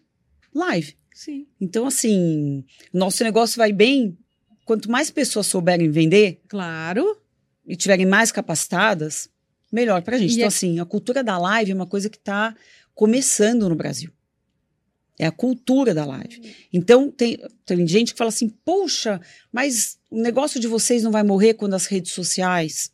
live. 0.54 0.96
Sim. 1.14 1.46
Então, 1.60 1.86
assim, 1.86 2.64
nosso 2.92 3.22
negócio 3.24 3.56
vai 3.58 3.72
bem. 3.72 4.16
Quanto 4.64 4.90
mais 4.90 5.10
pessoas 5.10 5.46
souberem 5.46 5.90
vender 5.90 6.40
Claro. 6.48 7.20
e 7.66 7.76
tiverem 7.76 8.06
mais 8.06 8.30
capacitadas, 8.32 9.28
melhor 9.72 10.02
para 10.02 10.16
a 10.16 10.18
gente. 10.18 10.30
E 10.30 10.34
então, 10.34 10.44
é- 10.44 10.48
assim, 10.48 10.78
a 10.80 10.84
cultura 10.84 11.22
da 11.24 11.36
live 11.38 11.72
é 11.72 11.74
uma 11.74 11.86
coisa 11.86 12.08
que 12.08 12.16
está 12.18 12.54
começando 12.94 13.68
no 13.68 13.74
Brasil. 13.74 14.10
É 15.18 15.26
a 15.26 15.30
cultura 15.32 15.92
da 15.92 16.04
live. 16.06 16.54
Então, 16.72 17.10
tem, 17.10 17.36
tem 17.66 17.86
gente 17.86 18.12
que 18.12 18.18
fala 18.18 18.28
assim: 18.30 18.48
poxa, 18.48 19.20
mas 19.52 19.98
o 20.10 20.20
negócio 20.22 20.58
de 20.58 20.66
vocês 20.66 21.02
não 21.02 21.10
vai 21.10 21.22
morrer 21.22 21.54
quando 21.54 21.74
as 21.74 21.84
redes 21.86 22.12
sociais 22.12 22.90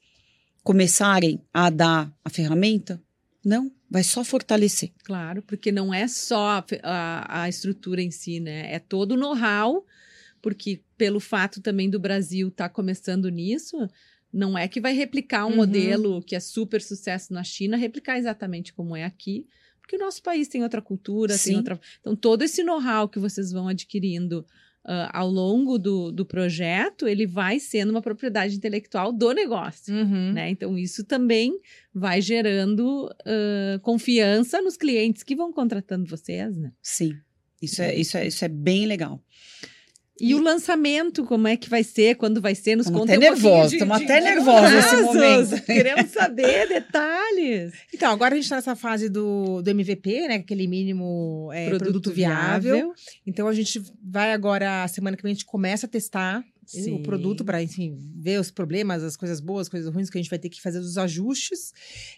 começarem 0.64 1.40
a 1.52 1.70
dar 1.70 2.12
a 2.24 2.30
ferramenta? 2.30 3.00
Não, 3.44 3.70
vai 3.90 4.02
só 4.02 4.24
fortalecer. 4.24 4.90
Claro, 5.04 5.42
porque 5.42 5.70
não 5.70 5.92
é 5.92 6.08
só 6.08 6.62
a 6.82 7.42
a, 7.42 7.48
estrutura 7.48 8.02
em 8.02 8.10
si, 8.10 8.40
né? 8.40 8.72
É 8.74 8.78
todo 8.78 9.12
o 9.12 9.16
know-how, 9.16 9.84
porque 10.42 10.82
pelo 10.96 11.20
fato 11.20 11.60
também 11.60 11.88
do 11.90 11.98
Brasil 12.00 12.48
estar 12.48 12.68
começando 12.68 13.28
nisso, 13.28 13.88
não 14.32 14.56
é 14.58 14.68
que 14.68 14.80
vai 14.80 14.92
replicar 14.92 15.46
um 15.46 15.50
Uhum. 15.50 15.56
modelo 15.56 16.22
que 16.22 16.36
é 16.36 16.40
super 16.40 16.82
sucesso 16.82 17.32
na 17.32 17.42
China, 17.44 17.76
replicar 17.76 18.18
exatamente 18.18 18.72
como 18.72 18.96
é 18.96 19.04
aqui, 19.04 19.46
porque 19.80 19.96
o 19.96 20.00
nosso 20.00 20.22
país 20.22 20.48
tem 20.48 20.62
outra 20.62 20.82
cultura, 20.82 21.32
tem 21.34 21.52
Sim. 21.52 21.56
outra. 21.56 21.80
Então, 22.00 22.16
todo 22.16 22.42
esse 22.42 22.62
know-how 22.64 23.08
que 23.08 23.18
vocês 23.20 23.52
vão 23.52 23.68
adquirindo 23.68 24.44
ah, 24.86 25.10
ao 25.12 25.28
longo 25.28 25.78
do, 25.78 26.12
do 26.12 26.24
projeto, 26.24 27.08
ele 27.08 27.26
vai 27.26 27.58
sendo 27.58 27.90
uma 27.90 28.00
propriedade 28.00 28.54
intelectual 28.54 29.12
do 29.12 29.32
negócio 29.32 29.92
Uhum. 29.92 30.32
né? 30.32 30.48
Então, 30.50 30.78
isso 30.78 31.04
também 31.04 31.58
vai 31.92 32.20
gerando 32.20 33.10
ãh, 33.26 33.78
confiança 33.80 34.60
nos 34.62 34.76
clientes 34.76 35.22
que 35.22 35.34
vão 35.34 35.52
contratando 35.52 36.06
vocês, 36.08 36.56
né? 36.56 36.72
Sim. 36.80 37.12
Isso 37.60 37.82
é, 37.82 37.94
isso 37.94 38.16
é, 38.16 38.26
isso 38.26 38.44
é 38.44 38.48
bem 38.48 38.86
legal. 38.86 39.20
E, 40.18 40.34
o 40.34 40.40
lançamento, 40.40 41.24
como 41.24 41.46
é 41.46 41.56
que 41.56 41.68
vai 41.68 41.84
ser? 41.84 42.16
Quando 42.16 42.40
vai 42.40 42.54
ser? 42.54 42.74
Nos 42.76 42.88
conta 42.88 43.14
até 43.14 43.30
um 43.30 43.34
de- 43.34 43.74
estamos 43.74 43.96
até 44.02 44.18
de 44.18 44.24
nervosos 44.24 44.72
nesse 44.72 44.96
momento. 45.02 45.62
Queremos 45.66 46.10
saber 46.10 46.68
detalhes. 46.68 47.74
Então, 47.92 48.10
agora 48.10 48.34
a 48.34 48.36
gente 48.36 48.44
está 48.44 48.56
nessa 48.56 48.74
fase 48.74 49.08
do, 49.08 49.60
do 49.60 49.70
MVP, 49.70 50.28
né? 50.28 50.34
Aquele 50.36 50.66
mínimo 50.66 51.50
é, 51.52 51.68
produto, 51.68 52.10
viável. 52.10 52.94
Então, 53.26 53.46
a 53.46 53.52
gente 53.52 53.82
vai 54.02 54.32
agora, 54.32 54.88
semana 54.88 55.16
que 55.16 55.22
vem, 55.22 55.32
a 55.32 55.34
gente 55.34 55.44
começa 55.44 55.86
a 55.86 55.88
testar 55.88 56.42
Sim. 56.66 56.94
o 56.94 57.02
produto 57.02 57.44
para, 57.44 57.62
enfim, 57.62 57.96
ver 58.16 58.40
os 58.40 58.50
problemas, 58.50 59.02
as 59.02 59.16
coisas 59.16 59.40
boas, 59.40 59.62
as 59.62 59.68
coisas 59.68 59.92
ruins, 59.92 60.10
que 60.10 60.18
a 60.18 60.20
gente 60.20 60.30
vai 60.30 60.38
ter 60.38 60.48
que 60.48 60.60
fazer 60.60 60.78
os 60.78 60.98
ajustes. 60.98 61.72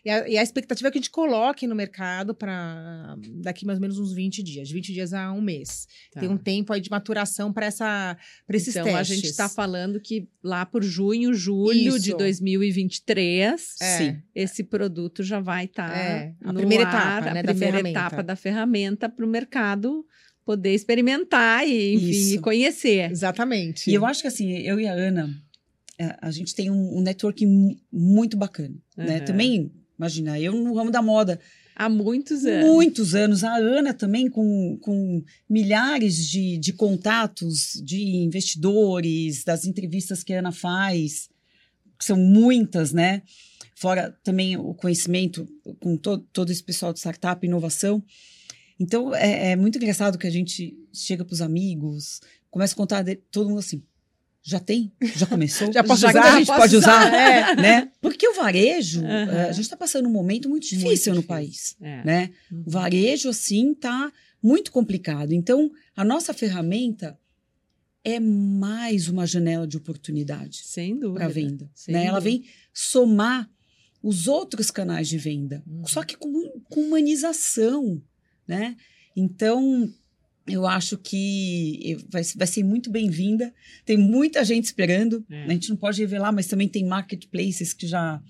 E 0.05 0.11
a, 0.11 0.29
e 0.29 0.39
a 0.39 0.43
expectativa 0.43 0.89
é 0.89 0.91
que 0.91 0.99
a 0.99 1.01
gente 1.01 1.11
coloque 1.11 1.67
no 1.67 1.75
mercado 1.75 2.35
para 2.35 3.17
daqui 3.43 3.65
mais 3.67 3.79
ou 3.79 3.83
menos 3.83 3.99
uns 3.99 4.13
20 4.13 4.43
dias, 4.43 4.69
de 4.69 4.75
20 4.75 4.93
dias 4.93 5.13
a 5.13 5.33
um 5.33 5.41
mês. 5.41 5.87
Tá. 6.13 6.21
Tem 6.21 6.29
um 6.29 6.37
tempo 6.39 6.73
aí 6.73 6.81
de 6.81 6.91
maturação 6.91 7.53
para 7.53 7.67
esses 7.69 8.75
então, 8.75 8.85
testes. 8.85 9.01
a 9.01 9.03
gente 9.15 9.27
está 9.27 9.49
falando 9.49 10.01
que 10.01 10.29
lá 10.43 10.65
por 10.65 10.83
junho, 10.83 11.35
julho 11.35 11.99
de 11.99 12.09
Isso. 12.11 12.17
2023, 12.17 13.75
É. 13.81 13.99
Sim. 13.99 14.23
esse 14.35 14.65
produto 14.65 15.23
já 15.23 15.41
vai 15.41 15.65
estar 15.67 15.91
É, 15.97 16.35
a 16.45 16.53
primeira 16.53 16.85
etapa, 16.85 17.31
né, 17.33 17.41
a 17.41 17.43
da 17.43 17.49
primeira 17.53 17.77
ferramenta. 17.79 17.99
etapa 17.99 18.23
da 18.23 18.37
ferramenta 18.37 19.09
para 19.09 19.25
o 19.25 19.29
mercado 19.29 20.05
poder 20.49 20.73
experimentar 20.73 21.69
e, 21.69 21.97
enfim, 21.97 22.09
Isso. 22.09 22.35
e 22.37 22.39
conhecer. 22.39 23.11
Exatamente. 23.11 23.91
E 23.91 23.93
eu 23.93 24.07
acho 24.07 24.23
que 24.23 24.29
assim, 24.29 24.51
eu 24.61 24.81
e 24.81 24.89
a 24.89 24.95
Ana, 24.95 25.29
é, 25.99 26.17
a 26.23 26.31
gente 26.31 26.55
tem 26.55 26.71
um, 26.71 26.97
um 26.97 27.03
networking 27.03 27.79
muito 27.93 28.35
bacana. 28.35 28.75
Né? 28.97 29.19
Uhum. 29.19 29.25
Também, 29.27 29.73
imagina, 29.99 30.41
eu 30.41 30.55
no 30.55 30.73
ramo 30.73 30.91
da 30.91 31.03
moda, 31.03 31.39
Há 31.77 31.87
muitos 31.91 32.47
anos. 32.47 32.67
muitos 32.67 33.15
anos. 33.15 33.45
A 33.45 33.57
Ana 33.57 33.93
também 33.93 34.31
com, 34.31 34.79
com 34.81 35.23
milhares 35.51 36.27
de, 36.27 36.57
de 36.57 36.73
contatos 36.73 37.79
de 37.85 38.01
investidores, 38.01 39.45
das 39.45 39.67
entrevistas 39.67 40.25
que 40.25 40.33
a 40.33 40.39
Ana 40.39 40.51
faz, 40.51 41.29
que 41.99 42.07
são 42.07 42.17
muitas, 42.17 42.91
né? 42.91 43.21
Fora 43.75 44.17
também 44.25 44.57
o 44.57 44.73
conhecimento 44.73 45.47
com 45.79 45.95
to, 45.95 46.19
todo 46.33 46.51
esse 46.51 46.63
pessoal 46.63 46.95
de 46.95 47.01
startup 47.01 47.45
e 47.45 47.47
inovação. 47.47 48.03
Então, 48.79 49.15
é, 49.15 49.53
é 49.53 49.57
muito 49.57 49.77
engraçado 49.77 50.19
que 50.19 50.27
a 50.27 50.31
gente 50.31 50.77
chega 50.93 51.25
para 51.25 51.33
os 51.35 51.41
amigos, 51.43 52.21
começa 52.51 52.75
a 52.75 52.77
contar 52.77 53.03
de, 53.03 53.17
todo 53.17 53.49
mundo 53.49 53.59
assim, 53.59 53.83
já 54.43 54.61
tem? 54.61 54.93
Já 55.17 55.27
começou? 55.27 55.71
Já 55.75 55.83
posso 55.85 56.01
já 56.01 56.09
usar? 56.11 56.23
a 56.35 56.39
gente 56.39 56.47
pode 56.47 56.77
usar? 56.77 57.07
usar? 57.09 57.15
É, 57.15 57.57
né? 57.57 57.93
Porque 58.01 58.27
o 58.29 58.35
varejo, 58.35 59.05
é, 59.05 59.49
a 59.49 59.53
gente 59.53 59.65
está 59.65 59.77
passando 59.77 60.09
um 60.09 60.13
momento 60.13 60.49
muito 60.49 60.63
difícil 60.69 61.13
no 61.15 61.21
difícil. 61.21 61.23
país, 61.23 61.77
É. 61.83 62.05
né? 62.05 62.31
Uhum. 62.51 62.63
O 62.67 62.71
varejo, 62.71 63.29
assim, 63.29 63.75
tá 63.75 64.11
muito 64.43 64.71
complicado. 64.73 65.33
Então, 65.33 65.71
a 65.95 66.05
nossa 66.05 66.33
ferramenta 66.33 67.19
é 68.05 68.19
mais 68.21 69.09
uma 69.09 69.27
janela 69.27 69.67
de 69.67 69.77
oportunidade 69.77 70.63
Sem 70.65 70.95
dúvida. 70.99 71.19
para 71.25 71.29
venda. 71.29 71.71
Sem 71.75 71.93
Né? 71.93 72.05
Ela 72.07 72.21
dúvida. 72.21 72.39
vem 72.43 72.51
somar 72.73 73.51
os 74.03 74.29
outros 74.29 74.71
canais 74.71 75.09
de 75.09 75.19
venda, 75.19 75.63
Uhum. 75.67 75.85
só 75.85 76.05
que 76.05 76.17
com, 76.17 76.61
com 76.71 76.81
humanização, 76.83 78.01
né? 78.49 78.75
Então, 79.15 79.89
eu 80.47 80.67
acho 80.67 80.97
que 80.97 81.99
vai, 82.11 82.23
vai 82.37 82.47
ser 82.47 82.65
muito 82.65 82.91
bem-vinda. 82.91 83.53
Tem 83.85 83.97
muita 83.97 84.45
gente 84.45 84.65
esperando. 84.65 85.25
É. 85.31 85.45
A 85.45 85.49
gente 85.51 85.69
não 85.69 85.77
pode 85.77 86.01
revelar, 86.01 86.33
mas 86.33 86.47
também 86.47 86.69
tem 86.69 86.85
marketplaces 86.87 87.75
que 87.75 87.87
já 87.87 88.21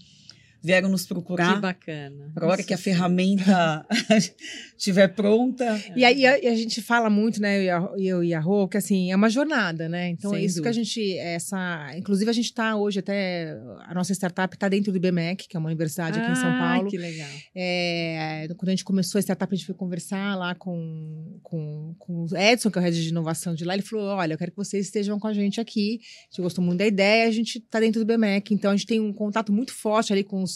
vieram 0.62 0.88
nos 0.88 1.06
procurar. 1.06 1.54
Que 1.54 1.60
bacana. 1.60 2.30
Para 2.34 2.46
a 2.46 2.50
hora 2.50 2.62
que 2.62 2.74
a 2.74 2.78
ferramenta 2.78 3.86
estiver 4.76 5.08
pronta. 5.08 5.80
E 5.94 6.04
aí 6.04 6.26
a, 6.26 6.34
a, 6.34 6.54
gente 6.56 6.82
fala 6.82 7.08
muito, 7.08 7.40
né, 7.40 7.64
eu 7.96 8.22
e 8.24 8.34
a 8.34 8.40
Rô, 8.40 8.68
que 8.68 8.76
assim, 8.76 9.10
é 9.10 9.16
uma 9.16 9.30
jornada, 9.30 9.88
né? 9.88 10.08
Então 10.10 10.30
Sem 10.32 10.40
é 10.40 10.44
isso 10.44 10.56
dúvida. 10.56 10.62
que 10.62 10.68
a 10.68 10.84
gente, 10.84 11.18
essa, 11.18 11.96
inclusive 11.96 12.30
a 12.30 12.34
gente 12.34 12.46
está 12.46 12.76
hoje 12.76 12.98
até, 12.98 13.56
a 13.86 13.94
nossa 13.94 14.12
startup 14.12 14.54
está 14.54 14.68
dentro 14.68 14.90
do 14.90 14.96
IBMEC, 14.96 15.48
que 15.48 15.56
é 15.56 15.60
uma 15.60 15.68
universidade 15.68 16.18
aqui 16.18 16.28
ah, 16.28 16.32
em 16.32 16.36
São 16.36 16.50
ah, 16.50 16.58
Paulo. 16.58 16.90
que 16.90 16.98
legal. 16.98 17.28
É, 17.54 18.48
quando 18.56 18.68
a 18.68 18.72
gente 18.72 18.84
começou 18.84 19.18
a 19.18 19.22
startup, 19.22 19.52
a 19.52 19.56
gente 19.56 19.66
foi 19.66 19.74
conversar 19.74 20.36
lá 20.36 20.54
com, 20.54 21.38
com, 21.42 21.94
com 21.98 22.24
o 22.24 22.36
Edson, 22.36 22.70
que 22.70 22.78
é 22.78 22.80
o 22.80 22.84
head 22.84 23.00
de 23.00 23.08
inovação 23.08 23.54
de 23.54 23.64
lá, 23.64 23.74
ele 23.74 23.82
falou, 23.82 24.06
olha, 24.06 24.34
eu 24.34 24.38
quero 24.38 24.50
que 24.50 24.56
vocês 24.56 24.86
estejam 24.86 25.18
com 25.18 25.26
a 25.28 25.32
gente 25.32 25.60
aqui, 25.60 26.00
a 26.02 26.30
gente 26.30 26.42
gostou 26.42 26.64
muito 26.64 26.78
da 26.78 26.86
ideia, 26.86 27.28
a 27.28 27.32
gente 27.32 27.58
está 27.58 27.78
dentro 27.78 28.04
do 28.04 28.12
IBMEC, 28.12 28.54
então 28.54 28.70
a 28.70 28.76
gente 28.76 28.86
tem 28.86 29.00
um 29.00 29.12
contato 29.12 29.52
muito 29.52 29.72
forte 29.72 30.12
ali 30.12 30.24
com 30.24 30.42
os, 30.42 30.47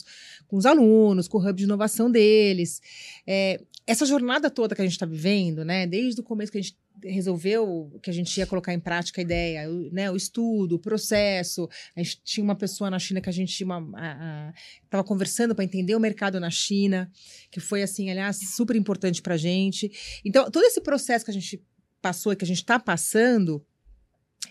com 0.47 0.57
os 0.57 0.64
alunos, 0.64 1.28
com 1.28 1.38
o 1.38 1.40
hub 1.40 1.57
de 1.57 1.64
inovação 1.64 2.11
deles. 2.11 2.80
É, 3.26 3.61
essa 3.86 4.07
jornada 4.07 4.49
toda 4.49 4.74
que 4.74 4.80
a 4.80 4.84
gente 4.84 4.95
está 4.95 5.07
vivendo, 5.07 5.64
né, 5.64 5.86
desde 5.86 6.20
o 6.20 6.24
começo 6.24 6.53
que 6.53 6.59
a 6.59 6.62
gente 6.62 6.76
resolveu 7.03 7.99
que 8.03 8.11
a 8.11 8.12
gente 8.12 8.36
ia 8.38 8.47
colocar 8.47 8.72
em 8.72 8.78
prática 8.78 9.20
a 9.20 9.24
ideia, 9.24 9.68
né, 9.90 10.11
o 10.11 10.16
estudo, 10.16 10.76
o 10.76 10.78
processo. 10.78 11.68
A 11.97 12.03
gente 12.03 12.20
tinha 12.22 12.45
uma 12.45 12.55
pessoa 12.55 12.90
na 12.90 12.99
China 12.99 13.20
que 13.20 13.28
a 13.28 13.32
gente 13.32 13.53
estava 13.53 15.05
conversando 15.05 15.55
para 15.55 15.64
entender 15.64 15.97
o 15.97 16.01
mercado 16.01 16.38
na 16.38 16.51
China, 16.51 17.11
que 17.51 17.61
foi 17.61 17.82
assim, 17.82 18.11
aliás, 18.11 18.38
super 18.55 18.76
importante 18.76 19.20
para 19.20 19.34
a 19.34 19.38
gente. 19.38 19.90
Então, 20.24 20.51
todo 20.51 20.64
esse 20.64 20.80
processo 20.80 21.24
que 21.24 21.30
a 21.30 21.34
gente 21.34 21.62
passou 22.01 22.32
e 22.32 22.36
que 22.36 22.45
a 22.45 22.49
gente 22.49 22.59
está 22.59 22.78
passando 22.78 23.64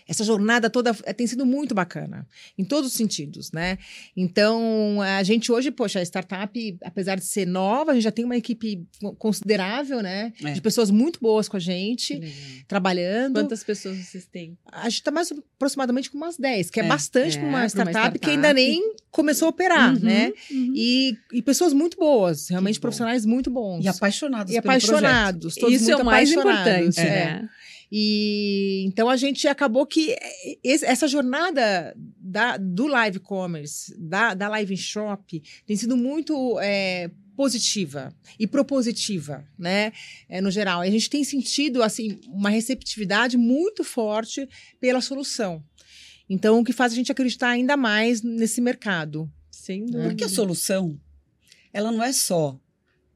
essa 0.06 0.24
jornada 0.24 0.68
toda 0.68 0.96
eh, 1.04 1.12
tem 1.12 1.26
sido 1.26 1.46
muito 1.46 1.74
bacana, 1.74 2.26
em 2.58 2.64
todos 2.64 2.90
os 2.90 2.96
sentidos, 2.96 3.52
né? 3.52 3.78
Então, 4.16 5.00
a 5.00 5.22
gente 5.22 5.50
hoje, 5.50 5.70
poxa, 5.70 6.00
a 6.00 6.02
startup, 6.02 6.78
apesar 6.82 7.16
de 7.16 7.24
ser 7.24 7.46
nova, 7.46 7.92
a 7.92 7.94
gente 7.94 8.04
já 8.04 8.10
tem 8.10 8.24
uma 8.24 8.36
equipe 8.36 8.86
considerável, 9.18 10.02
né? 10.02 10.32
É. 10.42 10.52
De 10.52 10.60
pessoas 10.60 10.90
muito 10.90 11.20
boas 11.20 11.48
com 11.48 11.56
a 11.56 11.60
gente, 11.60 12.20
trabalhando. 12.66 13.40
Quantas 13.40 13.62
pessoas 13.62 13.96
vocês 13.98 14.26
têm? 14.26 14.58
A 14.70 14.84
gente 14.84 15.00
está 15.00 15.10
mais 15.10 15.32
aproximadamente 15.32 16.10
com 16.10 16.16
umas 16.16 16.36
10, 16.36 16.70
que 16.70 16.80
é, 16.80 16.84
é 16.84 16.88
bastante 16.88 17.36
é, 17.36 17.40
para 17.40 17.48
uma, 17.48 17.66
startup, 17.66 17.88
uma 17.88 18.00
startup 18.00 18.18
que 18.18 18.30
ainda 18.30 18.52
nem 18.52 18.80
começou 19.10 19.46
a 19.46 19.50
operar, 19.50 19.94
uhum, 19.94 20.00
né? 20.00 20.32
Uhum. 20.50 20.72
E, 20.74 21.16
e 21.32 21.42
pessoas 21.42 21.72
muito 21.72 21.96
boas, 21.96 22.48
realmente 22.48 22.80
profissionais 22.80 23.24
muito 23.24 23.50
bons. 23.50 23.84
E 23.84 23.88
apaixonados 23.88 24.52
E 24.52 24.58
apaixonados, 24.58 25.54
todos 25.54 25.74
Isso 25.74 25.90
é 25.90 25.96
o 25.96 26.04
mais 26.04 26.30
importante, 26.30 27.00
é. 27.00 27.04
né? 27.04 27.48
E 27.94 28.84
então 28.86 29.10
a 29.10 29.18
gente 29.18 29.46
acabou 29.46 29.84
que 29.84 30.16
essa 30.64 31.06
jornada 31.06 31.94
da, 32.18 32.56
do 32.56 32.86
live 32.86 33.18
commerce, 33.18 33.94
da, 33.98 34.32
da 34.32 34.48
live 34.48 34.74
shop, 34.78 35.42
tem 35.66 35.76
sido 35.76 35.94
muito 35.94 36.58
é, 36.60 37.10
positiva 37.36 38.10
e 38.38 38.46
propositiva, 38.46 39.46
né? 39.58 39.92
É, 40.26 40.40
no 40.40 40.50
geral, 40.50 40.80
a 40.80 40.88
gente 40.88 41.10
tem 41.10 41.22
sentido 41.22 41.82
assim 41.82 42.18
uma 42.28 42.48
receptividade 42.48 43.36
muito 43.36 43.84
forte 43.84 44.48
pela 44.80 45.02
solução. 45.02 45.62
Então, 46.30 46.60
o 46.60 46.64
que 46.64 46.72
faz 46.72 46.94
a 46.94 46.96
gente 46.96 47.12
acreditar 47.12 47.50
ainda 47.50 47.76
mais 47.76 48.22
nesse 48.22 48.62
mercado. 48.62 49.30
Sim. 49.50 49.84
Porque 49.90 50.24
a 50.24 50.30
solução, 50.30 50.98
ela 51.74 51.92
não 51.92 52.02
é 52.02 52.10
só 52.10 52.58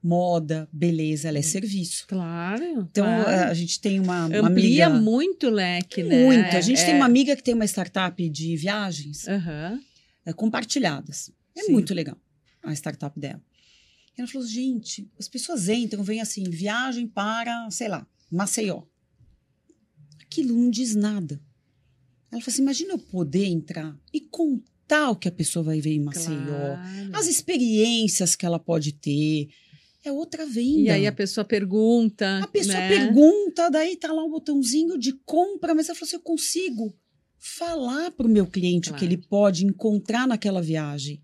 moda, 0.07 0.69
beleza, 0.73 1.29
ela 1.29 1.39
é 1.39 1.43
serviço. 1.43 2.07
Claro. 2.07 2.65
Então 2.91 3.05
claro. 3.05 3.51
a 3.51 3.55
gente 3.55 3.81
tem 3.81 3.99
uma, 3.99 4.27
uma 4.27 4.49
Amplia 4.49 4.87
amiga, 4.87 5.01
muito 5.01 5.49
o 5.49 5.51
leque, 5.51 6.03
né? 6.03 6.25
Muito. 6.25 6.57
A 6.57 6.61
gente 6.61 6.81
é. 6.81 6.85
tem 6.85 6.95
uma 6.95 7.07
amiga 7.07 7.35
que 7.35 7.43
tem 7.43 7.55
uma 7.55 7.65
startup 7.65 8.29
de 8.29 8.57
viagens 8.57 9.27
uhum. 9.27 9.81
é, 10.25 10.33
compartilhadas. 10.33 11.31
É 11.57 11.63
Sim. 11.63 11.73
muito 11.73 11.93
legal 11.93 12.17
a 12.63 12.73
startup 12.73 13.19
dela. 13.19 13.43
E 14.17 14.21
ela 14.21 14.29
falou: 14.29 14.47
gente, 14.47 15.11
as 15.19 15.29
pessoas 15.29 15.69
entram, 15.69 16.03
vêm 16.03 16.21
assim, 16.21 16.45
viagem 16.45 17.07
para, 17.07 17.69
sei 17.71 17.89
lá, 17.89 18.07
Maceió. 18.31 18.83
Aquilo 20.21 20.55
não 20.55 20.71
diz 20.71 20.95
nada. 20.95 21.41
Ela 22.31 22.41
falou 22.41 22.53
assim: 22.53 22.63
imagina 22.63 22.93
eu 22.93 22.99
poder 22.99 23.47
entrar 23.47 23.97
e 24.13 24.21
contar 24.21 25.11
o 25.11 25.17
que 25.17 25.29
a 25.29 25.33
pessoa 25.33 25.65
vai 25.65 25.81
ver 25.81 25.95
em 25.95 26.01
Maceió, 26.01 26.37
claro. 26.37 27.11
as 27.17 27.27
experiências 27.27 28.37
que 28.37 28.47
ela 28.47 28.59
pode 28.59 28.93
ter 28.93 29.49
é 30.09 30.13
outra 30.13 30.47
venda. 30.47 30.81
E 30.81 30.91
aí 30.91 31.07
a 31.07 31.13
pessoa 31.13 31.45
pergunta. 31.45 32.41
A 32.43 32.47
pessoa 32.47 32.79
né? 32.79 32.89
pergunta, 32.89 33.71
daí 33.71 33.97
tá 33.97 34.13
lá 34.13 34.25
o 34.25 34.31
botãozinho 34.31 34.99
de 34.99 35.13
compra, 35.25 35.75
mas 35.75 35.89
ela 35.89 35.97
falou 35.97 36.07
assim: 36.07 36.17
eu 36.17 36.21
consigo 36.21 36.95
falar 37.39 38.11
para 38.11 38.27
o 38.27 38.31
meu 38.31 38.47
cliente 38.47 38.89
claro. 38.89 38.97
o 38.97 38.99
que 38.99 39.15
ele 39.15 39.23
pode 39.23 39.65
encontrar 39.65 40.27
naquela 40.27 40.63
viagem. 40.63 41.23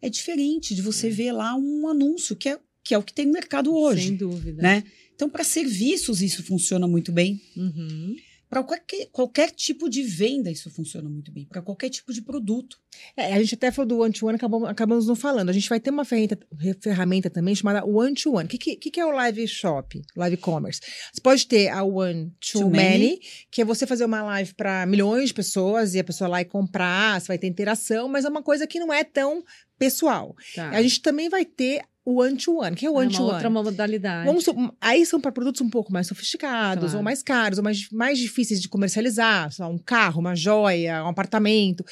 É 0.00 0.08
diferente 0.08 0.74
de 0.74 0.80
você 0.80 1.08
é. 1.08 1.10
ver 1.10 1.32
lá 1.32 1.54
um 1.54 1.86
anúncio, 1.88 2.34
que 2.34 2.48
é, 2.48 2.58
que 2.82 2.94
é 2.94 2.98
o 2.98 3.02
que 3.02 3.12
tem 3.12 3.26
no 3.26 3.32
mercado 3.32 3.74
hoje. 3.74 4.08
Sem 4.08 4.16
dúvida. 4.16 4.62
Né? 4.62 4.84
Então, 5.14 5.28
para 5.28 5.44
serviços, 5.44 6.22
isso 6.22 6.42
funciona 6.42 6.88
muito 6.88 7.12
bem. 7.12 7.40
Uhum. 7.54 8.16
Para 8.50 8.64
qualquer, 8.64 9.06
qualquer 9.12 9.50
tipo 9.52 9.88
de 9.88 10.02
venda, 10.02 10.50
isso 10.50 10.68
funciona 10.72 11.08
muito 11.08 11.30
bem. 11.30 11.46
Para 11.46 11.62
qualquer 11.62 11.88
tipo 11.88 12.12
de 12.12 12.20
produto. 12.20 12.76
É, 13.16 13.32
a 13.32 13.38
gente 13.40 13.54
até 13.54 13.70
falou 13.70 13.88
do 13.88 13.98
one-to-one, 14.00 14.34
acabamos, 14.34 14.68
acabamos 14.68 15.06
não 15.06 15.14
falando. 15.14 15.50
A 15.50 15.52
gente 15.52 15.68
vai 15.68 15.78
ter 15.78 15.90
uma 15.90 16.04
ferramenta, 16.04 16.36
ferramenta 16.80 17.30
também 17.30 17.54
chamada 17.54 17.86
one-to-one. 17.86 18.46
O 18.46 18.48
que, 18.48 18.58
que, 18.58 18.90
que, 18.90 18.98
é 18.98 19.06
o 19.06 19.12
live 19.12 19.46
shop, 19.46 20.02
live 20.16 20.36
commerce? 20.36 20.80
Você 21.12 21.20
pode 21.20 21.46
ter 21.46 21.68
a 21.68 21.84
one-to-many, 21.84 23.20
que 23.52 23.62
é 23.62 23.64
você 23.64 23.86
fazer 23.86 24.04
uma 24.04 24.22
live 24.22 24.52
para 24.54 24.84
milhões 24.84 25.28
de 25.28 25.34
pessoas 25.34 25.94
e 25.94 26.00
a 26.00 26.04
pessoa 26.04 26.26
lá 26.26 26.40
e 26.40 26.44
comprar, 26.44 27.20
você 27.20 27.28
vai 27.28 27.38
ter 27.38 27.46
interação, 27.46 28.08
mas 28.08 28.24
é 28.24 28.28
uma 28.28 28.42
coisa 28.42 28.66
que 28.66 28.80
não 28.80 28.92
é 28.92 29.04
tão 29.04 29.44
pessoal. 29.78 30.34
Tá. 30.56 30.70
A 30.70 30.82
gente 30.82 31.00
também 31.00 31.28
vai 31.28 31.44
ter 31.44 31.82
o 32.04 32.20
one-to-one. 32.20 32.74
que 32.74 32.86
é 32.86 32.90
o 32.90 32.94
one-to-one? 32.94 33.30
É 33.30 33.34
outra 33.34 33.50
modalidade. 33.50 34.26
Vamos, 34.26 34.44
aí 34.80 35.04
são 35.04 35.20
para 35.20 35.32
produtos 35.32 35.60
um 35.60 35.68
pouco 35.68 35.92
mais 35.92 36.06
sofisticados, 36.06 36.84
claro. 36.84 36.98
ou 36.98 37.02
mais 37.02 37.22
caros, 37.22 37.58
ou 37.58 37.64
mais, 37.64 37.88
mais 37.90 38.18
difíceis 38.18 38.60
de 38.60 38.68
comercializar. 38.68 39.50
Lá, 39.58 39.68
um 39.68 39.78
carro, 39.78 40.20
uma 40.20 40.34
joia, 40.34 41.04
um 41.04 41.08
apartamento. 41.08 41.84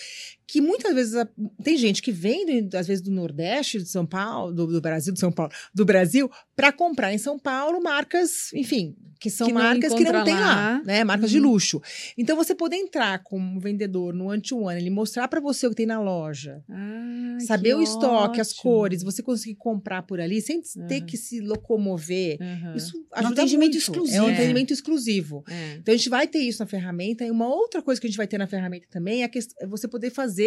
Que 0.50 0.62
muitas 0.62 0.94
vezes 0.94 1.14
tem 1.62 1.76
gente 1.76 2.00
que 2.00 2.10
vem, 2.10 2.68
às 2.74 2.86
vezes, 2.86 3.02
do 3.02 3.10
Nordeste 3.10 3.82
de 3.82 3.88
São 3.88 4.06
Paulo, 4.06 4.50
do, 4.50 4.66
do 4.66 4.80
Brasil, 4.80 5.12
de 5.12 5.20
São 5.20 5.30
Paulo, 5.30 5.52
do 5.74 5.84
Brasil, 5.84 6.30
para 6.56 6.72
comprar 6.72 7.12
em 7.12 7.18
São 7.18 7.38
Paulo 7.38 7.82
marcas, 7.82 8.50
enfim, 8.54 8.96
que 9.20 9.28
são 9.28 9.48
que 9.48 9.52
marcas 9.52 9.92
que 9.92 10.04
não 10.04 10.24
tem 10.24 10.34
lá, 10.34 10.40
lá 10.40 10.82
né? 10.84 11.04
Marcas 11.04 11.30
uhum. 11.30 11.38
de 11.38 11.40
luxo. 11.40 11.82
Então, 12.16 12.36
você 12.36 12.54
poder 12.54 12.76
entrar 12.76 13.22
como 13.22 13.60
vendedor 13.60 14.14
no 14.14 14.26
one-to-one, 14.26 14.80
ele 14.80 14.90
mostrar 14.90 15.28
para 15.28 15.40
você 15.40 15.66
o 15.66 15.70
que 15.70 15.76
tem 15.76 15.86
na 15.86 16.00
loja, 16.00 16.62
ah, 16.70 17.38
saber 17.40 17.74
o 17.74 17.82
estoque, 17.82 18.40
as 18.40 18.52
cores, 18.52 19.02
você 19.02 19.22
conseguir 19.22 19.56
comprar 19.56 20.02
por 20.02 20.20
ali 20.20 20.40
sem 20.40 20.62
uhum. 20.76 20.86
ter 20.86 21.02
que 21.02 21.16
se 21.16 21.40
locomover. 21.40 22.38
Uhum. 22.40 22.76
Isso 22.76 22.92
ajuda 23.12 23.28
um 23.28 23.32
atendimento 23.32 23.72
muito. 23.72 23.78
exclusivo. 23.78 24.16
É 24.16 24.22
um 24.22 24.32
atendimento 24.32 24.72
exclusivo. 24.72 25.44
É. 25.48 25.74
Então, 25.74 25.92
a 25.92 25.96
gente 25.96 26.08
vai 26.08 26.26
ter 26.26 26.38
isso 26.38 26.60
na 26.60 26.66
ferramenta. 26.66 27.24
E 27.24 27.30
uma 27.30 27.48
outra 27.48 27.82
coisa 27.82 28.00
que 28.00 28.06
a 28.06 28.10
gente 28.10 28.16
vai 28.16 28.26
ter 28.26 28.38
na 28.38 28.46
ferramenta 28.46 28.86
também 28.90 29.24
é, 29.24 29.30
é 29.60 29.66
você 29.66 29.88
poder 29.88 30.10
fazer 30.10 30.37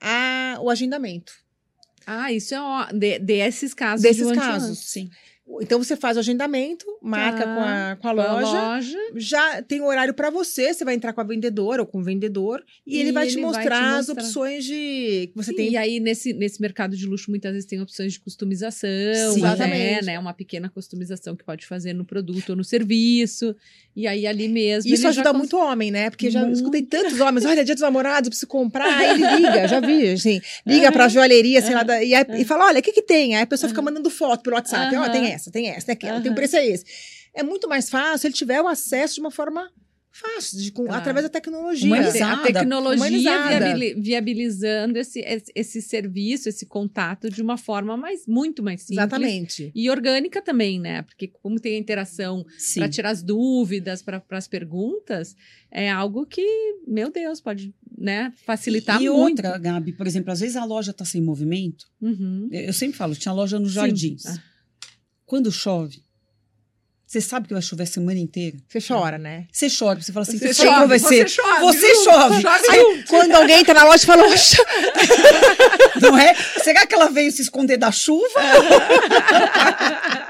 a, 0.00 0.58
o 0.60 0.70
agendamento. 0.70 1.32
Ah, 2.06 2.30
isso 2.32 2.54
é 2.54 2.60
ó, 2.60 2.86
de, 2.92 3.18
desses 3.18 3.72
casos. 3.72 4.02
Desses 4.02 4.30
casos, 4.32 4.78
sim. 4.78 5.10
Então 5.60 5.78
você 5.78 5.94
faz 5.94 6.16
o 6.16 6.20
agendamento, 6.20 6.86
marca 7.02 7.44
com, 7.44 7.60
a, 7.60 7.96
com, 8.00 8.08
a, 8.08 8.12
loja, 8.12 8.58
a 8.58 8.74
loja, 8.76 8.98
já 9.14 9.62
tem 9.62 9.80
o 9.80 9.84
horário 9.84 10.14
para 10.14 10.30
você, 10.30 10.72
você 10.72 10.84
vai 10.86 10.94
entrar 10.94 11.12
com 11.12 11.20
a 11.20 11.24
vendedora 11.24 11.82
ou 11.82 11.86
com 11.86 11.98
o 11.98 12.02
vendedor 12.02 12.64
e, 12.86 12.96
e 12.96 13.00
ele, 13.00 13.12
vai, 13.12 13.24
ele 13.24 13.32
te 13.32 13.40
vai, 13.40 13.52
te 13.52 13.58
mostrar 13.58 13.98
as 13.98 14.08
opções 14.08 14.64
de 14.64 15.28
que 15.30 15.32
você 15.34 15.50
Sim, 15.50 15.56
tem. 15.56 15.70
E 15.72 15.76
aí 15.76 16.00
nesse, 16.00 16.32
nesse 16.32 16.60
mercado 16.62 16.96
de 16.96 17.06
luxo 17.06 17.30
muitas 17.30 17.52
vezes 17.52 17.68
tem 17.68 17.80
opções 17.80 18.14
de 18.14 18.20
customização, 18.20 18.88
Sim, 19.34 19.42
né, 19.42 20.00
né, 20.02 20.18
uma 20.18 20.32
pequena 20.32 20.70
customização 20.70 21.36
que 21.36 21.44
pode 21.44 21.66
fazer 21.66 21.92
no 21.92 22.06
produto 22.06 22.50
ou 22.50 22.56
no 22.56 22.64
serviço. 22.64 23.54
E 23.96 24.06
aí 24.06 24.26
ali 24.26 24.48
mesmo. 24.48 24.92
Isso 24.92 25.06
ajuda 25.06 25.30
cons... 25.30 25.38
muito 25.38 25.56
homem, 25.56 25.90
né? 25.90 26.10
Porque 26.10 26.30
já 26.30 26.40
muito. 26.40 26.56
escutei 26.56 26.82
tantos 26.82 27.20
homens, 27.20 27.44
olha, 27.44 27.64
dia 27.64 27.74
dos 27.74 27.82
namorados, 27.82 28.28
preciso 28.28 28.48
comprar, 28.48 28.92
aí 28.92 29.10
ele 29.10 29.36
liga, 29.36 29.68
já 29.68 29.78
vi, 29.78 30.10
assim, 30.10 30.40
liga 30.66 30.86
uhum. 30.86 30.92
pra 30.92 31.08
joalheria, 31.08 31.62
sei 31.62 31.74
lá, 31.74 31.84
e, 32.02 32.14
aí, 32.14 32.24
e 32.38 32.44
fala, 32.44 32.66
olha, 32.66 32.80
o 32.80 32.82
que 32.82 32.92
que 32.92 33.02
tem? 33.02 33.36
Aí 33.36 33.42
a 33.42 33.46
pessoa 33.46 33.68
fica 33.68 33.80
mandando 33.80 34.10
foto 34.10 34.42
pelo 34.42 34.56
WhatsApp, 34.56 34.94
ó, 34.96 35.04
oh, 35.04 35.10
tem 35.10 35.33
essa, 35.34 35.50
tem 35.50 35.68
essa, 35.68 35.86
tem 35.86 35.92
aquela, 35.94 36.20
tem 36.20 36.32
o 36.32 36.34
preço 36.34 36.56
é 36.56 36.66
esse. 36.66 36.84
É 37.34 37.42
muito 37.42 37.68
mais 37.68 37.90
fácil 37.90 38.28
ele 38.28 38.34
tiver 38.34 38.60
o 38.60 38.68
acesso 38.68 39.14
de 39.14 39.20
uma 39.20 39.30
forma 39.30 39.70
fácil, 40.14 40.60
de, 40.60 40.70
com, 40.70 40.84
claro. 40.84 41.00
através 41.00 41.24
da 41.24 41.28
tecnologia. 41.28 41.86
Humanizada. 41.88 42.42
A 42.42 42.42
tecnologia 42.42 43.32
viabilizando 43.98 44.96
esse, 44.96 45.24
esse 45.54 45.82
serviço, 45.82 46.48
esse 46.48 46.66
contato 46.66 47.28
de 47.28 47.42
uma 47.42 47.58
forma 47.58 47.96
mais, 47.96 48.24
muito 48.26 48.62
mais 48.62 48.82
simples. 48.82 48.98
Exatamente. 48.98 49.72
E 49.74 49.90
orgânica 49.90 50.40
também, 50.40 50.78
né? 50.78 51.02
Porque 51.02 51.26
como 51.26 51.58
tem 51.58 51.74
a 51.74 51.78
interação 51.78 52.46
para 52.76 52.88
tirar 52.88 53.10
as 53.10 53.24
dúvidas, 53.24 54.02
para 54.02 54.22
as 54.30 54.46
perguntas, 54.46 55.34
é 55.68 55.90
algo 55.90 56.24
que, 56.24 56.46
meu 56.86 57.10
Deus, 57.10 57.40
pode 57.40 57.74
né, 57.98 58.32
facilitar 58.46 59.02
e, 59.02 59.06
e 59.06 59.10
muito. 59.10 59.42
E 59.42 59.46
outra, 59.46 59.58
Gabi, 59.58 59.92
por 59.92 60.06
exemplo, 60.06 60.30
às 60.30 60.38
vezes 60.38 60.54
a 60.54 60.64
loja 60.64 60.92
está 60.92 61.04
sem 61.04 61.20
movimento. 61.20 61.86
Uhum. 62.00 62.48
Eu 62.52 62.72
sempre 62.72 62.96
falo, 62.96 63.16
tinha 63.16 63.32
loja 63.32 63.58
nos 63.58 63.72
jardins. 63.72 64.26
Ah. 64.26 64.53
Quando 65.26 65.50
chove, 65.50 66.02
você 67.06 67.20
sabe 67.20 67.46
que 67.46 67.52
vai 67.54 67.62
chover 67.62 67.84
a 67.84 67.86
semana 67.86 68.18
inteira. 68.18 68.56
Você 68.68 68.80
chora, 68.80 69.18
né? 69.18 69.46
Você 69.52 69.68
chora, 69.70 70.00
você 70.00 70.12
fala 70.12 70.22
assim, 70.24 70.38
Você 70.38 70.52
"Sei 70.54 70.64
como 70.66 70.76
chove, 70.78 70.88
vai 70.88 70.98
você 70.98 71.08
ser. 71.16 71.28
chove, 71.28 71.60
Você 71.60 71.94
chove. 72.04 72.42
chove 72.42 72.70
Aí, 72.70 73.04
Quando 73.08 73.32
alguém 73.34 73.60
entra 73.60 73.74
na 73.74 73.84
loja 73.84 74.02
e 74.02 74.06
fala, 74.06 74.24
"Oxa, 74.26 74.56
não 76.04 76.18
é? 76.18 76.34
Será 76.34 76.86
que 76.86 76.94
ela 76.94 77.08
veio 77.08 77.32
se 77.32 77.42
esconder 77.42 77.76
da 77.76 77.90
chuva? 77.90 78.24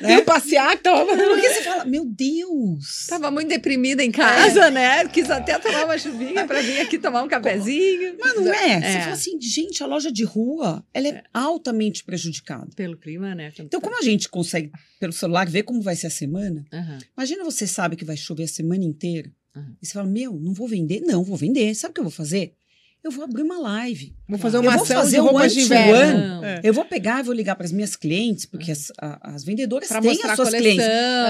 né? 0.00 0.20
passear, 0.22 0.74
então. 0.74 1.06
Porque 1.06 1.48
você 1.48 1.62
fala, 1.62 1.84
meu 1.84 2.04
Deus. 2.04 3.06
Tava 3.08 3.30
muito 3.30 3.48
deprimida 3.48 4.02
em 4.02 4.10
casa, 4.10 4.70
né? 4.70 5.06
Quis 5.08 5.30
até 5.30 5.58
tomar 5.58 5.84
uma 5.84 5.98
chuvinha 5.98 6.46
para 6.46 6.60
vir 6.60 6.80
aqui 6.80 6.98
tomar 6.98 7.22
um 7.22 7.28
cafezinho. 7.28 8.16
Mas 8.20 8.36
não 8.36 8.52
é? 8.52 8.72
É. 8.72 8.80
Você 8.80 9.00
fala 9.00 9.12
assim, 9.12 9.40
gente, 9.40 9.82
a 9.82 9.86
loja 9.86 10.12
de 10.12 10.24
rua, 10.24 10.84
ela 10.92 11.08
é, 11.08 11.22
altamente 11.32 12.04
prejudicada. 12.04 12.68
Pelo 12.76 12.96
clima, 12.96 13.34
né? 13.34 13.52
Então, 13.58 13.80
como 13.80 13.98
a 13.98 14.02
gente 14.02 14.28
consegue, 14.28 14.70
pelo 14.98 15.12
celular, 15.12 15.48
ver 15.48 15.62
como 15.62 15.82
vai 15.82 15.96
ser 15.96 16.08
a 16.08 16.10
semana, 16.10 16.64
Aham. 16.72 16.98
imagina 17.16 17.44
você 17.44 17.66
sabe 17.66 17.96
que 17.96 18.04
vai 18.04 18.16
chover 18.16 18.44
a 18.44 18.48
semana 18.48 18.84
inteira. 18.84 19.30
Uhum. 19.54 19.74
E 19.82 19.86
você 19.86 19.92
fala, 19.92 20.06
meu, 20.06 20.38
não 20.38 20.54
vou 20.54 20.68
vender? 20.68 21.00
Não, 21.00 21.24
vou 21.24 21.36
vender. 21.36 21.74
Sabe 21.74 21.90
o 21.90 21.94
que 21.94 22.00
eu 22.00 22.04
vou 22.04 22.12
fazer? 22.12 22.54
Eu 23.02 23.10
vou 23.10 23.24
abrir 23.24 23.42
uma 23.42 23.58
live. 23.58 24.14
Vou 24.28 24.38
fazer 24.38 24.58
Eu 24.58 24.60
uma 24.62 24.72
vou 24.72 24.82
ação 24.82 24.96
fazer 24.96 25.16
de 25.16 25.20
um 25.20 25.24
roupas 25.24 25.52
de. 25.54 25.68
Não. 25.68 26.44
É. 26.44 26.60
Eu 26.62 26.74
vou 26.74 26.84
pegar 26.84 27.20
e 27.20 27.22
vou 27.22 27.32
ligar 27.34 27.56
para 27.56 27.64
as 27.64 27.72
minhas 27.72 27.96
clientes, 27.96 28.44
porque 28.44 28.70
as, 28.70 28.92
a- 29.00 29.34
as 29.34 29.42
vendedoras 29.44 29.88
Pra 29.88 30.00
têm 30.00 30.10
as 30.30 30.36
suas 30.36 30.48
clientes. 30.50 30.84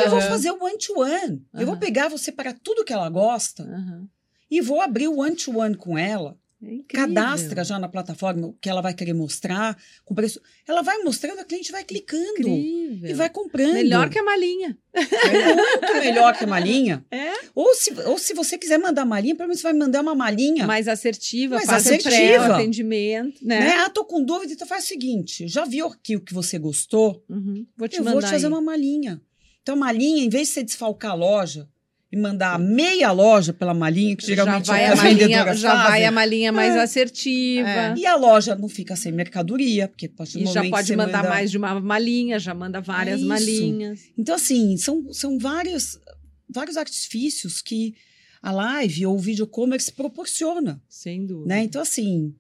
Eu 0.05 0.11
vou 0.11 0.21
fazer 0.21 0.51
o 0.51 0.63
one-to-one. 0.65 1.43
Eu 1.55 1.67
vou 1.67 1.77
pegar, 1.77 2.09
vou 2.09 2.19
separar 2.19 2.55
tudo 2.63 2.85
que 2.85 2.93
ela 2.93 3.09
gosta 3.09 3.63
Aham. 3.63 4.05
e 4.51 4.61
vou 4.61 4.81
abrir 4.81 5.07
o 5.09 5.19
one-to-one 5.19 5.77
com 5.77 5.97
ela. 5.97 6.37
É. 6.63 6.83
Cadastra 6.89 7.65
já 7.65 7.79
na 7.79 7.89
plataforma 7.89 8.49
o 8.49 8.53
que 8.53 8.69
ela 8.69 8.83
vai 8.83 8.93
querer 8.93 9.15
mostrar, 9.15 9.79
com 10.05 10.15
preço. 10.15 10.41
Ela 10.69 10.83
vai 10.83 10.99
mostrando, 10.99 11.39
a 11.41 11.45
cliente 11.45 11.73
vai 11.73 11.83
clicando 11.85 12.49
Incrível. 12.49 13.11
e 13.11 13.15
vai 13.15 13.31
comprando. 13.31 13.73
Melhor 13.73 14.11
que 14.11 14.19
a 14.19 14.23
malinha. 14.23 14.77
É 14.93 15.55
muito 15.55 15.95
melhor 15.95 16.37
que 16.37 16.45
a 16.45 16.47
malinha. 16.47 17.05
É? 17.11 17.33
Ou 17.55 17.75
se, 17.75 17.93
ou 18.03 18.19
se 18.19 18.35
você 18.35 18.59
quiser 18.59 18.79
mandar 18.79 19.05
malinha, 19.05 19.35
pelo 19.35 19.49
menos 19.49 19.61
você 19.61 19.69
vai 19.69 19.73
mandar 19.73 20.01
uma 20.03 20.15
malinha. 20.15 20.67
Mais 20.67 20.87
assertiva, 20.87 21.57
Mais 21.57 21.69
assertiva. 21.69 22.55
atendimento, 22.57 23.45
né? 23.45 23.61
né? 23.61 23.77
Ah, 23.79 23.91
tô 23.91 24.05
com 24.05 24.23
dúvida, 24.23 24.53
então 24.53 24.67
faz 24.67 24.85
o 24.85 24.89
seguinte: 24.89 25.49
já 25.49 25.65
viu 25.65 25.87
aqui 25.87 26.17
o 26.17 26.21
que 26.21 26.35
você 26.35 26.59
gostou? 26.59 27.25
Uhum. 27.29 27.67
Vou 27.77 27.89
te 27.89 27.99
eu 27.99 28.05
mandar 28.05 28.13
vou 28.13 28.23
te 28.23 28.31
fazer 28.31 28.47
aí. 28.47 28.53
uma 28.53 28.61
malinha. 28.61 29.21
Então, 29.63 29.75
a 29.75 29.79
malinha, 29.79 30.25
em 30.25 30.29
vez 30.29 30.49
de 30.49 30.55
você 30.55 30.63
desfalcar 30.63 31.13
a 31.13 31.15
loja 31.15 31.69
e 32.13 32.17
mandar 32.17 32.59
meia 32.59 33.13
loja 33.13 33.53
pela 33.53 33.73
malinha, 33.73 34.17
que 34.17 34.27
geralmente 34.27 34.67
já 34.67 34.73
vai 34.73 34.83
é 34.83 34.89
a 34.89 34.97
malinha, 34.97 35.55
já 35.55 35.71
fazem, 35.71 35.91
vai 35.91 36.05
a 36.05 36.11
malinha 36.11 36.51
mais 36.53 36.75
É. 36.75 36.81
assertiva. 36.83 37.69
É. 37.69 37.95
E 37.97 38.05
a 38.05 38.17
loja 38.17 38.57
não 38.57 38.69
fica 38.69 38.97
sem 38.97 39.13
mercadoria, 39.13 39.87
porque 39.87 40.09
do 40.09 40.25
E 40.39 40.47
já 40.47 40.69
pode 40.69 40.97
mandar 40.97 41.19
manda- 41.19 41.29
mais 41.29 41.51
de 41.53 41.57
uma 41.59 41.79
malinha, 41.81 42.39
já 42.39 42.53
manda 42.53 42.81
várias 42.81 43.21
isso. 43.21 43.29
malinhas. 43.29 44.01
Então, 44.19 44.35
assim, 44.35 44.77
são, 44.77 45.13
são 45.13 45.39
vários, 45.39 46.01
vários 46.49 46.77
artifícios 46.77 47.63
que 47.63 47.95
a 48.43 48.51
live 48.51 49.07
ou 49.07 49.15
o 49.15 49.19
video 49.19 49.47
commerce 49.47 49.93
proporciona, 49.93 50.83
Sem 50.89 51.25
dúvida. 51.27 51.49
né? 51.55 51.63
Então, 51.63 51.81
assim, 51.81 52.35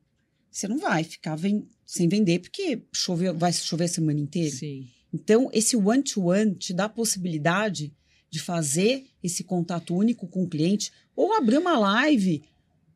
você 0.50 0.66
não 0.66 0.78
vai 0.78 1.04
ficar 1.04 1.36
ven- 1.36 1.64
sem 1.86 2.08
vender 2.08 2.40
porque 2.40 2.82
chover, 2.92 3.32
vai 3.34 3.52
chover 3.52 3.84
a 3.84 3.88
semana 3.88 4.18
inteira. 4.18 4.50
Sim. 4.56 4.88
Então, 5.14 5.48
esse 5.52 5.76
one-to-one 5.76 6.54
te 6.54 6.72
dá 6.72 6.86
a 6.86 6.88
possibilidade 6.88 7.92
de 8.30 8.38
fazer 8.40 9.06
esse 9.22 9.42
contato 9.44 9.94
único 9.94 10.26
com 10.28 10.44
o 10.44 10.48
cliente 10.48 10.92
ou 11.16 11.34
abrir 11.34 11.58
uma 11.58 11.78
live 11.78 12.42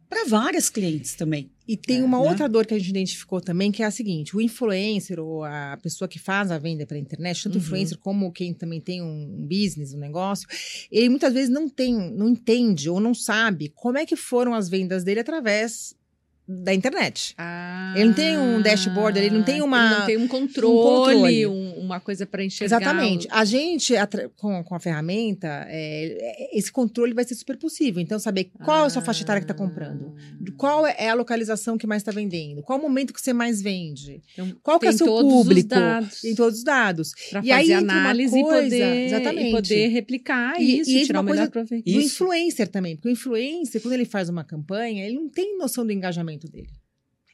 para 0.08 0.26
várias 0.26 0.70
clientes 0.70 1.14
também. 1.16 1.50
E 1.66 1.76
tem 1.76 2.00
É, 2.00 2.04
uma 2.04 2.20
né? 2.20 2.28
outra 2.28 2.48
dor 2.48 2.66
que 2.66 2.74
a 2.74 2.78
gente 2.78 2.90
identificou 2.90 3.40
também, 3.40 3.72
que 3.72 3.82
é 3.82 3.86
a 3.86 3.90
seguinte: 3.90 4.36
o 4.36 4.40
influencer 4.40 5.18
ou 5.18 5.42
a 5.44 5.78
pessoa 5.82 6.06
que 6.06 6.18
faz 6.18 6.50
a 6.50 6.58
venda 6.58 6.86
pela 6.86 7.00
internet, 7.00 7.42
tanto 7.42 7.54
o 7.54 7.58
Uhum. 7.58 7.64
influencer 7.64 7.98
como 7.98 8.30
quem 8.30 8.52
também 8.54 8.80
tem 8.80 9.02
um 9.02 9.24
um 9.40 9.46
business, 9.46 9.92
um 9.94 9.98
negócio, 9.98 10.46
ele 10.90 11.08
muitas 11.08 11.32
vezes 11.32 11.48
não 11.48 11.68
tem, 11.68 11.94
não 12.12 12.28
entende 12.28 12.88
ou 12.88 13.00
não 13.00 13.14
sabe 13.14 13.70
como 13.74 13.98
é 13.98 14.06
que 14.06 14.14
foram 14.14 14.54
as 14.54 14.68
vendas 14.68 15.02
dele 15.04 15.20
através 15.20 15.94
da 16.46 16.74
internet. 16.74 17.34
Ah, 17.38 17.94
Ele 17.96 18.04
não 18.06 18.12
tem 18.14 18.36
um 18.38 18.60
dashboard, 18.60 19.18
ele 19.18 19.30
não 19.30 19.42
tem 19.42 19.62
uma- 19.62 19.86
Ele 19.86 19.94
não 20.00 20.06
tem 20.06 20.16
um 20.18 20.28
controle, 20.28 21.14
controle. 21.14 21.46
um- 21.46 21.74
uma 21.80 22.00
coisa 22.00 22.26
para 22.26 22.44
enxergar. 22.44 22.76
Exatamente. 22.76 23.26
o- 23.26 23.30
A 23.32 23.44
gente, 23.44 23.94
com, 24.36 24.62
com 24.64 24.74
a 24.74 24.80
ferramenta, 24.80 25.48
é, 25.68 26.50
é, 26.52 26.58
esse 26.58 26.70
controle 26.70 27.14
vai 27.14 27.24
ser 27.24 27.34
super 27.34 27.56
possível. 27.56 28.00
Então, 28.02 28.18
saber 28.18 28.50
qual 28.62 28.84
é 28.84 28.86
a 28.86 28.90
sua 28.90 29.00
faixa 29.02 29.22
etária 29.22 29.40
que 29.40 29.44
está 29.50 29.54
comprando. 29.54 30.14
Ah. 30.16 30.52
Qual 30.56 30.86
é 30.86 31.08
a 31.08 31.14
localização 31.14 31.78
que 31.78 31.86
mais 31.86 32.02
está 32.02 32.12
vendendo? 32.12 32.62
Qual 32.62 32.78
o 32.78 32.82
momento 32.82 33.12
que 33.14 33.20
você 33.20 33.32
mais 33.32 33.62
vende? 33.62 34.20
Então, 34.32 34.52
Qual 34.62 34.78
que 34.78 34.86
é 34.86 34.90
o 34.90 34.92
seu 34.92 35.06
todos 35.06 35.32
público? 35.32 35.60
Os 35.60 35.64
dados 35.80 36.20
Tem 36.20 36.34
todos 36.34 36.58
os 36.58 36.64
dados. 36.64 37.12
para 37.30 37.40
E 37.40 37.48
fazer 37.48 37.52
aí 37.52 37.72
análise 37.72 38.40
coisa- 38.40 38.66
e, 38.66 38.80
poder, 38.80 39.06
exatamente. 39.06 39.48
e 39.48 39.50
poder 39.50 39.88
replicar 39.88 40.60
E- 40.60 40.80
isso 40.80 40.90
e 40.90 41.02
e, 41.02 41.06
tirar 41.06 41.20
o 41.20 41.22
melhor 41.22 41.48
proveito. 41.48 41.84
Do 41.84 41.90
Isso. 41.90 42.06
influencer 42.24 42.68
também. 42.68 42.96
Porque 42.96 43.08
o 43.08 43.12
influencer, 43.12 43.80
quando 43.80 43.94
ele 43.94 44.04
faz 44.04 44.28
uma 44.28 44.44
campanha, 44.44 45.04
ele 45.06 45.14
não 45.16 45.28
tem 45.28 45.56
noção 45.58 45.84
do 45.86 45.92
engajamento 45.92 46.33
dele. 46.38 46.70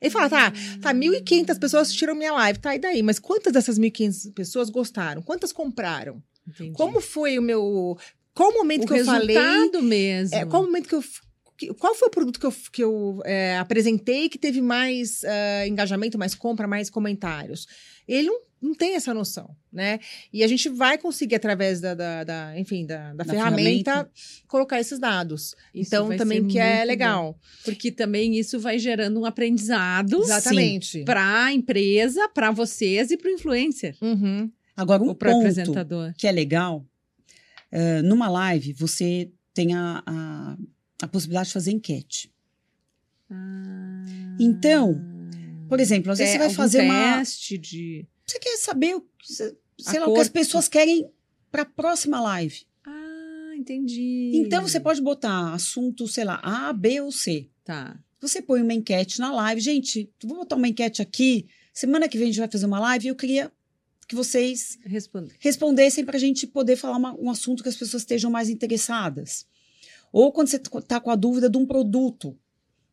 Ele 0.01 0.11
fala, 0.11 0.31
tá, 0.31 0.51
tá, 0.81 0.95
1.500 0.95 1.59
pessoas 1.59 1.83
assistiram 1.83 2.15
minha 2.15 2.33
live, 2.33 2.59
tá, 2.59 2.75
e 2.75 2.79
daí? 2.79 3.03
Mas 3.03 3.19
quantas 3.19 3.53
dessas 3.53 3.79
1.500 3.79 4.33
pessoas 4.33 4.71
gostaram? 4.71 5.21
Quantas 5.21 5.53
compraram? 5.53 6.23
Entendi. 6.49 6.73
Como 6.73 7.01
foi 7.01 7.39
o 7.39 7.43
meu... 7.43 7.99
Qual 8.33 8.51
o 8.51 8.55
momento 8.55 8.85
o 8.85 8.87
que 8.87 8.95
eu 8.95 9.05
falei... 9.05 9.37
resultado 9.37 9.83
mesmo. 9.83 10.37
É, 10.37 10.47
qual 10.47 10.63
o 10.63 10.67
momento 10.67 10.89
que 10.89 10.95
eu. 10.95 11.05
Qual 11.75 11.95
foi 11.95 12.09
o 12.09 12.11
produto 12.11 12.41
que 12.41 12.47
eu, 12.47 12.55
que 12.73 12.83
eu 12.83 13.21
é, 13.27 13.59
apresentei 13.59 14.31
que 14.31 14.39
teve 14.39 14.63
mais 14.63 15.23
é, 15.25 15.69
engajamento, 15.69 16.17
mais 16.17 16.35
compra, 16.35 16.67
mais 16.67 16.89
comentários? 16.89 17.67
Ele 18.09 18.29
não, 18.29 18.41
não 18.63 18.75
tem 18.75 18.95
essa 18.95 19.15
noção, 19.15 19.57
né? 19.73 19.99
E 20.33 20.45
a 20.45 20.47
gente 20.47 20.69
vai 20.69 20.99
conseguir, 20.99 21.37
através 21.37 21.81
da, 21.81 21.95
da- 21.95 22.25
da, 22.25 22.59
enfim, 22.59 22.85
da, 22.85 23.09
da 23.15 23.25
Da 23.25 23.25
ferramenta, 23.25 23.91
ferramenta. 23.93 24.11
colocar 24.47 24.79
esses 24.79 24.99
dados. 24.99 25.55
Isso 25.75 25.89
então, 25.95 26.15
também 26.17 26.47
que 26.47 26.59
é 26.59 26.85
legal. 26.85 27.39
Porque 27.65 27.91
também 27.91 28.39
isso 28.39 28.61
vai 28.61 28.79
gerando 28.79 29.19
um 29.21 29.25
aprendizado 29.25 30.23
Exatamente. 30.23 31.05
para 31.05 31.45
a 31.47 31.53
empresa, 31.53 32.29
para 32.29 32.51
vocês 32.51 33.11
e 33.11 33.17
para 33.17 33.31
o 33.31 33.35
influencer. 33.35 33.97
Uhum. 34.03 34.51
Agora, 34.77 35.03
um 35.03 35.09
ou 35.09 35.15
para 35.15 35.31
o 35.31 35.33
ponto 35.33 35.41
apresentador. 35.41 36.13
que 36.17 36.27
é 36.27 36.33
legal, 36.33 36.85
eh, 37.73 38.03
numa 38.03 38.29
live 38.29 38.73
você 38.75 39.31
tem 39.55 39.75
a, 39.75 40.03
a, 40.07 40.57
a 41.03 41.09
possibilidade 41.09 41.49
de 41.49 41.53
fazer 41.55 41.71
enquete. 41.73 42.31
Ah. 43.31 44.05
Então, 44.39 45.01
Por 45.69 45.79
exemplo, 45.81 46.11
às 46.11 46.19
vezes 46.19 46.33
Te- 46.33 46.39
você 46.39 46.45
vai 46.47 46.55
fazer 46.55 46.83
uma. 46.83 47.19
teste 47.19 47.57
de. 47.59 48.07
Você 48.31 48.39
quer 48.39 48.57
saber 48.59 48.95
o 48.95 49.01
que, 49.19 49.33
sei 49.35 49.49
A 49.87 50.01
lá, 50.01 50.09
o 50.09 50.15
que 50.15 50.21
as 50.21 50.29
cor. 50.29 50.33
pessoas 50.35 50.69
querem 50.69 51.11
para 51.51 51.63
a 51.63 51.67
próxima 51.67 52.21
live. 52.21 52.63
Ah, 52.87 53.53
entendi. 53.57 54.31
Então 54.35 54.63
você 54.63 54.79
pode 54.79 55.01
botar 55.03 55.53
assunto, 55.53 56.07
sei 56.07 56.25
lá, 56.25 56.41
A, 56.43 56.73
B 56.73 57.01
ou 57.01 57.11
C. 57.11 57.49
Tá. 57.65 57.99
Você 58.21 58.41
põe 58.41 58.63
uma 58.63 58.73
enquete 58.75 59.19
na 59.19 59.33
live. 59.33 59.61
Gente, 59.61 60.09
vou 60.23 60.37
botar 60.39 60.57
uma 60.57 60.69
enquete 60.69 61.03
aqui. 61.03 61.47
Semana 61.73 62.09
que 62.09 62.17
vem 62.19 62.27
a 62.29 62.31
gente 62.31 62.39
vai 62.39 62.49
fazer 62.51 62.67
uma 62.67 62.79
live 62.79 63.07
e 63.07 63.09
eu 63.09 63.17
queria 63.17 63.51
que 64.07 64.15
vocês 64.15 64.79
Responder. 64.85 65.35
respondessem 65.39 66.05
para 66.05 66.17
a 66.17 66.21
gente 66.21 66.47
poder 66.47 66.77
falar 66.77 66.97
uma- 66.99 67.15
um 67.19 67.31
assunto 67.31 67.63
que 67.63 67.69
as 67.69 67.77
pessoas 67.77 68.03
estejam 68.03 68.31
mais 68.31 68.49
interessadas. 68.49 69.47
Ou 70.13 70.31
quando 70.33 70.49
você 70.49 70.57
está 70.57 71.01
com 71.01 71.11
a 71.11 71.17
dúvida 71.17 71.49
de 71.49 71.57
um 71.57 71.65
produto. 71.67 72.37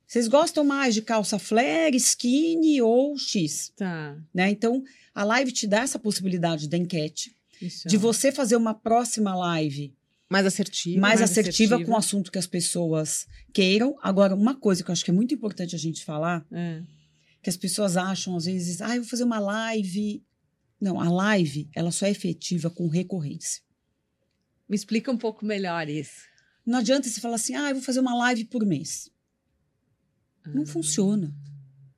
Vocês 0.07 0.27
gostam 0.29 0.63
mais 0.63 0.93
de 0.95 1.01
calça 1.01 1.37
flare, 1.37 1.97
skinny 1.97 2.81
ou 2.81 3.17
X? 3.17 3.73
Tá. 3.75 4.17
Né? 4.33 4.49
Então, 4.49 4.81
a 5.13 5.23
live 5.25 5.51
te 5.51 5.67
dá 5.67 5.81
essa 5.81 5.99
possibilidade 5.99 6.69
da 6.69 6.77
enquete, 6.77 7.35
Isso. 7.61 7.87
de 7.87 7.97
você 7.97 8.31
fazer 8.31 8.55
uma 8.55 8.73
próxima 8.73 9.35
live 9.35 9.93
Mais 10.29 10.45
assertivo. 10.45 11.01
mais, 11.01 11.19
mais 11.19 11.29
assertiva, 11.29 11.75
assertiva. 11.75 11.85
com 11.85 11.91
o 11.95 11.97
assunto 11.99 12.31
que 12.31 12.37
as 12.37 12.47
pessoas 12.47 13.27
queiram. 13.53 13.97
Agora, 14.01 14.33
uma 14.33 14.55
coisa 14.55 14.81
que 14.81 14.89
eu 14.89 14.93
acho 14.93 15.03
que 15.03 15.11
é 15.11 15.13
muito 15.13 15.33
importante 15.35 15.75
a 15.75 15.79
gente 15.79 16.05
falar, 16.05 16.45
É. 16.53 16.81
que 17.43 17.49
as 17.49 17.57
pessoas 17.57 17.97
acham 17.97 18.35
às 18.37 18.45
vezes, 18.45 18.81
ah, 18.81 18.95
eu 18.95 19.01
vou 19.01 19.09
fazer 19.09 19.25
uma 19.25 19.39
live. 19.39 20.23
Não, 20.79 21.01
a 21.01 21.09
live, 21.09 21.67
ela 21.75 21.91
só 21.91 22.05
é 22.05 22.11
efetiva 22.11 22.69
com 22.69 22.87
recorrência. 22.87 23.61
Me 24.69 24.75
explica 24.75 25.11
um 25.11 25.17
pouco 25.17 25.45
melhor 25.45 25.89
isso. 25.89 26.21
Não 26.65 26.79
adianta 26.79 27.09
você 27.09 27.19
falar 27.19 27.35
assim, 27.35 27.55
ah, 27.55 27.69
eu 27.69 27.75
vou 27.75 27.83
fazer 27.83 27.99
uma 27.99 28.15
live 28.15 28.45
por 28.45 28.65
mês. 28.65 29.09
Não 30.53 30.65
funciona. 30.65 31.33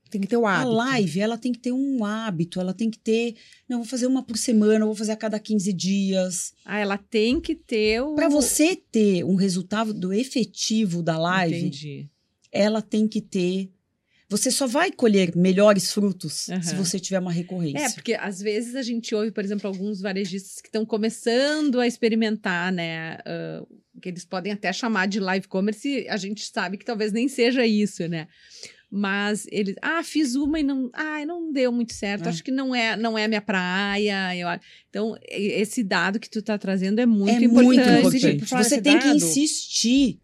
Tem 0.10 0.20
que 0.20 0.28
ter 0.28 0.38
o 0.38 0.46
A 0.48 0.56
hábito. 0.62 0.72
live, 0.72 1.20
ela 1.20 1.38
tem 1.38 1.52
que 1.52 1.60
ter 1.60 1.72
um 1.72 2.04
hábito, 2.04 2.60
ela 2.60 2.74
tem 2.74 2.90
que 2.90 2.98
ter, 2.98 3.36
não, 3.70 3.78
vou 3.78 3.86
fazer 3.86 4.08
uma 4.08 4.24
por 4.24 4.38
semana, 4.38 4.84
vou 4.86 4.96
fazer 4.96 5.12
a 5.12 5.16
cada 5.16 5.40
15 5.40 5.72
dias. 5.72 6.52
Ah, 6.66 6.80
ela 6.80 6.98
tem 6.98 7.40
que 7.40 7.54
ter 7.54 8.02
o. 8.02 8.16
Para 8.16 8.28
você 8.28 8.76
ter 8.76 9.24
um 9.24 9.36
resultado 9.36 10.12
efetivo 10.12 11.04
da 11.04 11.16
live, 11.18 11.60
Entendi. 11.60 12.10
ela 12.52 12.82
tem 12.82 13.08
que 13.08 13.22
ter. 13.22 13.72
Você 14.30 14.52
só 14.52 14.68
vai 14.68 14.92
colher 14.92 15.36
melhores 15.36 15.92
frutos 15.92 16.50
Aham. 16.50 16.62
se 16.62 16.76
você 16.76 17.00
tiver 17.00 17.20
uma 17.20 17.32
recorrência. 17.32 17.80
É, 17.80 17.90
porque 17.90 18.14
às 18.14 18.40
vezes 18.40 18.76
a 18.76 18.84
gente 18.84 19.14
ouve, 19.16 19.32
por 19.32 19.44
exemplo, 19.44 19.68
alguns 19.68 20.00
varejistas 20.02 20.62
que 20.62 20.68
estão 20.68 20.86
começando 20.86 21.80
a 21.80 21.88
experimentar, 21.88 22.72
né? 22.72 23.18
ah, 23.26 23.64
que 24.02 24.08
eles 24.10 24.24
podem 24.26 24.52
até 24.54 24.72
chamar 24.72 25.08
de 25.08 25.20
live 25.20 25.48
commerce, 25.48 25.88
e 25.90 26.08
a 26.08 26.16
gente 26.16 26.46
sabe 26.46 26.78
que 26.78 26.86
talvez 26.86 27.12
nem 27.12 27.28
seja 27.28 27.66
isso, 27.66 28.08
né? 28.08 28.28
mas 28.92 29.46
eles, 29.52 29.76
ah, 29.84 30.02
fiz 30.04 30.34
uma 30.36 30.60
e 30.60 30.64
não, 30.64 30.90
ah, 30.94 31.24
não 31.26 31.52
deu 31.52 31.72
muito 31.72 31.94
certo. 31.94 32.26
É. 32.26 32.30
Acho 32.30 32.44
que 32.44 32.50
não 32.52 32.74
é, 32.74 32.98
não 32.98 33.16
é 33.18 33.26
a 33.26 33.28
minha 33.28 33.42
praia. 33.42 34.36
Eu, 34.36 34.48
então, 34.90 35.16
esse 35.30 35.84
dado 35.84 36.20
que 36.20 36.28
tu 36.30 36.42
tá 36.42 36.58
trazendo 36.58 37.00
é 37.00 37.06
muito 37.06 37.30
é 37.30 37.44
importante. 37.46 37.64
muito 37.66 37.82
importante. 38.18 38.40
por 38.40 38.48
falar 38.48 38.64
Você 38.64 38.82
tem 38.82 38.98
que 38.98 39.06
dado- 39.06 39.16
insistir. 39.18 40.20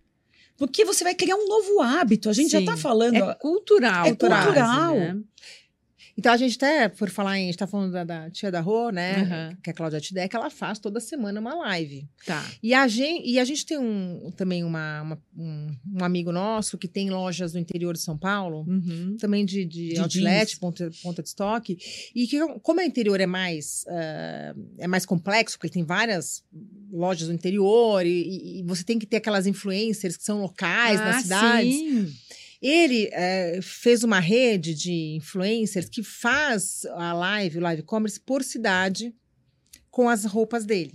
Porque 0.58 0.86
você 0.86 1.04
vai 1.04 1.14
criar 1.14 1.36
um 1.36 1.48
novo 1.48 1.82
hábito. 1.82 2.30
A 2.30 2.34
gente 2.34 2.52
já 2.52 2.60
Sim. 2.60 2.66
está 2.66 2.78
falando. 2.78 3.16
É 3.16 3.36
cultural. 3.36 4.06
É 4.06 4.16
quase, 4.16 4.46
cultural. 4.46 4.96
né? 4.96 5.18
Então 6.18 6.32
a 6.32 6.38
gente 6.38 6.56
até, 6.56 6.88
por 6.88 7.10
falar 7.10 7.38
em, 7.38 7.44
a 7.44 7.46
gente 7.48 7.58
tá 7.58 7.68
falando 7.68 7.92
da, 7.92 8.04
da 8.06 8.30
tia 8.30 8.50
da 8.50 8.62
Rô, 8.62 8.90
né? 8.90 9.22
Aham. 9.22 9.58
Que 9.62 9.70
é 9.70 9.72
a 9.72 9.76
Cláudia 9.76 10.00
Tidec, 10.00 10.34
ela 10.34 10.50
faz 10.50 10.80
toda 10.80 11.02
semana 11.02 11.42
uma 11.42 11.54
live. 11.56 12.08
Tá. 12.26 12.50
E 12.64 12.74
a 12.74 12.88
gente, 12.88 13.28
e 13.30 13.38
a 13.38 13.44
gente 13.44 13.66
tem 13.66 13.78
um, 13.78 14.32
também 14.36 14.64
uma, 14.64 15.02
uma- 15.02 15.22
um, 15.38 15.76
um 16.00 16.04
amigo 16.06 16.32
nosso 16.32 16.78
que 16.78 16.88
tem 16.88 17.10
lojas 17.10 17.54
no 17.54 17.60
interior 17.60 17.94
de 17.94 18.00
São 18.00 18.18
Paulo, 18.18 18.64
Uhum. 18.66 19.18
também 19.20 19.46
de, 19.46 19.66
de, 19.66 19.90
De 19.90 20.00
outlet, 20.00 20.48
jeans. 20.48 20.56
ponta, 20.60 20.90
ponta 21.04 21.22
de 21.22 21.28
estoque. 21.28 21.78
E 22.16 22.26
que, 22.28 22.40
como 22.62 22.80
o 22.80 22.84
interior 22.84 23.20
é 23.20 23.26
mais, 23.28 23.84
ah, 23.90 24.56
é 24.80 24.88
mais 24.88 25.06
complexo, 25.06 25.58
porque 25.58 25.74
tem 25.74 25.84
várias 25.84 26.44
lojas 26.92 27.28
no 27.28 27.34
interior, 27.34 28.06
e, 28.06 28.60
e- 28.62 28.64
você 28.64 28.86
tem 28.86 28.98
que 28.98 29.06
ter 29.06 29.18
aquelas 29.18 29.46
influencers 29.46 30.16
que 30.16 30.24
são 30.24 30.40
locais 30.42 31.00
Ah, 31.02 31.06
nas 31.06 31.24
cidades. 31.24 31.76
sim. 31.76 32.14
Ele 32.68 33.10
eh, 33.12 33.60
fez 33.62 34.04
uma 34.04 34.20
rede 34.20 34.74
de 34.74 35.16
influencers 35.18 35.88
que 35.90 36.02
faz 36.02 36.86
a 36.96 37.14
live, 37.14 37.58
o 37.58 37.62
live 37.62 37.84
commerce, 37.84 38.20
por 38.20 38.44
cidade, 38.44 39.14
com 39.92 40.10
as 40.10 40.26
roupas 40.26 40.66
dele. 40.66 40.94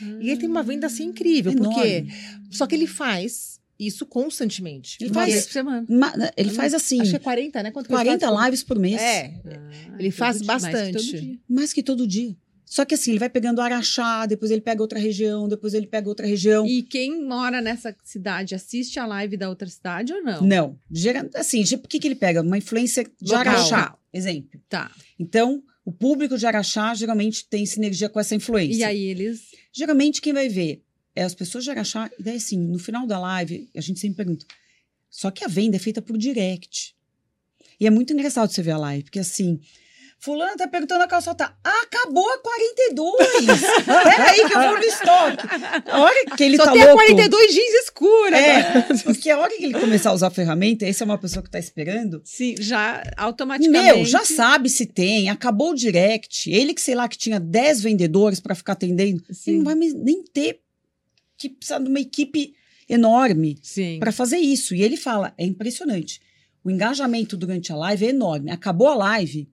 E 0.00 0.30
ele 0.30 0.36
tem 0.38 0.48
uma 0.48 0.62
venda 0.62 0.86
assim 0.86 1.04
incrível, 1.04 1.54
porque 1.54 1.80
enorme. 1.98 2.12
só 2.50 2.66
que 2.66 2.74
ele 2.74 2.86
faz 2.86 3.60
isso 3.78 4.04
constantemente. 4.06 4.96
Ele 5.00 5.12
faz- 5.12 5.44
por 5.46 5.52
semana. 5.52 5.86
Ma- 5.88 6.12
Ele 6.36 6.50
faz 6.50 6.72
assim, 6.74 7.00
Acho 7.00 7.10
que 7.10 7.16
é 7.16 7.20
40, 7.20 7.62
né? 7.62 7.70
Quanto 7.70 7.86
que 7.86 7.92
ele 7.92 7.98
40 8.04 8.26
faz? 8.28 8.44
lives 8.44 8.62
por 8.64 8.78
mês. 8.78 9.00
É. 9.00 9.34
Ah, 9.44 9.96
Ele 9.98 10.10
faz 10.10 10.36
todo 10.38 10.44
dia, 10.46 10.52
mais 10.58 10.64
que 10.64 10.70
todo 10.70 10.92
bastante. 10.92 11.20
dia. 11.20 11.38
Mais 11.48 11.72
que 11.72 11.82
todo 11.82 12.06
dia. 12.06 12.36
Só 12.72 12.86
que 12.86 12.94
assim, 12.94 13.10
ele 13.10 13.18
vai 13.18 13.28
pegando 13.28 13.60
Araxá, 13.60 14.24
depois 14.24 14.50
ele 14.50 14.62
pega 14.62 14.80
outra 14.80 14.98
região, 14.98 15.46
depois 15.46 15.74
ele 15.74 15.86
pega 15.86 16.08
outra 16.08 16.26
região. 16.26 16.66
E 16.66 16.82
quem 16.82 17.22
mora 17.22 17.60
nessa 17.60 17.94
cidade 18.02 18.54
assiste 18.54 18.98
a 18.98 19.04
live 19.04 19.36
da 19.36 19.50
outra 19.50 19.68
cidade 19.68 20.10
ou 20.10 20.22
não? 20.22 20.40
Não. 20.40 20.78
Assim, 21.34 21.62
por 21.76 21.86
que, 21.86 21.98
que 21.98 22.08
ele 22.08 22.14
pega? 22.14 22.40
Uma 22.40 22.56
influência 22.56 23.04
de 23.04 23.30
Local. 23.30 23.40
Araxá, 23.40 23.98
exemplo. 24.10 24.58
Tá. 24.70 24.90
Então, 25.20 25.62
o 25.84 25.92
público 25.92 26.38
de 26.38 26.46
Araxá 26.46 26.94
geralmente 26.94 27.44
tem 27.44 27.66
sinergia 27.66 28.08
com 28.08 28.18
essa 28.18 28.34
influência. 28.34 28.78
E 28.78 28.84
aí 28.84 29.02
eles. 29.02 29.50
Geralmente, 29.70 30.22
quem 30.22 30.32
vai 30.32 30.48
ver 30.48 30.82
é 31.14 31.24
as 31.24 31.34
pessoas 31.34 31.64
de 31.64 31.70
Araxá. 31.70 32.10
E 32.18 32.22
daí, 32.22 32.36
assim, 32.36 32.56
no 32.56 32.78
final 32.78 33.06
da 33.06 33.18
live, 33.18 33.68
a 33.76 33.82
gente 33.82 34.00
sempre 34.00 34.16
pergunta. 34.16 34.46
Só 35.10 35.30
que 35.30 35.44
a 35.44 35.48
venda 35.48 35.76
é 35.76 35.78
feita 35.78 36.00
por 36.00 36.16
direct. 36.16 36.96
E 37.78 37.86
é 37.86 37.90
muito 37.90 38.14
engraçado 38.14 38.50
você 38.50 38.62
ver 38.62 38.70
a 38.70 38.78
live, 38.78 39.04
porque 39.04 39.18
assim. 39.18 39.60
Fulano 40.22 40.56
tá 40.56 40.68
perguntando 40.68 41.02
a 41.02 41.08
calça 41.08 41.34
tá. 41.34 41.52
Acabou 41.64 42.24
a 42.30 42.38
42! 42.38 43.60
Peraí 43.84 44.48
que 44.48 44.54
eu 44.54 44.62
vou 44.62 44.78
no 44.78 44.84
estoque. 44.84 45.90
A 45.90 46.00
hora 46.00 46.36
que 46.36 46.44
ele 46.44 46.56
Só 46.56 46.64
tá 46.66 46.72
tem 46.72 46.82
a 46.82 46.84
louco. 46.84 47.02
42 47.02 47.52
jeans 47.52 47.74
escura. 47.82 48.38
É, 48.38 48.82
porque 49.02 49.30
a 49.30 49.38
hora 49.40 49.50
que 49.56 49.64
ele 49.64 49.80
começar 49.80 50.10
a 50.10 50.12
usar 50.12 50.28
a 50.28 50.30
ferramenta, 50.30 50.86
essa 50.86 51.02
é 51.02 51.06
uma 51.06 51.18
pessoa 51.18 51.42
que 51.42 51.50
tá 51.50 51.58
esperando. 51.58 52.22
Sim, 52.24 52.54
já 52.60 53.02
automaticamente. 53.16 53.96
Meu, 53.96 54.04
já 54.04 54.24
sabe 54.24 54.70
se 54.70 54.86
tem, 54.86 55.28
acabou 55.28 55.72
o 55.72 55.74
direct. 55.74 56.48
Ele 56.48 56.72
que, 56.72 56.80
sei 56.80 56.94
lá, 56.94 57.08
que 57.08 57.18
tinha 57.18 57.40
10 57.40 57.82
vendedores 57.82 58.38
para 58.38 58.54
ficar 58.54 58.74
atendendo, 58.74 59.24
ele 59.28 59.34
Sim. 59.34 59.56
não 59.56 59.64
vai 59.64 59.74
nem 59.74 60.22
ter 60.22 60.60
que 61.36 61.48
precisar 61.48 61.80
de 61.80 61.88
uma 61.88 61.98
equipe 61.98 62.54
enorme 62.88 63.58
para 63.98 64.12
fazer 64.12 64.38
isso. 64.38 64.72
E 64.72 64.82
ele 64.82 64.96
fala, 64.96 65.34
é 65.36 65.44
impressionante. 65.44 66.20
O 66.64 66.70
engajamento 66.70 67.36
durante 67.36 67.72
a 67.72 67.76
live 67.76 68.06
é 68.06 68.10
enorme. 68.10 68.52
Acabou 68.52 68.86
a 68.86 68.94
live, 68.94 69.48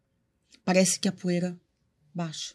parece 0.70 1.00
que 1.00 1.08
a 1.08 1.12
poeira 1.12 1.60
baixa. 2.14 2.54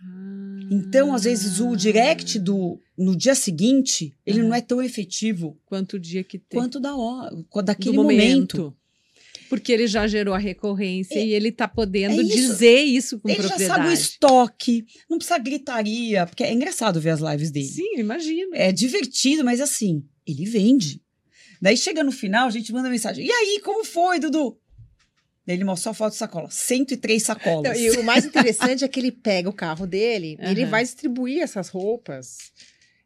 Ah. 0.00 0.58
Então, 0.72 1.14
às 1.14 1.22
vezes, 1.22 1.60
o 1.60 1.76
direct 1.76 2.36
do 2.36 2.80
no 2.96 3.14
dia 3.14 3.36
seguinte, 3.36 4.12
ele 4.26 4.40
Aham. 4.40 4.48
não 4.48 4.54
é 4.56 4.60
tão 4.60 4.82
efetivo 4.82 5.56
Quanto 5.64 5.94
o 5.94 6.00
dia 6.00 6.24
que 6.24 6.36
tem. 6.36 6.58
quanto 6.58 6.80
da 6.80 6.96
hora, 6.96 7.30
do 7.30 7.62
daquele 7.62 7.96
momento. 7.96 8.76
Porque 9.48 9.70
ele 9.72 9.86
já 9.86 10.04
gerou 10.08 10.34
a 10.34 10.38
recorrência 10.38 11.14
É- 11.14 11.24
e 11.26 11.32
ele 11.32 11.52
tá 11.52 11.68
podendo 11.68 12.20
é 12.20 12.24
isso. 12.24 12.34
dizer 12.36 12.80
isso 12.82 13.20
com 13.20 13.28
Ele 13.28 13.40
já 13.40 13.48
propriedade. 13.50 13.80
sabe 13.82 13.88
o 13.88 13.92
estoque, 13.94 14.84
não 15.08 15.16
precisa 15.16 15.38
gritaria, 15.38 16.26
porque 16.26 16.42
é 16.42 16.52
engraçado 16.52 17.00
ver 17.00 17.10
as 17.10 17.20
lives 17.20 17.52
dele. 17.52 17.66
Sim, 17.68 17.98
imagino. 17.98 18.50
É 18.52 18.72
divertido, 18.72 19.44
mas 19.44 19.60
assim, 19.60 20.04
ele 20.26 20.44
vende. 20.44 21.00
Daí 21.62 21.76
chega 21.76 22.02
no 22.02 22.10
final, 22.12 22.48
a 22.48 22.50
gente 22.50 22.72
manda 22.72 22.90
mensagem. 22.90 23.24
E 23.24 23.30
aí, 23.30 23.60
como 23.64 23.84
foi, 23.84 24.18
Dudu? 24.18 24.58
Ele 25.48 25.64
mostra 25.64 25.84
só 25.84 25.90
a 25.90 25.94
foto 25.94 26.12
de 26.12 26.18
sacola. 26.18 26.48
103 26.50 27.22
sacolas. 27.22 27.78
Então, 27.78 27.80
e 27.80 27.90
o 27.98 28.04
mais 28.04 28.24
interessante 28.24 28.84
é 28.84 28.88
que 28.88 29.00
ele 29.00 29.10
pega 29.10 29.48
o 29.48 29.52
carro 29.52 29.86
dele 29.86 30.36
e 30.40 30.44
ele 30.50 30.66
vai 30.66 30.82
distribuir 30.82 31.42
essas 31.42 31.68
roupas. 31.68 32.36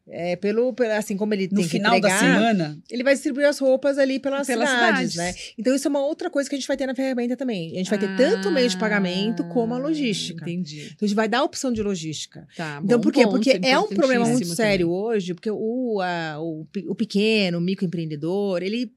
É, 0.09 0.35
pelo, 0.35 0.73
pelo- 0.75 0.93
assim 0.95 1.17
como 1.17 1.33
ele 1.33 1.47
no 1.53 1.61
tem 1.61 1.69
final 1.69 1.95
que 1.95 2.01
da 2.01 2.09
entregar, 2.09 2.35
semana, 2.35 2.79
ele 2.91 3.05
vai 3.05 3.15
distribuir 3.15 3.47
as 3.47 3.61
roupas 3.61 3.99
ali 3.99 4.19
pelas, 4.19 4.49
Pelas 4.49 4.69
cidades, 4.69 5.13
cidades. 5.13 5.37
né? 5.37 5.53
Então 5.57 5.73
isso 5.77 5.87
é 5.87 5.91
uma 5.91 6.05
outra 6.05 6.29
coisa 6.29 6.51
que 6.51 6.57
a 6.57 6.59
gente 6.59 6.67
vai 6.67 6.77
ter 6.77 6.89
na 6.89 6.95
ferramenta 6.95 7.37
também. 7.37 7.73
A 7.73 7.79
gente 7.79 7.89
vai 7.89 8.01
ter 8.01 8.17
tanto 8.17 8.49
o 8.49 8.53
meio 8.53 8.69
de 8.69 8.77
pagamento 8.77 9.45
como 9.45 9.75
a 9.75 9.77
Ah, 9.77 9.81
logística. 9.81 10.43
Entendi. 10.43 10.87
Então 10.87 10.97
a 11.03 11.07
gente 11.07 11.15
vai 11.15 11.29
dar 11.29 11.39
a 11.39 11.45
opção 11.45 11.73
de 11.73 11.81
logística. 11.85 12.49
Tá, 12.57 12.81
Então, 12.85 12.99
bom 12.99 13.03
por 13.05 13.13
quê? 13.13 13.23
ponto, 13.23 13.35
Porque 13.35 13.61
é 13.63 13.79
um 13.79 13.87
problema 13.87 14.27
muito 14.27 14.45
sério 14.57 14.89
também. 14.89 15.01
hoje, 15.03 15.35
porque 15.35 15.51
o, 15.53 16.01
a- 16.01 16.37
o, 16.41 16.67
o 16.89 16.95
pequeno, 16.97 17.59
o 17.59 17.61
microempreendedor, 17.61 18.61
ele 18.61 18.91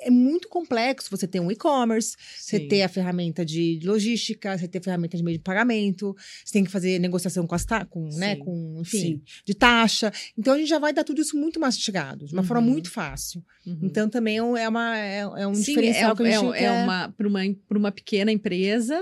é 0.00 0.10
muito 0.10 0.48
complexo. 0.48 1.08
Você 1.10 1.26
tem 1.26 1.40
um 1.40 1.50
e-commerce, 1.50 2.16
você 2.36 2.60
ter 2.60 2.82
a 2.82 2.88
ferramenta 2.88 3.44
de 3.44 3.80
logística, 3.84 4.56
você 4.56 4.66
ter 4.68 4.78
a 4.78 4.82
ferramenta 4.82 5.16
de 5.16 5.22
meio 5.22 5.38
de 5.38 5.42
pagamento, 5.44 6.14
você 6.44 6.52
tem 6.52 6.64
que 6.64 6.70
fazer 6.70 6.98
negociação 6.98 7.46
com 7.46 7.54
as 7.54 7.64
ta 7.64 7.84
com, 7.84 8.08
né, 8.16 8.36
com, 8.36 8.78
enfim, 8.80 8.98
sim. 8.98 9.22
de 9.44 9.54
taxa. 9.54 10.12
Então 10.36 10.54
a 10.54 10.58
gente 10.58 10.68
já 10.68 10.78
vai 10.78 10.92
dar 10.92 11.04
tudo 11.04 11.20
isso 11.20 11.36
muito 11.36 11.58
mastigado, 11.60 12.26
de 12.26 12.32
uma 12.34 12.42
forma 12.42 12.62
Uhum. 12.66 12.72
muito 12.72 12.90
fácil. 12.90 13.44
Uhum. 13.66 13.78
Então 13.82 14.08
também 14.08 14.38
é 14.38 14.42
um- 14.42 14.56
é, 14.56 14.68
uma, 14.68 14.96
é, 14.98 15.18
é 15.20 15.46
um 15.46 15.54
Sim, 15.54 15.62
diferencial 15.62 16.12
é, 16.12 16.16
que 16.16 16.22
a 16.22 16.30
gente 16.30 16.54
é, 16.54 16.58
quer. 16.58 16.64
é 16.64 16.82
uma 16.84 17.08
para 17.16 17.28
uma 17.28 17.40
para 17.68 17.78
uma 17.78 17.92
pequena 17.92 18.30
empresa 18.32 18.98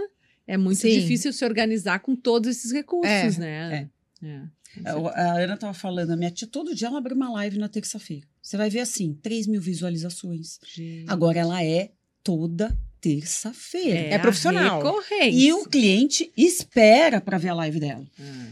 é 0.46 0.56
muito 0.56 0.78
Sim. 0.80 0.90
difícil 1.00 1.32
se 1.32 1.44
organizar 1.44 1.98
com 2.00 2.14
todos 2.14 2.48
esses 2.56 2.70
recursos, 2.72 3.10
É, 3.10 3.38
né? 3.40 3.90
É. 4.22 4.42
A 4.84 4.92
a 4.92 5.38
Ana 5.42 5.56
tava 5.56 5.74
falando, 5.74 6.10
a 6.10 6.16
minha 6.16 6.30
tia, 6.30 6.46
todo 6.46 6.74
dia 6.74 6.88
ela 6.88 6.98
abre 6.98 7.14
uma 7.14 7.30
live 7.32 7.58
na 7.58 7.68
terça-feira. 7.68 8.26
Você 8.46 8.56
vai 8.56 8.70
ver 8.70 8.78
assim, 8.78 9.12
3 9.22 9.48
mil 9.48 9.60
visualizações. 9.60 10.60
Gente. 10.72 11.04
Agora 11.08 11.36
ela 11.40 11.64
é 11.64 11.90
toda 12.22 12.78
terça-feira. 13.00 13.98
é 14.14 14.18
profissional. 14.18 14.74
a 14.80 14.84
recorrência. 14.84 15.30
E 15.48 15.52
o 15.52 15.64
cliente 15.64 16.32
espera 16.36 17.20
para 17.20 17.38
ver 17.38 17.48
a 17.48 17.54
live 17.54 17.80
dela. 17.80 18.06
Ah, 18.20 18.48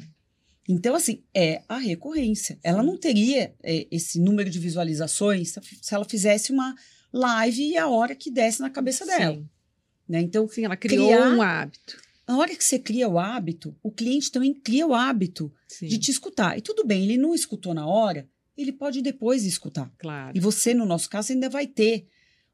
Então, 0.68 0.94
assim, 0.96 1.22
é 1.32 1.62
a 1.68 1.76
recorrência. 1.78 2.58
Ela 2.62 2.82
não 2.82 2.96
teria 2.96 3.54
é, 3.62 3.86
esse 3.90 4.18
número 4.18 4.50
de 4.50 4.58
visualizações 4.58 5.50
se- 5.52 5.94
ela 5.94 6.04
fizesse 6.04 6.50
uma 6.52 6.74
live 7.12 7.76
a 7.76 7.86
hora 7.88 8.14
que 8.16 8.30
desce 8.32 8.60
na 8.60 8.70
cabeça 8.70 9.06
dela. 9.06 9.36
sim. 9.36 9.48
Né? 10.08 10.20
Então, 10.22 10.46
Sim, 10.48 10.64
ela 10.64 10.76
criou 10.76 11.06
Criar- 11.06 11.28
um 11.36 11.40
hábito. 11.40 11.96
a 12.26 12.36
hora 12.36 12.54
que 12.56 12.64
você 12.64 12.78
cria 12.78 13.08
o 13.08 13.18
hábito, 13.18 13.74
o 13.82 13.90
cliente 13.92 14.30
também 14.32 14.52
cria 14.52 14.86
o 14.86 14.92
hábito 14.94 15.52
Sim, 15.68 15.86
de 15.86 15.98
te 15.98 16.10
escutar. 16.10 16.58
E 16.58 16.60
tudo 16.60 16.84
bem, 16.84 17.04
ele 17.04 17.16
não 17.16 17.34
escutou 17.34 17.72
na 17.72 17.86
hora, 17.86 18.28
ele 18.56 18.72
pode 18.72 19.02
depois 19.02 19.44
escutar. 19.44 19.90
claro. 19.98 20.36
E 20.36 20.40
você, 20.40 20.72
no 20.74 20.86
nosso 20.86 21.08
caso, 21.10 21.32
ainda 21.32 21.48
vai 21.48 21.66
ter 21.66 22.06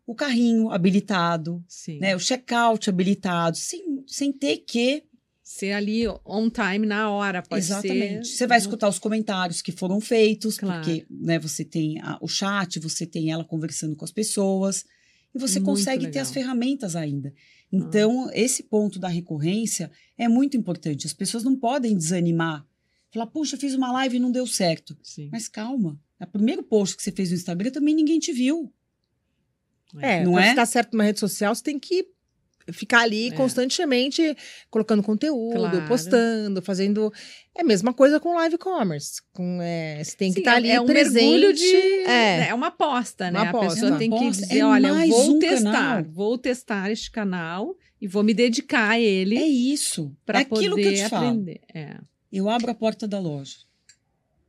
o 0.07 0.15
carrinho 0.15 0.71
habilitado, 0.71 1.63
Sim. 1.69 1.99
né? 2.01 2.17
o 2.17 2.19
checkout 2.19 2.89
habilitado, 2.91 3.57
sem, 3.57 4.03
sem 4.07 4.33
ter 4.33 4.59
que 4.59 5.05
Ser 5.43 5.73
ali 5.73 6.07
on 6.25 6.49
time 6.49 6.87
na 6.87 7.11
hora, 7.11 7.43
pode 7.43 7.65
Exatamente. 7.65 8.29
ser. 8.29 8.37
Você 8.37 8.47
vai 8.47 8.57
escutar 8.57 8.89
os 8.89 9.01
comentários 9.01 9.61
que 9.61 9.73
foram 9.73 10.01
feitos, 10.01 10.57
Claro. 10.57 10.81
porque 10.85 11.05
né, 11.11 11.41
você 11.41 11.65
tem 11.65 11.99
a- 12.03 12.17
o 12.21 12.29
chat, 12.29 12.79
você 12.79 13.05
tem 13.05 13.33
ela 13.33 13.43
conversando 13.45 13.97
com 13.97 14.05
as 14.05 14.13
pessoas, 14.13 14.85
e 15.35 15.39
você 15.41 15.59
Muito 15.59 15.67
consegue 15.77 16.03
ter 16.05 16.07
legal. 16.11 16.23
as 16.23 16.31
ferramentas 16.31 16.95
ainda. 16.95 17.35
Então, 17.73 18.31
esse 18.33 18.63
ponto 18.63 19.01
da 19.01 19.09
recorrência 19.09 19.91
é 20.17 20.29
muito 20.29 20.57
importante. 20.57 21.07
As 21.09 21.13
pessoas 21.13 21.43
não 21.43 21.57
podem 21.57 21.97
desanimar. 21.97 22.65
Falar, 23.13 23.27
puxa, 23.27 23.57
fiz 23.57 23.75
uma 23.75 23.91
live 23.93 24.17
e 24.17 24.21
não 24.21 24.31
deu 24.31 24.47
certo. 24.47 24.97
Sim. 25.03 25.29
Mas 25.33 25.49
calma. 25.49 25.99
O 26.21 26.27
primeiro 26.27 26.63
post 26.63 26.97
que 26.97 27.03
você 27.03 27.11
fez 27.11 27.31
no 27.31 27.37
Instagram 27.37 27.71
também 27.71 27.95
ninguém 27.95 28.19
te 28.19 28.33
viu. 28.33 28.73
É, 30.01 30.23
Não 30.25 30.33
pra 30.35 30.45
é? 30.47 30.51
ficar 30.51 30.67
certo 30.67 30.93
numa 30.93 31.03
rede 31.05 31.19
social, 31.19 31.53
você 31.55 31.63
tem 31.65 31.79
que 31.79 32.07
ficar 32.73 33.01
ali 33.01 33.29
É. 33.29 33.31
constantemente 33.33 34.37
colocando 34.71 35.03
conteúdo, 35.03 35.57
Claro. 35.57 35.89
postando, 35.89 36.63
fazendo. 36.63 37.13
É 37.57 37.63
a 37.63 37.65
mesma 37.65 37.93
coisa 37.93 38.21
com 38.21 38.35
live 38.35 38.57
commerce. 38.59 39.21
Com, 39.33 39.61
é, 39.61 40.01
você 40.05 40.17
tem 40.17 40.33
que 40.33 40.39
estar 40.39 40.53
é- 40.53 40.57
ali 40.57 40.71
é 40.71 40.81
um 40.81 40.87
presente. 40.87 41.25
mergulho 41.25 41.53
de 41.53 41.75
É. 42.07 42.49
é 42.51 42.55
uma 42.55 42.69
aposta, 42.69 43.31
né? 43.33 43.41
Uma 43.41 43.47
A 43.47 43.51
aposta. 43.51 43.71
pessoa 43.75 43.91
Uma 43.91 43.99
tem 43.99 44.11
que 44.11 44.17
aposta. 44.17 44.43
dizer, 44.47 44.59
É 44.61 44.65
olha, 44.65 44.87
eu 44.89 45.09
vou 45.09 45.31
um 45.35 45.39
testar, 45.41 45.73
canal. 45.73 46.05
vou 46.05 46.39
testar 46.39 46.91
este 46.93 47.11
canal 47.11 47.77
e 48.01 48.07
vou 48.07 48.23
me 48.23 48.33
dedicar 48.33 48.91
a 48.91 49.01
ele 49.01 49.37
É 49.37 49.47
isso. 49.49 50.15
É 50.23 50.25
para 50.27 50.39
aquilo 50.41 50.77
poder 50.77 50.83
que 50.83 51.01
eu 51.01 51.05
te 51.05 51.09
falo. 51.11 51.27
aprender. 51.27 51.61
É, 51.75 51.97
Eu 52.33 52.49
abro 52.49 52.71
a 52.71 52.75
porta 52.75 53.07
da 53.09 53.19
loja. 53.19 53.57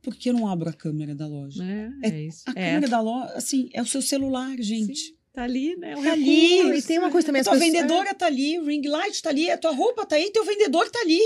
Por 0.02 0.14
que 0.16 0.30
eu 0.30 0.34
não 0.34 0.48
abro 0.48 0.68
a 0.68 0.72
câmera 0.72 1.14
da 1.14 1.26
loja? 1.26 1.62
né? 1.62 1.92
É- 2.02 2.08
É, 2.08 2.22
isso. 2.22 2.42
A 2.46 2.50
É. 2.52 2.74
câmera 2.74 2.88
da 2.88 3.00
loja, 3.00 3.32
assim, 3.34 3.68
é 3.72 3.80
o 3.82 3.86
seu 3.86 4.02
celular, 4.02 4.56
gente. 4.60 4.96
Sim. 4.96 5.14
Tá 5.32 5.44
ali, 5.44 5.74
né? 5.76 5.96
O 5.96 6.02
Tá 6.02 6.12
ali. 6.12 6.56
recurso. 6.58 6.74
E 6.78 6.82
tem 6.82 6.98
uma 6.98 7.10
coisa 7.10 7.24
também, 7.26 7.40
A 7.40 7.44
tua 7.44 7.52
pessoas- 7.54 7.72
vendedora 7.72 8.14
tá 8.14 8.26
ali, 8.26 8.58
o 8.58 8.66
ring 8.66 8.86
light 8.86 9.22
tá 9.22 9.30
ali, 9.30 9.50
a 9.50 9.56
tua 9.56 9.70
roupa 9.72 10.04
tá 10.04 10.16
aí, 10.16 10.30
teu 10.30 10.44
vendedor 10.44 10.90
tá 10.90 10.98
ali. 11.00 11.20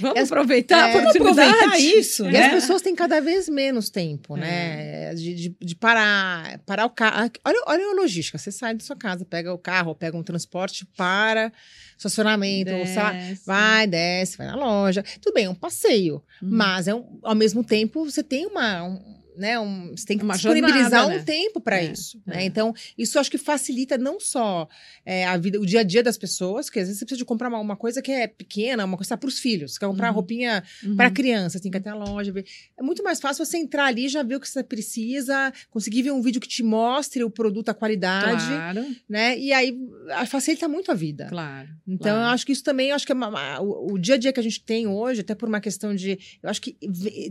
Vamos 0.00 0.18
As- 0.18 0.32
aproveitar 0.32 0.88
é, 0.88 0.96
oportunidade. 0.98 1.50
aproveitar 1.50 1.78
isso, 1.78 2.24
E 2.26 2.32
né? 2.32 2.46
as 2.46 2.52
pessoas 2.54 2.80
têm 2.82 2.94
cada 2.94 3.20
vez 3.20 3.48
menos 3.48 3.90
tempo, 3.90 4.36
né? 4.36 5.14
De, 5.14 5.34
de, 5.34 5.56
de 5.60 5.76
parar, 5.76 6.58
parar 6.64 6.86
o 6.86 6.90
carro. 6.90 7.30
Olha, 7.44 7.62
olha 7.66 7.84
a 7.90 7.94
logística. 8.00 8.38
Você 8.38 8.50
sai 8.50 8.74
da 8.74 8.82
sua 8.82 8.96
casa, 8.96 9.24
pega 9.24 9.52
o 9.52 9.58
carro, 9.58 9.94
pega 9.94 10.16
um 10.16 10.22
transporte 10.22 10.86
para 10.96 11.52
estacionamento, 11.96 12.70
Desce. 12.70 13.40
vai, 13.44 13.86
desce, 13.86 14.38
vai 14.38 14.46
na 14.46 14.56
loja. 14.56 15.04
Tudo 15.20 15.34
bem, 15.34 15.44
é 15.44 15.50
um 15.50 15.54
passeio. 15.54 16.22
Uhum. 16.42 16.48
Mas 16.50 16.88
é 16.88 16.94
um- 16.94 17.18
ao 17.22 17.34
mesmo 17.34 17.62
tempo 17.62 18.04
você 18.04 18.22
tem 18.22 18.46
uma. 18.46 18.82
um- 18.84 19.21
né, 19.36 19.58
um, 19.58 19.90
você 19.96 20.04
tem 20.06 20.18
que 20.18 20.24
Uma 20.24 20.34
disponibilizar 20.34 20.82
jornada, 20.82 21.06
um 21.14 21.16
né? 21.18 21.22
tempo 21.24 21.60
para 21.60 21.80
É, 21.80 21.92
isso. 21.92 22.20
é. 22.26 22.30
né? 22.30 22.44
Então, 22.44 22.74
isso 22.96 23.18
acho 23.18 23.30
que 23.30 23.38
facilita 23.38 23.96
não 23.98 24.20
só 24.20 24.68
é, 25.04 25.24
a 25.26 25.36
vida, 25.36 25.60
o 25.60 25.66
dia 25.66 25.80
a 25.80 25.82
dia 25.82 26.02
das 26.02 26.18
pessoas, 26.18 26.68
que 26.70 26.78
às 26.78 26.86
vezes 26.86 26.98
você 26.98 27.04
precisa 27.04 27.18
de 27.18 27.24
comprar 27.24 27.48
uma, 27.48 27.58
uma 27.58 27.76
coisa 27.76 28.02
que 28.02 28.10
é 28.12 28.26
pequena, 28.26 28.84
uma 28.84 28.96
coisa 28.96 29.16
para 29.16 29.28
os 29.28 29.38
filhos. 29.38 29.72
Você 29.74 29.78
quer 29.80 29.86
comprar 29.86 30.08
Uhum. 30.08 30.14
roupinha 30.16 30.62
Uhum. 30.84 30.96
para 30.96 31.10
criança, 31.10 31.58
tem 31.60 31.70
que 31.70 31.76
ir 31.78 31.80
até 31.80 31.90
a 31.90 31.94
loja 31.94 32.30
ver. 32.32 32.44
É 32.78 32.82
muito 32.82 33.02
mais 33.02 33.20
fácil 33.20 33.44
você 33.44 33.56
entrar 33.58 33.86
ali, 33.86 34.08
já 34.08 34.22
ver 34.22 34.36
o 34.36 34.40
que 34.40 34.48
você 34.48 34.62
precisa, 34.62 35.52
conseguir 35.70 36.02
ver 36.02 36.10
um 36.12 36.20
vídeo 36.22 36.40
que 36.40 36.48
te 36.48 36.62
mostre 36.62 37.24
o 37.24 37.30
produto, 37.30 37.68
a 37.70 37.74
qualidade, 37.74 38.44
Claro, 38.46 38.86
né? 39.08 39.38
E 39.38 39.52
aí 39.52 39.76
a- 40.10 40.26
facilita 40.26 40.68
muito 40.68 40.90
a 40.90 40.94
vida. 40.94 41.26
claro. 41.28 41.68
Então, 41.86 42.12
claro. 42.14 42.20
eu 42.20 42.34
acho 42.34 42.44
que 42.46 42.52
isso 42.52 42.62
também, 42.64 42.92
acho 42.92 43.04
que 43.06 43.12
é 43.12 43.14
uma- 43.14 43.28
uma- 43.28 43.60
o, 43.60 43.94
o 43.94 43.98
dia 43.98 44.14
a 44.14 44.18
dia 44.18 44.32
que 44.32 44.40
a 44.40 44.42
gente 44.42 44.62
tem 44.62 44.86
hoje, 44.86 45.20
até 45.20 45.34
por 45.34 45.48
uma 45.48 45.60
questão 45.60 45.94
de. 45.94 46.18
Eu 46.42 46.48
acho 46.50 46.60
que 46.60 46.76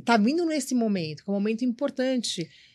tá 0.03 0.17
vindo 0.17 0.45
nesse 0.45 0.73
momento, 0.75 1.23
que 1.23 1.29
é 1.29 1.31
um 1.31 1.35
momento 1.35 1.63
importante. 1.63 1.90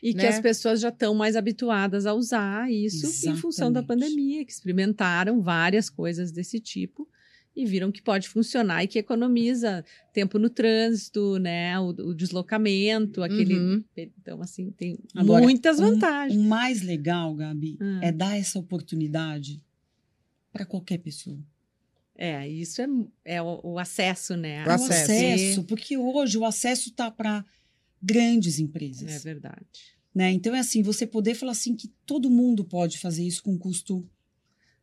E 0.02 0.12
que 0.12 0.22
né? 0.22 0.28
as 0.28 0.40
pessoas 0.40 0.80
já 0.80 0.88
estão 0.90 1.14
mais 1.14 1.36
habituadas 1.36 2.06
a 2.06 2.14
usar 2.14 2.70
isso 2.70 3.06
em 3.28 3.36
função 3.36 3.72
da 3.72 3.80
Exatamente. 3.80 4.08
pandemia, 4.08 4.44
que 4.44 4.52
experimentaram 4.52 5.40
várias 5.40 5.88
coisas 5.90 6.30
desse 6.30 6.60
tipo 6.60 7.08
e 7.54 7.64
viram 7.64 7.90
que 7.90 8.02
pode 8.02 8.28
funcionar 8.28 8.84
e 8.84 8.86
que 8.86 8.98
economiza 8.98 9.82
tempo 10.12 10.38
no 10.38 10.50
trânsito, 10.50 11.38
né? 11.38 11.78
O, 11.80 11.88
o 11.88 12.14
deslocamento, 12.14 13.22
aquele. 13.22 13.58
Uhum. 13.58 13.84
Então, 13.96 14.42
assim, 14.42 14.70
tem 14.72 14.98
Agora, 15.14 15.42
muitas 15.42 15.80
um- 15.80 15.92
vantagens. 15.92 16.38
O 16.38 16.44
mais 16.44 16.82
legal, 16.82 17.34
Gabi, 17.34 17.78
Ah. 17.80 18.00
é 18.02 18.12
dar 18.12 18.36
essa 18.36 18.58
oportunidade 18.58 19.62
para 20.52 20.66
qualquer 20.66 20.98
pessoa. 20.98 21.38
É, 22.18 22.48
isso 22.48 22.80
é, 22.80 22.86
é 23.24 23.42
o, 23.42 23.60
o 23.62 23.78
acesso, 23.78 24.36
né? 24.36 24.64
O 24.64 24.68
O 24.68 24.72
acesso. 24.72 25.12
acesso, 25.12 25.64
porque 25.64 25.96
hoje 25.98 26.38
o 26.38 26.44
acesso 26.44 26.90
tá 26.92 27.10
para 27.10 27.44
grandes 28.06 28.58
empresas. 28.58 29.10
É 29.10 29.18
verdade. 29.18 29.66
né? 30.14 30.30
Então 30.32 30.54
é 30.54 30.60
assim, 30.60 30.82
você 30.82 31.06
poder 31.06 31.34
falar 31.34 31.52
assim 31.52 31.74
que 31.74 31.88
todo 32.06 32.30
mundo 32.30 32.64
pode 32.64 32.98
fazer 32.98 33.24
isso 33.24 33.42
com 33.42 33.52
um 33.52 33.58
custo 33.58 34.08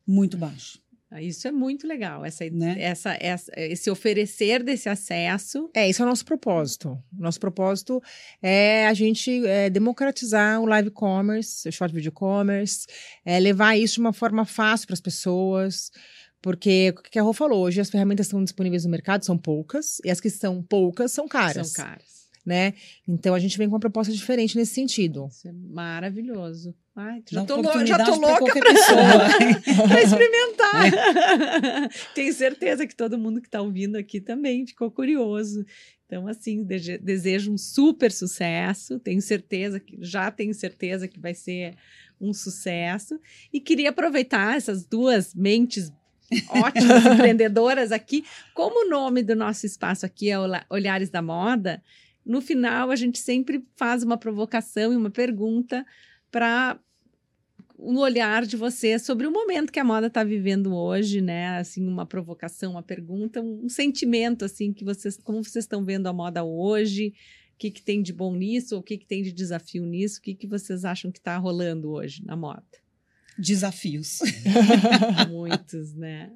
muito 0.05 0.37
baixo. 0.37 0.83
Ah, 1.15 1.21
Isso 1.21 1.47
é 1.47 1.51
muito 1.51 1.85
legal, 1.87 2.25
essa, 2.25 2.43
Né? 2.49 2.75
essa, 2.79 3.15
essa, 3.21 3.51
esse 3.55 3.87
oferecer 3.87 4.63
desse 4.63 4.89
acesso. 4.89 5.69
É, 5.71 5.87
esse 5.87 6.01
é 6.01 6.05
o 6.05 6.07
nosso 6.07 6.25
propósito. 6.25 6.97
Nosso 7.13 7.39
propósito 7.39 8.01
é 8.41 8.87
a 8.87 8.93
gente 8.95 9.45
é, 9.45 9.69
democratizar 9.69 10.59
o 10.59 10.65
live 10.65 10.89
commerce, 10.89 11.69
o 11.69 11.71
short 11.71 11.93
video 11.93 12.11
commerce, 12.11 12.87
é, 13.23 13.39
levar 13.39 13.77
isso 13.77 13.93
de 13.95 13.99
uma 13.99 14.11
forma 14.11 14.43
fácil 14.43 14.87
para 14.87 14.95
as 14.95 15.01
pessoas. 15.01 15.91
Porque 16.41 16.89
o 16.97 17.01
que 17.03 17.19
a 17.19 17.21
Rô 17.21 17.31
falou, 17.31 17.63
hoje 17.63 17.79
as 17.79 17.91
ferramentas 17.91 18.25
que 18.25 18.29
estão 18.29 18.43
disponíveis 18.43 18.83
no 18.83 18.89
mercado 18.89 19.23
são 19.23 19.37
poucas, 19.37 19.99
e 20.03 20.09
as 20.09 20.19
que 20.19 20.31
são 20.31 20.63
poucas 20.63 21.11
são 21.11 21.27
caras. 21.27 21.69
São 21.69 21.85
caras. 21.85 22.22
Né? 22.45 22.73
Então 23.07 23.33
a 23.33 23.39
gente 23.39 23.57
vem 23.57 23.67
com 23.67 23.75
uma 23.75 23.79
proposta 23.79 24.11
diferente 24.11 24.57
nesse 24.57 24.73
sentido. 24.73 25.27
Isso 25.29 25.47
é 25.47 25.51
maravilhoso. 25.51 26.75
Ai, 26.95 27.23
já 27.29 27.43
tô, 27.43 27.85
já 27.85 28.03
tô 28.03 28.15
louca 28.15 28.53
pra 28.59 30.01
experimentar. 30.01 30.91
Tenho 32.13 32.33
certeza 32.33 32.85
que 32.85 32.95
todo 32.95 33.17
mundo 33.17 33.41
que 33.41 33.47
está 33.47 33.61
ouvindo 33.61 33.95
aqui 33.95 34.21
também 34.21 34.67
ficou 34.67 34.91
curioso. 34.91 35.65
Então, 36.05 36.27
assim, 36.27 36.63
desejo 37.01 37.51
um 37.51 37.57
super 37.57 38.11
sucesso. 38.11 38.99
Tenho 38.99 39.21
certeza 39.21 39.79
que 39.79 39.97
já 39.99 40.29
tenho 40.29 40.53
certeza 40.53 41.07
que 41.07 41.19
vai 41.19 41.33
ser 41.33 41.75
um 42.21 42.33
sucesso. 42.33 43.19
E 43.51 43.59
queria 43.59 43.89
aproveitar 43.89 44.55
essas 44.55 44.85
duas 44.85 45.33
mentes 45.33 45.91
ótimas 46.49 47.05
empreendedoras 47.05 47.91
aqui. 47.91 48.23
Como 48.53 48.85
o 48.85 48.89
nome 48.89 49.23
do 49.23 49.35
nosso 49.35 49.65
espaço 49.65 50.05
aqui 50.05 50.29
é 50.29 50.37
Olhares 50.69 51.09
da 51.09 51.21
Moda, 51.21 51.81
no 52.25 52.41
final 52.41 52.91
a 52.91 52.95
gente 52.95 53.19
sempre 53.19 53.65
faz 53.75 54.03
uma 54.03 54.17
provocação 54.17 54.93
e 54.93 54.95
uma 54.95 55.09
pergunta 55.09 55.85
para 56.31 56.79
um 57.77 57.97
olhar 57.97 58.45
de 58.45 58.55
você 58.55 58.97
sobre 58.97 59.27
o 59.27 59.31
momento 59.31 59.71
que 59.71 59.79
a 59.79 59.83
moda 59.83 60.07
está 60.07 60.23
vivendo 60.23 60.73
hoje, 60.73 61.19
né? 61.19 61.57
Assim, 61.57 61.85
uma 61.85 62.05
provocação, 62.05 62.71
uma 62.71 62.83
pergunta, 62.83 63.41
um 63.41 63.67
sentimento 63.67 64.45
assim 64.45 64.71
que 64.71 64.85
vocês, 64.85 65.17
como 65.17 65.43
vocês 65.43 65.65
estão 65.65 65.83
vendo 65.83 66.07
a 66.07 66.13
moda 66.13 66.43
hoje? 66.43 67.13
O 67.53 67.57
que, 67.57 67.69
que 67.69 67.81
tem 67.81 68.01
de 68.01 68.13
bom 68.13 68.35
nisso? 68.35 68.77
O 68.77 68.83
que, 68.83 68.97
que 68.97 69.05
tem 69.05 69.21
de 69.21 69.31
desafio 69.31 69.85
nisso? 69.85 70.19
O 70.19 70.21
que, 70.21 70.33
que 70.33 70.47
vocês 70.47 70.85
acham 70.85 71.11
que 71.11 71.19
está 71.19 71.37
rolando 71.37 71.91
hoje 71.91 72.23
na 72.25 72.35
moda? 72.35 72.63
Desafios. 73.37 74.19
Muitos, 75.29 75.93
né? 75.93 76.31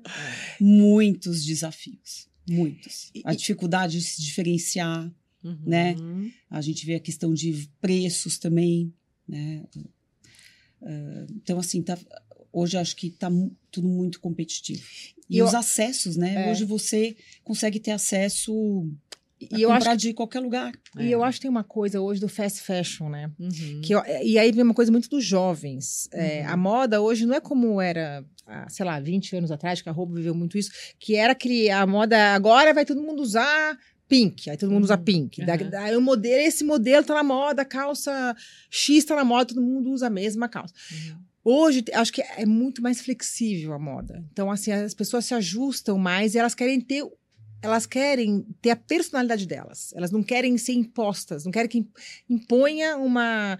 Muitos 0.60 1.46
desafios. 1.46 2.28
Muitos. 2.50 3.12
A 3.24 3.34
dificuldade 3.34 4.00
de 4.00 4.06
se 4.06 4.22
diferenciar. 4.22 5.12
Uhum. 5.44 5.58
Né? 5.66 5.96
A 6.50 6.62
gente 6.62 6.86
vê 6.86 6.96
a 6.96 7.00
questão 7.00 7.34
de 7.34 7.70
preços 7.80 8.38
também, 8.38 8.94
né? 9.28 9.64
Ah, 10.82 11.26
então, 11.32 11.60
assim, 11.60 11.82
tá, 11.82 11.98
hoje 12.52 12.78
acho 12.78 12.96
que 12.96 13.08
está 13.08 13.30
tudo 13.72 13.88
muito 13.88 14.20
competitivo. 14.20 14.84
E 15.30 15.36
E 15.36 15.38
eu- 15.40 15.46
os 15.46 15.54
acessos, 15.54 16.16
né? 16.16 16.48
É. 16.48 16.52
Hoje 16.52 16.64
você 16.66 17.16
consegue 17.44 17.80
ter 17.80 17.92
acesso 17.92 18.88
a 19.52 19.58
E 19.58 19.62
eu, 19.62 19.70
comprar 19.70 19.92
acho, 19.92 19.98
de 20.02 20.14
qualquer 20.14 20.40
lugar. 20.40 20.74
e 21.00 21.12
eu 21.12 21.24
acho 21.24 21.38
que 21.38 21.44
tem 21.44 21.52
uma 21.52 21.64
coisa 21.64 22.00
hoje 22.02 22.20
do 22.22 22.28
fast 22.30 22.62
fashion, 22.62 23.10
né? 23.10 23.32
Uhum. 23.40 23.82
Que 23.84 23.94
e 24.24 24.38
aí 24.40 24.52
vem 24.52 24.64
uma 24.64 24.74
coisa 24.74 24.92
muito 24.92 25.10
dos 25.10 25.24
jovens. 25.24 26.08
É, 26.12 26.42
Uhum. 26.44 26.50
a 26.54 26.58
moda 26.58 27.02
hoje 27.02 27.26
não 27.26 27.36
é 27.36 27.42
como 27.42 27.80
era, 27.82 28.26
sei 28.70 28.86
lá, 28.86 29.00
20 29.00 29.36
anos 29.36 29.52
atrás, 29.52 29.82
que 29.82 29.90
a 29.90 29.92
roupa 29.92 30.14
viveu 30.16 30.34
muito 30.34 30.58
isso, 30.58 30.72
que 31.00 31.16
era 31.16 31.36
que 31.36 31.70
a 31.70 31.86
moda 31.86 32.34
agora 32.34 32.74
vai 32.74 32.86
todo 32.86 33.04
mundo 33.04 33.22
usar 33.22 33.78
pink, 34.08 34.50
aí 34.50 34.58
todo 34.58 34.72
mundo 34.72 34.84
usa 34.86 34.96
Uhum. 34.96 35.04
pink. 35.04 35.46
Da- 35.46 35.56
Uhum. 35.92 35.98
O 35.98 36.02
modelo, 36.02 36.42
esse 36.42 36.64
modelo 36.64 37.06
tá 37.06 37.14
na 37.14 37.24
moda, 37.24 37.62
a 37.62 37.66
calça 37.66 38.36
X 38.70 39.06
tá 39.06 39.16
na 39.16 39.24
moda, 39.26 39.46
todo 39.46 39.62
mundo 39.62 39.90
usa 39.92 40.08
a 40.08 40.10
mesma 40.10 40.48
calça. 40.48 40.74
Uhum. 40.92 41.18
Hoje, 41.44 41.84
acho 41.94 42.12
que 42.12 42.22
é 42.22 42.46
muito 42.46 42.82
mais 42.82 43.00
flexível 43.02 43.74
a 43.74 43.80
moda. 43.80 44.24
Então, 44.32 44.52
assim, 44.52 44.72
as 44.72 44.94
pessoas 44.94 45.26
se 45.26 45.34
ajustam 45.34 45.98
mais 45.98 46.36
e 46.36 46.38
elas 46.38 46.54
querem 46.54 46.80
ter. 46.82 47.04
Elas 47.62 47.86
querem 47.88 48.46
ter 48.62 48.70
a 48.70 48.76
personalidade 48.76 49.48
delas. 49.48 49.92
Elas 49.96 50.12
não 50.12 50.22
querem 50.22 50.58
ser 50.58 50.74
impostas, 50.74 51.44
não 51.44 51.52
querem 51.52 51.68
que 51.70 51.78
im- 51.80 51.90
imponha 52.30 52.98
uma, 52.98 53.58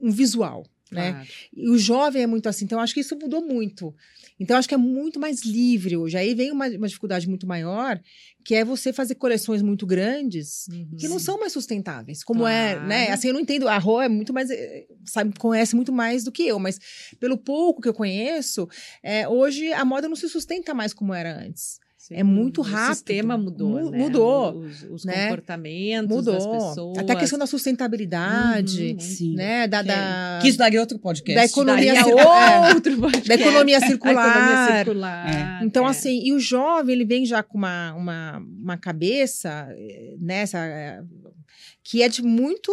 um 0.00 0.10
visual, 0.12 0.64
né? 0.90 1.12
Claro. 1.12 1.28
E 1.54 1.68
o 1.70 1.78
jovem 1.78 2.22
é 2.22 2.26
muito 2.26 2.48
assim. 2.48 2.64
Então, 2.64 2.80
acho 2.80 2.92
que 2.94 3.00
isso 3.00 3.16
mudou 3.16 3.40
muito. 3.46 3.94
Então, 4.38 4.56
acho 4.56 4.68
que 4.68 4.74
é 4.74 4.78
muito 4.78 5.20
mais 5.20 5.44
livre 5.44 5.96
hoje. 5.96 6.16
Aí 6.16 6.34
vem 6.34 6.50
uma, 6.50 6.66
uma 6.68 6.88
dificuldade 6.88 7.28
muito 7.28 7.46
maior, 7.46 8.00
que 8.44 8.54
é 8.54 8.64
você 8.64 8.92
fazer 8.92 9.14
coleções 9.16 9.60
muito 9.62 9.86
grandes 9.86 10.66
Uhum. 10.68 10.96
que 10.98 11.08
não 11.08 11.18
são 11.18 11.38
mais 11.38 11.52
sustentáveis, 11.52 12.24
como 12.24 12.46
é, 12.46 12.72
Claro. 12.74 12.88
né? 12.88 13.10
Assim, 13.10 13.28
eu 13.28 13.34
não 13.34 13.40
entendo, 13.40 13.68
a 13.68 13.76
Rô 13.78 14.00
é 14.00 14.08
muito 14.08 14.32
mais, 14.32 14.48
eh, 14.50 14.86
sabe, 15.04 15.34
conhece 15.38 15.76
muito 15.76 15.92
mais 15.92 16.24
do 16.24 16.32
que 16.32 16.46
eu, 16.46 16.58
mas 16.58 16.78
pelo 17.20 17.36
pouco 17.36 17.82
que 17.82 17.88
eu 17.88 17.94
conheço, 17.94 18.66
é, 19.02 19.28
hoje 19.28 19.70
a 19.72 19.84
moda 19.84 20.08
não 20.08 20.16
se 20.16 20.28
sustenta 20.28 20.72
mais 20.72 20.94
como 20.94 21.12
era 21.12 21.38
antes. 21.38 21.78
Sim, 22.10 22.14
é 22.20 22.22
muito 22.24 22.60
O 22.60 22.64
rápido. 22.64 22.94
sistema 22.94 23.38
mudou, 23.38 23.68
Mu- 23.68 23.90
né? 23.90 23.98
mudou, 23.98 24.58
Os, 24.58 24.82
os 24.90 25.04
né? 25.04 25.24
comportamentos 25.28 26.24
das 26.24 26.44
Mudou. 26.44 26.68
pessoas. 26.68 26.98
Até 26.98 27.12
a 27.12 27.16
questão 27.16 27.38
da 27.38 27.46
sustentabilidade, 27.46 28.92
Uhum, 28.94 28.98
Sim. 29.00 29.34
né? 29.36 29.68
Da, 29.68 29.80
Que- 29.82 29.88
da, 29.88 30.38
Que 30.42 30.48
isso 30.48 30.58
daria 30.58 30.80
outro 30.80 30.98
podcast. 30.98 31.34
da 31.38 31.44
economia 31.44 31.94
Daria 31.94 32.04
circular. 32.04 32.74
outro 32.74 32.96
podcast. 33.00 33.28
da 33.28 33.34
economia 33.34 33.80
circular. 33.80 34.28
economia 34.28 34.76
circular. 34.76 35.64
Então, 35.64 35.86
é. 35.86 35.90
assim, 35.90 36.20
e 36.24 36.32
o 36.32 36.38
jovem, 36.40 36.94
ele 36.94 37.04
vem 37.04 37.24
já 37.24 37.42
com 37.42 37.56
uma, 37.58 37.94
uma, 37.94 38.38
uma 38.62 38.76
cabeça 38.76 39.68
eh, 39.70 40.16
nessa. 40.20 40.58
Eh, 41.80 41.82
que 41.82 42.02
é 42.02 42.08
de 42.08 42.22
muito 42.22 42.70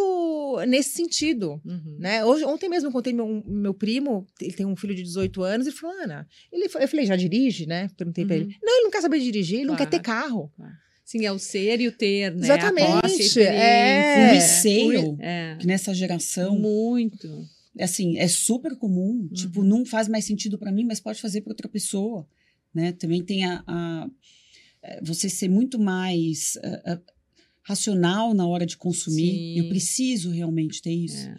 nesse 0.68 0.90
sentido. 0.90 1.60
Uhum. 1.64 1.96
Né? 1.98 2.24
Hoje, 2.24 2.44
ontem 2.44 2.68
mesmo 2.68 2.88
eu 2.88 2.92
contei 2.92 3.12
meu, 3.12 3.42
meu 3.46 3.74
primo, 3.74 4.26
ele 4.40 4.52
tem 4.52 4.66
um 4.66 4.76
filho 4.76 4.94
de 4.94 5.02
18 5.02 5.42
anos, 5.42 5.66
e 5.66 5.72
falou, 5.72 5.96
Ana, 6.02 6.26
ele, 6.52 6.64
eu 6.66 6.88
falei, 6.88 7.06
já 7.06 7.16
dirige, 7.16 7.66
né? 7.66 7.88
Perguntei 7.96 8.24
pra 8.24 8.36
Uhum. 8.36 8.42
ele. 8.42 8.56
Não, 8.62 8.74
ele 8.76 8.84
não 8.84 8.90
quer 8.90 9.00
saber 9.02 9.18
dirigir, 9.20 9.58
ele 9.58 9.66
não 9.66 9.76
quer 9.76 9.88
ter 9.88 10.00
Claro. 10.00 10.22
carro. 10.22 10.52
Sim, 11.04 11.24
é 11.24 11.32
o 11.32 11.38
ser 11.38 11.80
e 11.80 11.88
o 11.88 11.92
ter, 11.92 12.34
né? 12.34 12.44
Exatamente, 12.44 12.86
A 12.86 13.00
posse, 13.00 13.14
a 13.14 13.16
O 13.16 13.20
experiência, 13.20 14.68
é. 15.20 15.52
É. 15.52 15.56
que 15.58 15.66
nessa 15.66 15.94
geração, 15.94 16.58
Muito. 16.58 17.46
é 17.78 17.84
assim, 17.84 18.18
é 18.18 18.28
super 18.28 18.76
comum. 18.76 19.22
Uhum. 19.22 19.28
Tipo, 19.32 19.62
não 19.64 19.86
faz 19.86 20.06
mais 20.06 20.26
sentido 20.26 20.58
para 20.58 20.70
mim, 20.70 20.84
mas 20.84 21.00
pode 21.00 21.18
fazer 21.20 21.40
para 21.40 21.52
outra 21.52 21.66
pessoa. 21.68 22.28
Né? 22.74 22.92
Também 22.92 23.24
tem 23.24 23.44
a, 23.46 23.64
a- 23.66 24.06
é, 24.82 25.00
você 25.02 25.30
ser 25.30 25.48
muito 25.48 25.78
mais 25.78 26.58
ah, 26.62 26.82
ah, 26.84 27.00
racional 27.68 28.32
na 28.32 28.46
hora 28.46 28.64
de 28.64 28.76
consumir. 28.76 29.30
Sim. 29.30 29.58
Eu 29.58 29.68
preciso 29.68 30.30
realmente 30.30 30.80
ter 30.80 30.90
isso. 30.92 31.28
É. 31.28 31.36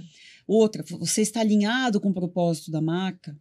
Outra, 0.48 0.84
você 0.88 1.22
está 1.22 1.40
alinhado 1.42 2.00
com 2.00 2.10
o 2.10 2.14
propósito 2.14 2.70
da 2.72 2.80
marca? 2.82 3.36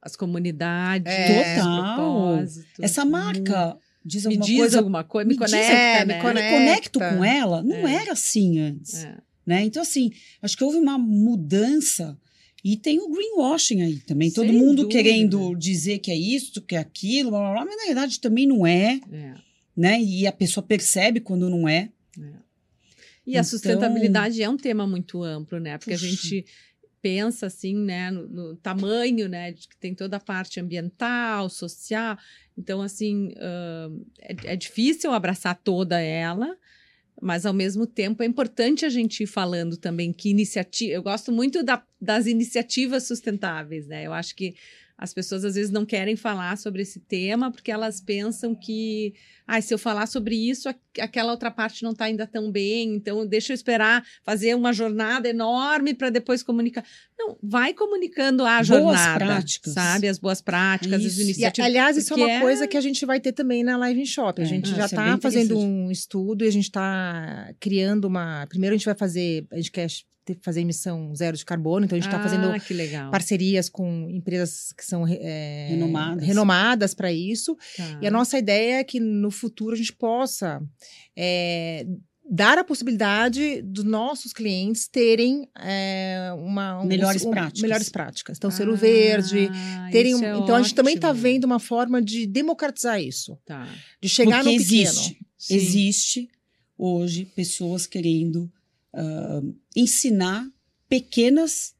As 0.00 0.14
comunidades, 0.14 1.10
É. 1.10 1.56
Total. 1.56 2.44
Essa 2.80 3.04
marca 3.06 3.76
diz 4.04 4.24
me 4.26 4.34
alguma 4.34 4.46
diz 4.46 4.58
coisa. 4.58 4.78
alguma 4.78 5.04
coisa, 5.04 5.26
me, 5.28 5.34
me 5.34 5.40
diz- 5.40 5.50
conecta, 5.50 5.72
é, 5.74 6.04
me 6.04 6.12
né? 6.12 6.20
Conecto 6.20 6.98
com 6.98 7.24
ela. 7.24 7.62
Não 7.62 7.88
É. 7.88 7.94
era 8.02 8.12
assim 8.12 8.58
antes. 8.58 9.02
É. 9.04 9.16
Né? 9.46 9.64
Então, 9.64 9.80
assim, 9.82 10.10
acho 10.42 10.56
que 10.56 10.64
houve 10.64 10.76
uma 10.78 10.98
mudança. 10.98 12.18
E 12.62 12.76
tem 12.78 12.98
o 12.98 13.10
greenwashing 13.10 13.82
aí 13.82 13.96
também. 14.00 14.30
Todo 14.30 14.46
Sem 14.48 14.56
mundo 14.58 14.82
dúvida. 14.84 15.02
querendo 15.02 15.54
dizer 15.54 15.98
que 15.98 16.10
é 16.10 16.16
isso, 16.16 16.62
que 16.62 16.74
é 16.74 16.78
aquilo, 16.78 17.30
blá, 17.30 17.40
blá, 17.40 17.52
blá, 17.52 17.64
mas 17.66 17.76
na 17.76 17.84
verdade 17.84 18.18
também 18.20 18.46
não 18.46 18.66
é, 18.66 19.00
É. 19.12 19.34
né? 19.76 20.00
E 20.00 20.26
a 20.26 20.32
pessoa 20.32 20.64
percebe 20.64 21.20
quando 21.20 21.48
não 21.50 21.68
é. 21.68 21.90
E 23.26 23.30
a 23.36 23.40
Então- 23.40 23.44
sustentabilidade 23.44 24.42
é 24.42 24.48
um 24.48 24.56
tema 24.56 24.86
muito 24.86 25.22
amplo, 25.22 25.58
né? 25.58 25.78
Porque 25.78 25.92
Puxa. 25.92 26.06
a 26.06 26.08
gente 26.08 26.46
pensa 27.00 27.46
assim, 27.46 27.76
né, 27.76 28.10
no, 28.10 28.26
no 28.28 28.56
tamanho, 28.56 29.28
né, 29.28 29.52
de 29.52 29.68
que 29.68 29.76
tem 29.76 29.94
toda 29.94 30.16
a 30.16 30.20
parte 30.20 30.58
ambiental, 30.58 31.50
social. 31.50 32.16
Então, 32.56 32.80
assim, 32.80 33.34
ãh, 33.36 33.92
é, 34.20 34.52
é 34.52 34.56
difícil 34.56 35.12
abraçar 35.12 35.54
toda 35.62 36.00
ela, 36.00 36.56
mas 37.20 37.44
ao 37.44 37.52
mesmo 37.52 37.86
tempo 37.86 38.22
é 38.22 38.26
importante 38.26 38.86
a 38.86 38.88
gente 38.88 39.22
ir 39.22 39.26
falando 39.26 39.76
também 39.76 40.12
que 40.14 40.30
iniciativa. 40.30 40.94
Eu 40.94 41.02
gosto 41.02 41.30
muito 41.30 41.62
da- 41.62 41.84
das 42.00 42.26
iniciativas 42.26 43.06
sustentáveis, 43.06 43.86
né? 43.86 44.06
Eu 44.06 44.12
acho 44.14 44.34
que 44.34 44.54
as 44.96 45.12
pessoas 45.12 45.44
às 45.44 45.56
vezes 45.56 45.70
não 45.72 45.84
querem 45.84 46.14
falar 46.16 46.56
sobre 46.56 46.82
esse 46.82 47.00
tema 47.00 47.50
porque 47.50 47.70
elas 47.72 48.00
pensam 48.00 48.54
que, 48.54 49.12
ah, 49.46 49.60
se 49.60 49.74
eu 49.74 49.78
falar 49.78 50.06
sobre 50.06 50.36
isso, 50.36 50.68
aqu- 50.68 50.80
aquela 51.00 51.32
outra 51.32 51.50
parte 51.50 51.82
não 51.82 51.90
está 51.90 52.04
ainda 52.04 52.26
tão 52.26 52.50
bem, 52.50 52.94
então 52.94 53.26
deixa 53.26 53.52
eu 53.52 53.54
esperar 53.54 54.04
fazer 54.22 54.54
uma 54.54 54.72
jornada 54.72 55.28
enorme 55.28 55.94
para 55.94 56.10
depois 56.10 56.42
comunicar. 56.44 56.84
Não, 57.18 57.36
vai 57.42 57.74
comunicando 57.74 58.44
a 58.44 58.54
Boas 58.56 58.66
jornada, 58.68 59.24
práticas. 59.24 59.72
sabe? 59.72 60.06
As 60.08 60.18
boas 60.18 60.40
práticas, 60.40 60.94
as 61.00 61.02
Isso. 61.12 61.20
E, 61.20 61.24
iniciativas. 61.24 61.66
aliás, 61.68 61.96
isso 61.96 62.14
é 62.14 62.16
uma 62.16 62.40
coisa 62.40 62.66
que 62.68 62.76
a 62.76 62.80
gente 62.80 63.04
vai 63.04 63.18
ter 63.20 63.32
também 63.32 63.64
na 63.64 63.76
Live 63.76 64.00
in 64.00 64.06
Shop. 64.06 64.40
A 64.40 64.44
É, 64.44 64.46
gente 64.48 64.66
ah, 64.72 64.76
já 64.76 64.84
isso 64.86 64.94
é 64.94 64.98
está 64.98 65.10
bem 65.10 65.20
fazendo 65.20 65.58
um 65.58 65.90
estudo 65.90 66.44
e 66.44 66.48
a 66.48 66.52
gente 66.52 66.64
está 66.64 67.52
criando 67.58 68.04
uma. 68.06 68.46
Primeiro, 68.48 68.74
a 68.74 68.78
gente 68.78 68.86
vai 68.86 68.94
fazer. 68.96 69.44
A 69.50 69.56
gente 69.56 69.72
quer 69.72 69.88
fazer 70.40 70.60
emissão 70.62 71.14
zero 71.14 71.36
de 71.36 71.44
carbono, 71.44 71.84
então 71.84 71.96
a 71.96 72.00
gente 72.00 72.08
está 72.08 72.18
ah, 72.18 72.22
fazendo 72.22 73.10
parcerias 73.10 73.68
com 73.68 74.08
empresas 74.10 74.72
que 74.72 74.84
são 74.84 75.06
é, 75.06 75.66
Renomadas. 75.70 76.26
renomadas 76.26 76.94
para 76.94 77.12
isso. 77.12 77.56
Tá. 77.76 77.98
E 78.00 78.06
a 78.06 78.10
nossa 78.10 78.38
ideia 78.38 78.76
é 78.80 78.84
que 78.84 78.98
no 79.00 79.30
futuro 79.30 79.74
a 79.74 79.76
gente 79.76 79.92
possa 79.92 80.62
é, 81.16 81.86
dar 82.28 82.56
a 82.56 82.64
possibilidade 82.64 83.60
dos 83.62 83.84
nossos 83.84 84.32
clientes 84.32 84.88
terem 84.88 85.46
é, 85.60 86.30
uma 86.38 86.80
um- 86.82 86.86
Melhores 86.86 87.22
um- 87.24 87.30
práticas. 87.30 87.60
melhores 87.60 87.88
práticas. 87.90 88.38
Então, 88.38 88.50
selo 88.50 88.72
Ah, 88.72 88.76
verde. 88.76 89.50
Terem, 89.92 90.14
um- 90.14 90.24
é 90.24 90.38
então 90.38 90.54
a 90.56 90.62
gente 90.62 90.74
também 90.74 90.94
está 90.94 91.08
ótimo. 91.10 91.22
vendo 91.22 91.44
uma 91.44 91.58
forma 91.60 92.00
de 92.00 92.26
democratizar 92.26 92.98
isso, 93.00 93.38
Tá. 93.44 93.68
de 94.02 94.08
chegar 94.08 94.42
Porque 94.42 94.56
no 94.56 94.62
pequeno. 94.64 94.82
existe. 94.88 95.18
Sim. 95.36 95.54
Existe 95.54 96.28
hoje 96.78 97.26
pessoas 97.26 97.86
querendo 97.86 98.50
ah, 98.94 99.42
ensinar 99.76 100.46
pequenas, 100.88 101.74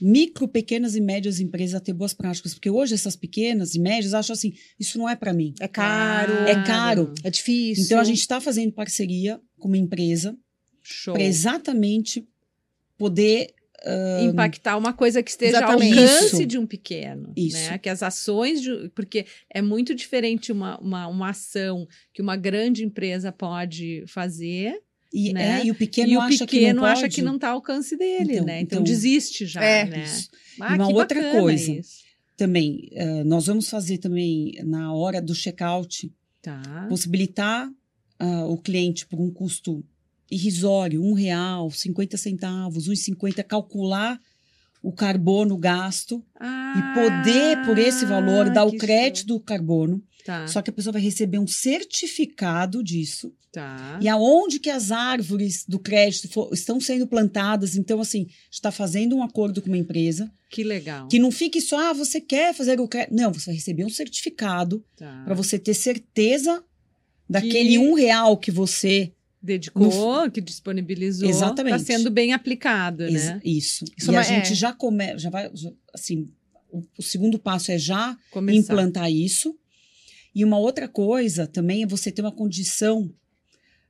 micro, 0.00 0.46
pequenas 0.46 0.94
e 0.94 1.00
médias 1.00 1.40
empresas 1.40 1.74
a 1.74 1.80
ter 1.80 1.92
boas 1.92 2.12
práticas. 2.12 2.52
Porque 2.54 2.70
hoje 2.70 2.94
essas 2.94 3.16
pequenas 3.16 3.74
e 3.74 3.80
médias 3.80 4.14
acham 4.14 4.34
assim, 4.34 4.52
isso 4.78 4.98
não 4.98 5.08
é 5.08 5.16
para 5.16 5.32
mim. 5.32 5.54
É 5.60 5.68
caro, 5.68 6.32
É 6.32 6.64
caro. 6.64 7.14
é 7.22 7.30
difícil. 7.30 7.84
Então 7.84 8.00
a 8.00 8.04
gente 8.04 8.20
está 8.20 8.40
fazendo 8.40 8.72
parceria 8.72 9.40
com 9.58 9.68
uma 9.68 9.78
empresa 9.78 10.36
para 11.06 11.22
exatamente 11.22 12.28
poder 12.98 13.54
ah, 13.84 14.22
impactar 14.22 14.76
uma 14.76 14.92
coisa 14.92 15.22
que 15.22 15.30
esteja 15.30 15.64
ao 15.64 15.72
alcance 15.72 16.26
Isso. 16.36 16.46
de 16.46 16.58
um 16.58 16.66
pequeno, 16.66 17.32
Isso. 17.36 17.56
né? 17.56 17.78
Que 17.78 17.88
as 17.88 18.02
ações 18.02 18.60
de, 18.60 18.90
porque 18.94 19.26
é 19.50 19.60
muito 19.60 19.94
diferente 19.94 20.52
uma, 20.52 20.78
uma, 20.80 21.06
uma 21.06 21.30
ação 21.30 21.86
que 22.12 22.22
uma 22.22 22.36
grande 22.36 22.84
empresa 22.84 23.30
pode 23.32 24.04
fazer 24.06 24.80
e, 25.14 25.32
né? 25.32 25.60
é, 25.60 25.66
e 25.66 25.70
o 25.70 25.74
pequeno 25.74 26.12
e 26.12 26.16
o 26.16 26.20
acha 26.20 26.38
pequeno 26.46 26.66
que 26.66 26.72
não 26.74 26.84
acha 26.84 27.08
que 27.08 27.22
não 27.22 27.36
está 27.36 27.48
ao 27.50 27.54
alcance 27.54 27.96
dele, 27.96 28.34
Então, 28.34 28.44
né? 28.46 28.60
Então, 28.60 28.80
então- 28.80 28.82
desiste 28.82 29.46
já, 29.46 29.62
É, 29.64 29.84
né? 29.84 30.04
Ah, 30.60 30.74
Uma 30.74 30.88
outra 30.88 31.30
coisa. 31.32 31.72
isso. 31.72 32.02
Também, 32.36 32.90
ah, 32.96 33.22
nós 33.24 33.46
vamos 33.46 33.70
fazer 33.70 33.98
também 33.98 34.52
na 34.64 34.92
hora 34.92 35.22
do 35.22 35.34
check-out 35.34 36.12
Tá. 36.42 36.86
possibilitar 36.88 37.70
ah, 38.18 38.44
o 38.46 38.58
cliente 38.58 39.06
por 39.06 39.20
um 39.20 39.30
custo 39.30 39.84
irrisório, 40.30 41.02
um 41.02 41.12
real, 41.14 41.70
50 41.70 42.16
centavos, 42.16 42.88
1,50, 42.88 43.42
calcular 43.44 44.18
o 44.82 44.92
carbono 44.92 45.56
gasto 45.56 46.22
Ah, 46.38 46.74
e 46.76 46.94
poder, 47.00 47.64
por 47.64 47.78
esse 47.78 48.04
valor, 48.04 48.50
dar 48.50 48.64
o 48.64 48.76
crédito 48.76 49.26
do 49.28 49.40
carbono. 49.40 50.02
Tá, 50.24 50.46
Só 50.48 50.62
que 50.62 50.70
a 50.70 50.72
pessoa 50.72 50.92
vai 50.94 51.02
receber 51.02 51.38
um 51.38 51.46
certificado 51.46 52.82
disso. 52.82 53.32
tá. 53.52 53.98
E 54.02 54.08
aonde 54.08 54.58
que 54.58 54.68
as 54.70 54.90
árvores 54.90 55.64
do 55.68 55.78
crédito 55.78 56.28
for- 56.28 56.52
estão 56.52 56.80
sendo 56.80 57.06
plantadas. 57.06 57.76
Então, 57.76 58.00
assim, 58.00 58.26
está 58.50 58.72
fazendo 58.72 59.14
um 59.16 59.22
acordo 59.22 59.62
com 59.62 59.68
uma 59.68 59.76
empresa 59.78 60.28
Que 60.50 60.64
legal. 60.64 61.06
que 61.08 61.18
não 61.20 61.30
fique 61.30 61.60
só, 61.60 61.90
ah, 61.90 61.92
você 61.92 62.20
quer 62.20 62.52
fazer 62.54 62.80
o 62.80 62.88
crédito. 62.88 63.14
Não, 63.14 63.32
você 63.32 63.46
vai 63.46 63.54
receber 63.54 63.84
um 63.84 63.88
certificado 63.90 64.84
Tá. 64.96 65.22
para 65.24 65.34
você 65.34 65.56
ter 65.58 65.74
certeza 65.74 66.64
daquele 67.30 67.70
Que- 67.70 67.78
um 67.78 67.94
real 67.94 68.36
que 68.36 68.50
você 68.50 69.12
Dedicou, 69.40 70.30
que 70.30 70.40
disponibilizou. 70.40 71.28
Exatamente. 71.28 71.76
Está 71.82 71.92
sendo 71.98 72.10
bem 72.10 72.32
aplicado, 72.32 73.04
né? 73.10 73.40
Isso. 73.44 73.84
Isso 73.96 74.10
e 74.10 74.14
é 74.14 74.16
a 74.16 74.20
uma- 74.20 74.22
gente 74.22 74.52
é. 74.52 74.54
já 74.54 74.72
começa, 74.72 75.18
já 75.18 75.28
vai, 75.30 75.50
já- 75.54 75.70
assim, 75.92 76.28
o, 76.72 76.82
o 76.98 77.02
segundo 77.02 77.38
passo 77.38 77.70
é 77.70 77.78
já 77.78 78.16
Começar. 78.30 78.58
implantar 78.58 79.12
isso. 79.12 79.54
E 80.34 80.44
uma 80.44 80.58
outra 80.58 80.88
coisa 80.88 81.46
também 81.46 81.82
é 81.82 81.86
você 81.86 82.10
ter 82.10 82.22
uma 82.22 82.32
condição 82.32 83.12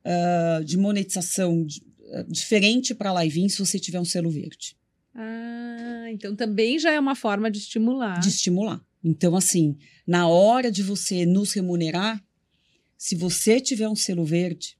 ah, 0.05 0.61
de 0.65 0.77
monetização 0.77 1.65
di- 1.65 1.83
ah, 2.13 2.25
diferente 2.29 2.95
para 2.95 3.11
a 3.11 3.13
Live 3.15 3.49
se 3.51 3.59
você 3.59 3.79
tiver 3.79 4.01
um 4.01 4.05
selo 4.05 4.31
verde, 4.31 4.77
Ah, 5.15 6.07
então 6.11 6.35
também 6.37 6.79
já 6.79 6.91
é 6.93 6.99
uma 7.01 7.15
forma 7.15 7.51
de 7.51 7.59
estimular. 7.59 8.21
de 8.21 8.29
estimular. 8.29 8.81
Então, 9.03 9.37
assim, 9.37 9.77
na 10.07 10.27
hora 10.29 10.71
de 10.73 10.83
você 10.83 11.25
nos 11.27 11.53
remunerar, 11.53 12.23
se 12.97 13.15
você 13.15 13.61
tiver 13.61 13.89
um 13.89 13.95
selo 13.97 14.25
verde, 14.25 14.77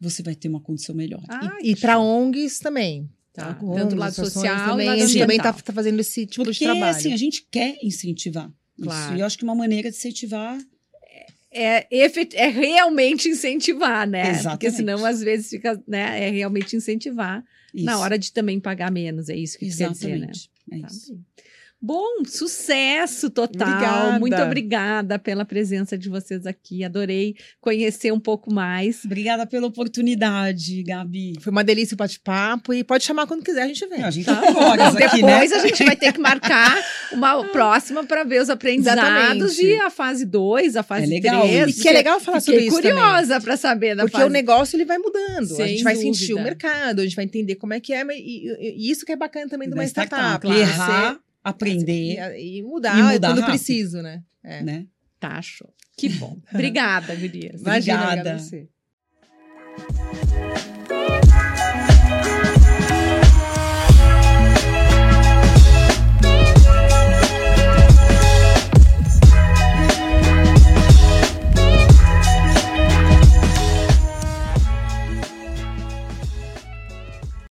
você 0.00 0.22
vai 0.22 0.34
ter 0.34 0.48
uma 0.48 0.60
condição 0.60 0.94
melhor. 0.94 1.22
Ah, 1.28 1.58
E, 1.62 1.74
para 1.76 1.98
ONGs 1.98 2.58
também. 2.58 3.08
Tá. 3.32 3.58
ONGs, 3.62 3.74
Tanto 3.82 3.94
o 3.94 3.98
lado 3.98 4.14
social 4.14 4.70
também, 4.70 4.86
e 4.86 4.88
lado 4.90 5.02
a 5.02 5.06
gente 5.06 5.18
também 5.18 5.36
está 5.38 5.50
ambiental. 5.50 5.74
fazendo 5.74 6.00
esse 6.00 6.26
tipo 6.26 6.44
de 6.44 6.50
Porque, 6.50 6.64
trabalho. 6.64 6.96
assim, 6.96 7.12
a 7.12 7.16
gente 7.16 7.46
quer 7.50 7.78
incentivar 7.82 8.50
Claro. 8.82 9.04
isso. 9.12 9.16
E 9.16 9.20
eu 9.20 9.26
acho 9.26 9.38
que 9.38 9.44
uma 9.44 9.54
maneira 9.54 9.90
de 9.90 9.96
incentivar 9.96 10.58
é, 11.52 11.86
é 12.34 12.46
realmente 12.48 13.28
incentivar, 13.28 14.06
né? 14.08 14.24
Porque 14.24 14.38
Exatamente. 14.66 14.76
senão, 14.76 15.04
às 15.04 15.20
vezes, 15.20 15.50
fica, 15.50 15.82
né? 15.86 16.28
É 16.28 16.30
realmente 16.30 16.74
incentivar 16.76 17.44
isso. 17.74 17.84
na 17.84 17.98
hora 17.98 18.18
de 18.18 18.32
também 18.32 18.58
pagar 18.58 18.90
menos. 18.90 19.28
É 19.28 19.36
isso 19.36 19.58
que 19.58 19.68
tu 19.68 19.76
quer 19.76 19.90
dizer, 19.90 20.18
né? 20.18 20.28
Exatamente. 20.30 20.50
É 20.70 20.78
Tá 20.80 20.86
isso. 20.86 21.12
bem. 21.14 21.24
Bom, 21.84 22.24
sucesso 22.24 23.28
total. 23.28 23.68
Obrigada. 23.68 24.18
Muito 24.20 24.40
obrigada 24.40 25.18
pela 25.18 25.44
presença 25.44 25.98
de 25.98 26.08
vocês 26.08 26.46
aqui. 26.46 26.84
Adorei 26.84 27.34
conhecer 27.60 28.12
um 28.12 28.20
pouco 28.20 28.54
mais. 28.54 29.04
Obrigada 29.04 29.44
pela 29.46 29.66
oportunidade, 29.66 30.80
Gabi. 30.84 31.32
Foi 31.40 31.50
uma 31.50 31.64
delícia 31.64 31.94
o 31.94 31.98
bate-papo 31.98 32.72
e 32.72 32.84
pode 32.84 33.02
chamar 33.02 33.26
quando 33.26 33.42
quiser, 33.42 33.62
a 33.62 33.66
gente 33.66 33.84
vem. 33.88 34.02
A 34.04 34.10
gente 34.12 34.26
Tá 34.26 34.36
tá 34.40 34.58
horas 34.60 34.94
aqui, 34.96 35.22
né? 35.22 35.32
Depois 35.40 35.52
a 35.52 35.58
gente 35.66 35.84
vai 35.84 35.96
ter 35.96 36.12
que 36.12 36.20
marcar 36.20 36.76
uma 37.10 37.42
próxima 37.50 38.04
para 38.04 38.22
ver 38.22 38.40
os 38.42 38.48
aprendizados 38.48 39.02
Exatamente. 39.02 39.64
e 39.66 39.80
a 39.80 39.90
fase 39.90 40.24
2, 40.24 40.76
a 40.76 40.82
fase 40.84 41.04
É 41.04 41.06
legal 41.08 41.42
3. 41.42 41.68
isso. 41.68 41.80
E 41.80 41.82
que 41.82 41.88
é 41.88 41.92
legal 41.92 42.20
falar 42.20 42.40
sobre 42.40 42.60
isso 42.60 42.76
curiosa 42.76 43.40
para 43.40 43.56
saber 43.56 43.96
da 43.96 44.04
Porque 44.04 44.18
fase 44.18 44.28
o 44.28 44.32
negócio 44.32 44.76
ele 44.76 44.84
vai 44.84 44.98
mudando. 44.98 45.52
a 45.52 45.56
Sem 45.56 45.68
gente 45.68 45.82
vai 45.82 45.96
sentir 45.96 46.28
dúvida. 46.28 46.40
o 46.40 46.44
mercado, 46.44 47.00
a 47.00 47.02
gente 47.02 47.16
vai 47.16 47.24
entender 47.24 47.56
como 47.56 47.72
é 47.74 47.80
que 47.80 47.92
é. 47.92 48.04
E, 48.04 48.46
e- 48.46 48.86
e 48.86 48.90
isso 48.92 49.04
que 49.04 49.10
é 49.10 49.16
bacana 49.16 49.48
também 49.48 49.68
de 49.68 49.74
uma 49.74 49.84
startup. 49.84 50.46
Né? 50.48 50.60
errar, 50.60 51.14
Você- 51.14 51.18
aprender, 51.44 52.36
E, 52.38 52.58
e 52.58 52.62
mudar, 52.62 52.98
E 52.98 53.02
mudar 53.02 53.28
quando 53.28 53.40
rápido. 53.40 53.44
preciso, 53.56 54.02
né? 54.02 54.22
É. 54.42 54.62
né? 54.62 54.86
Tá, 55.20 55.40
show. 55.42 55.72
Que 55.96 56.08
bom. 56.08 56.38
Obrigada, 56.52 57.14
Gurias. 57.14 57.60
Imagina, 57.62 58.04
Obrigada. 58.04 58.30
obrigada 58.30 58.34
a 58.34 58.38
você. 58.38 58.68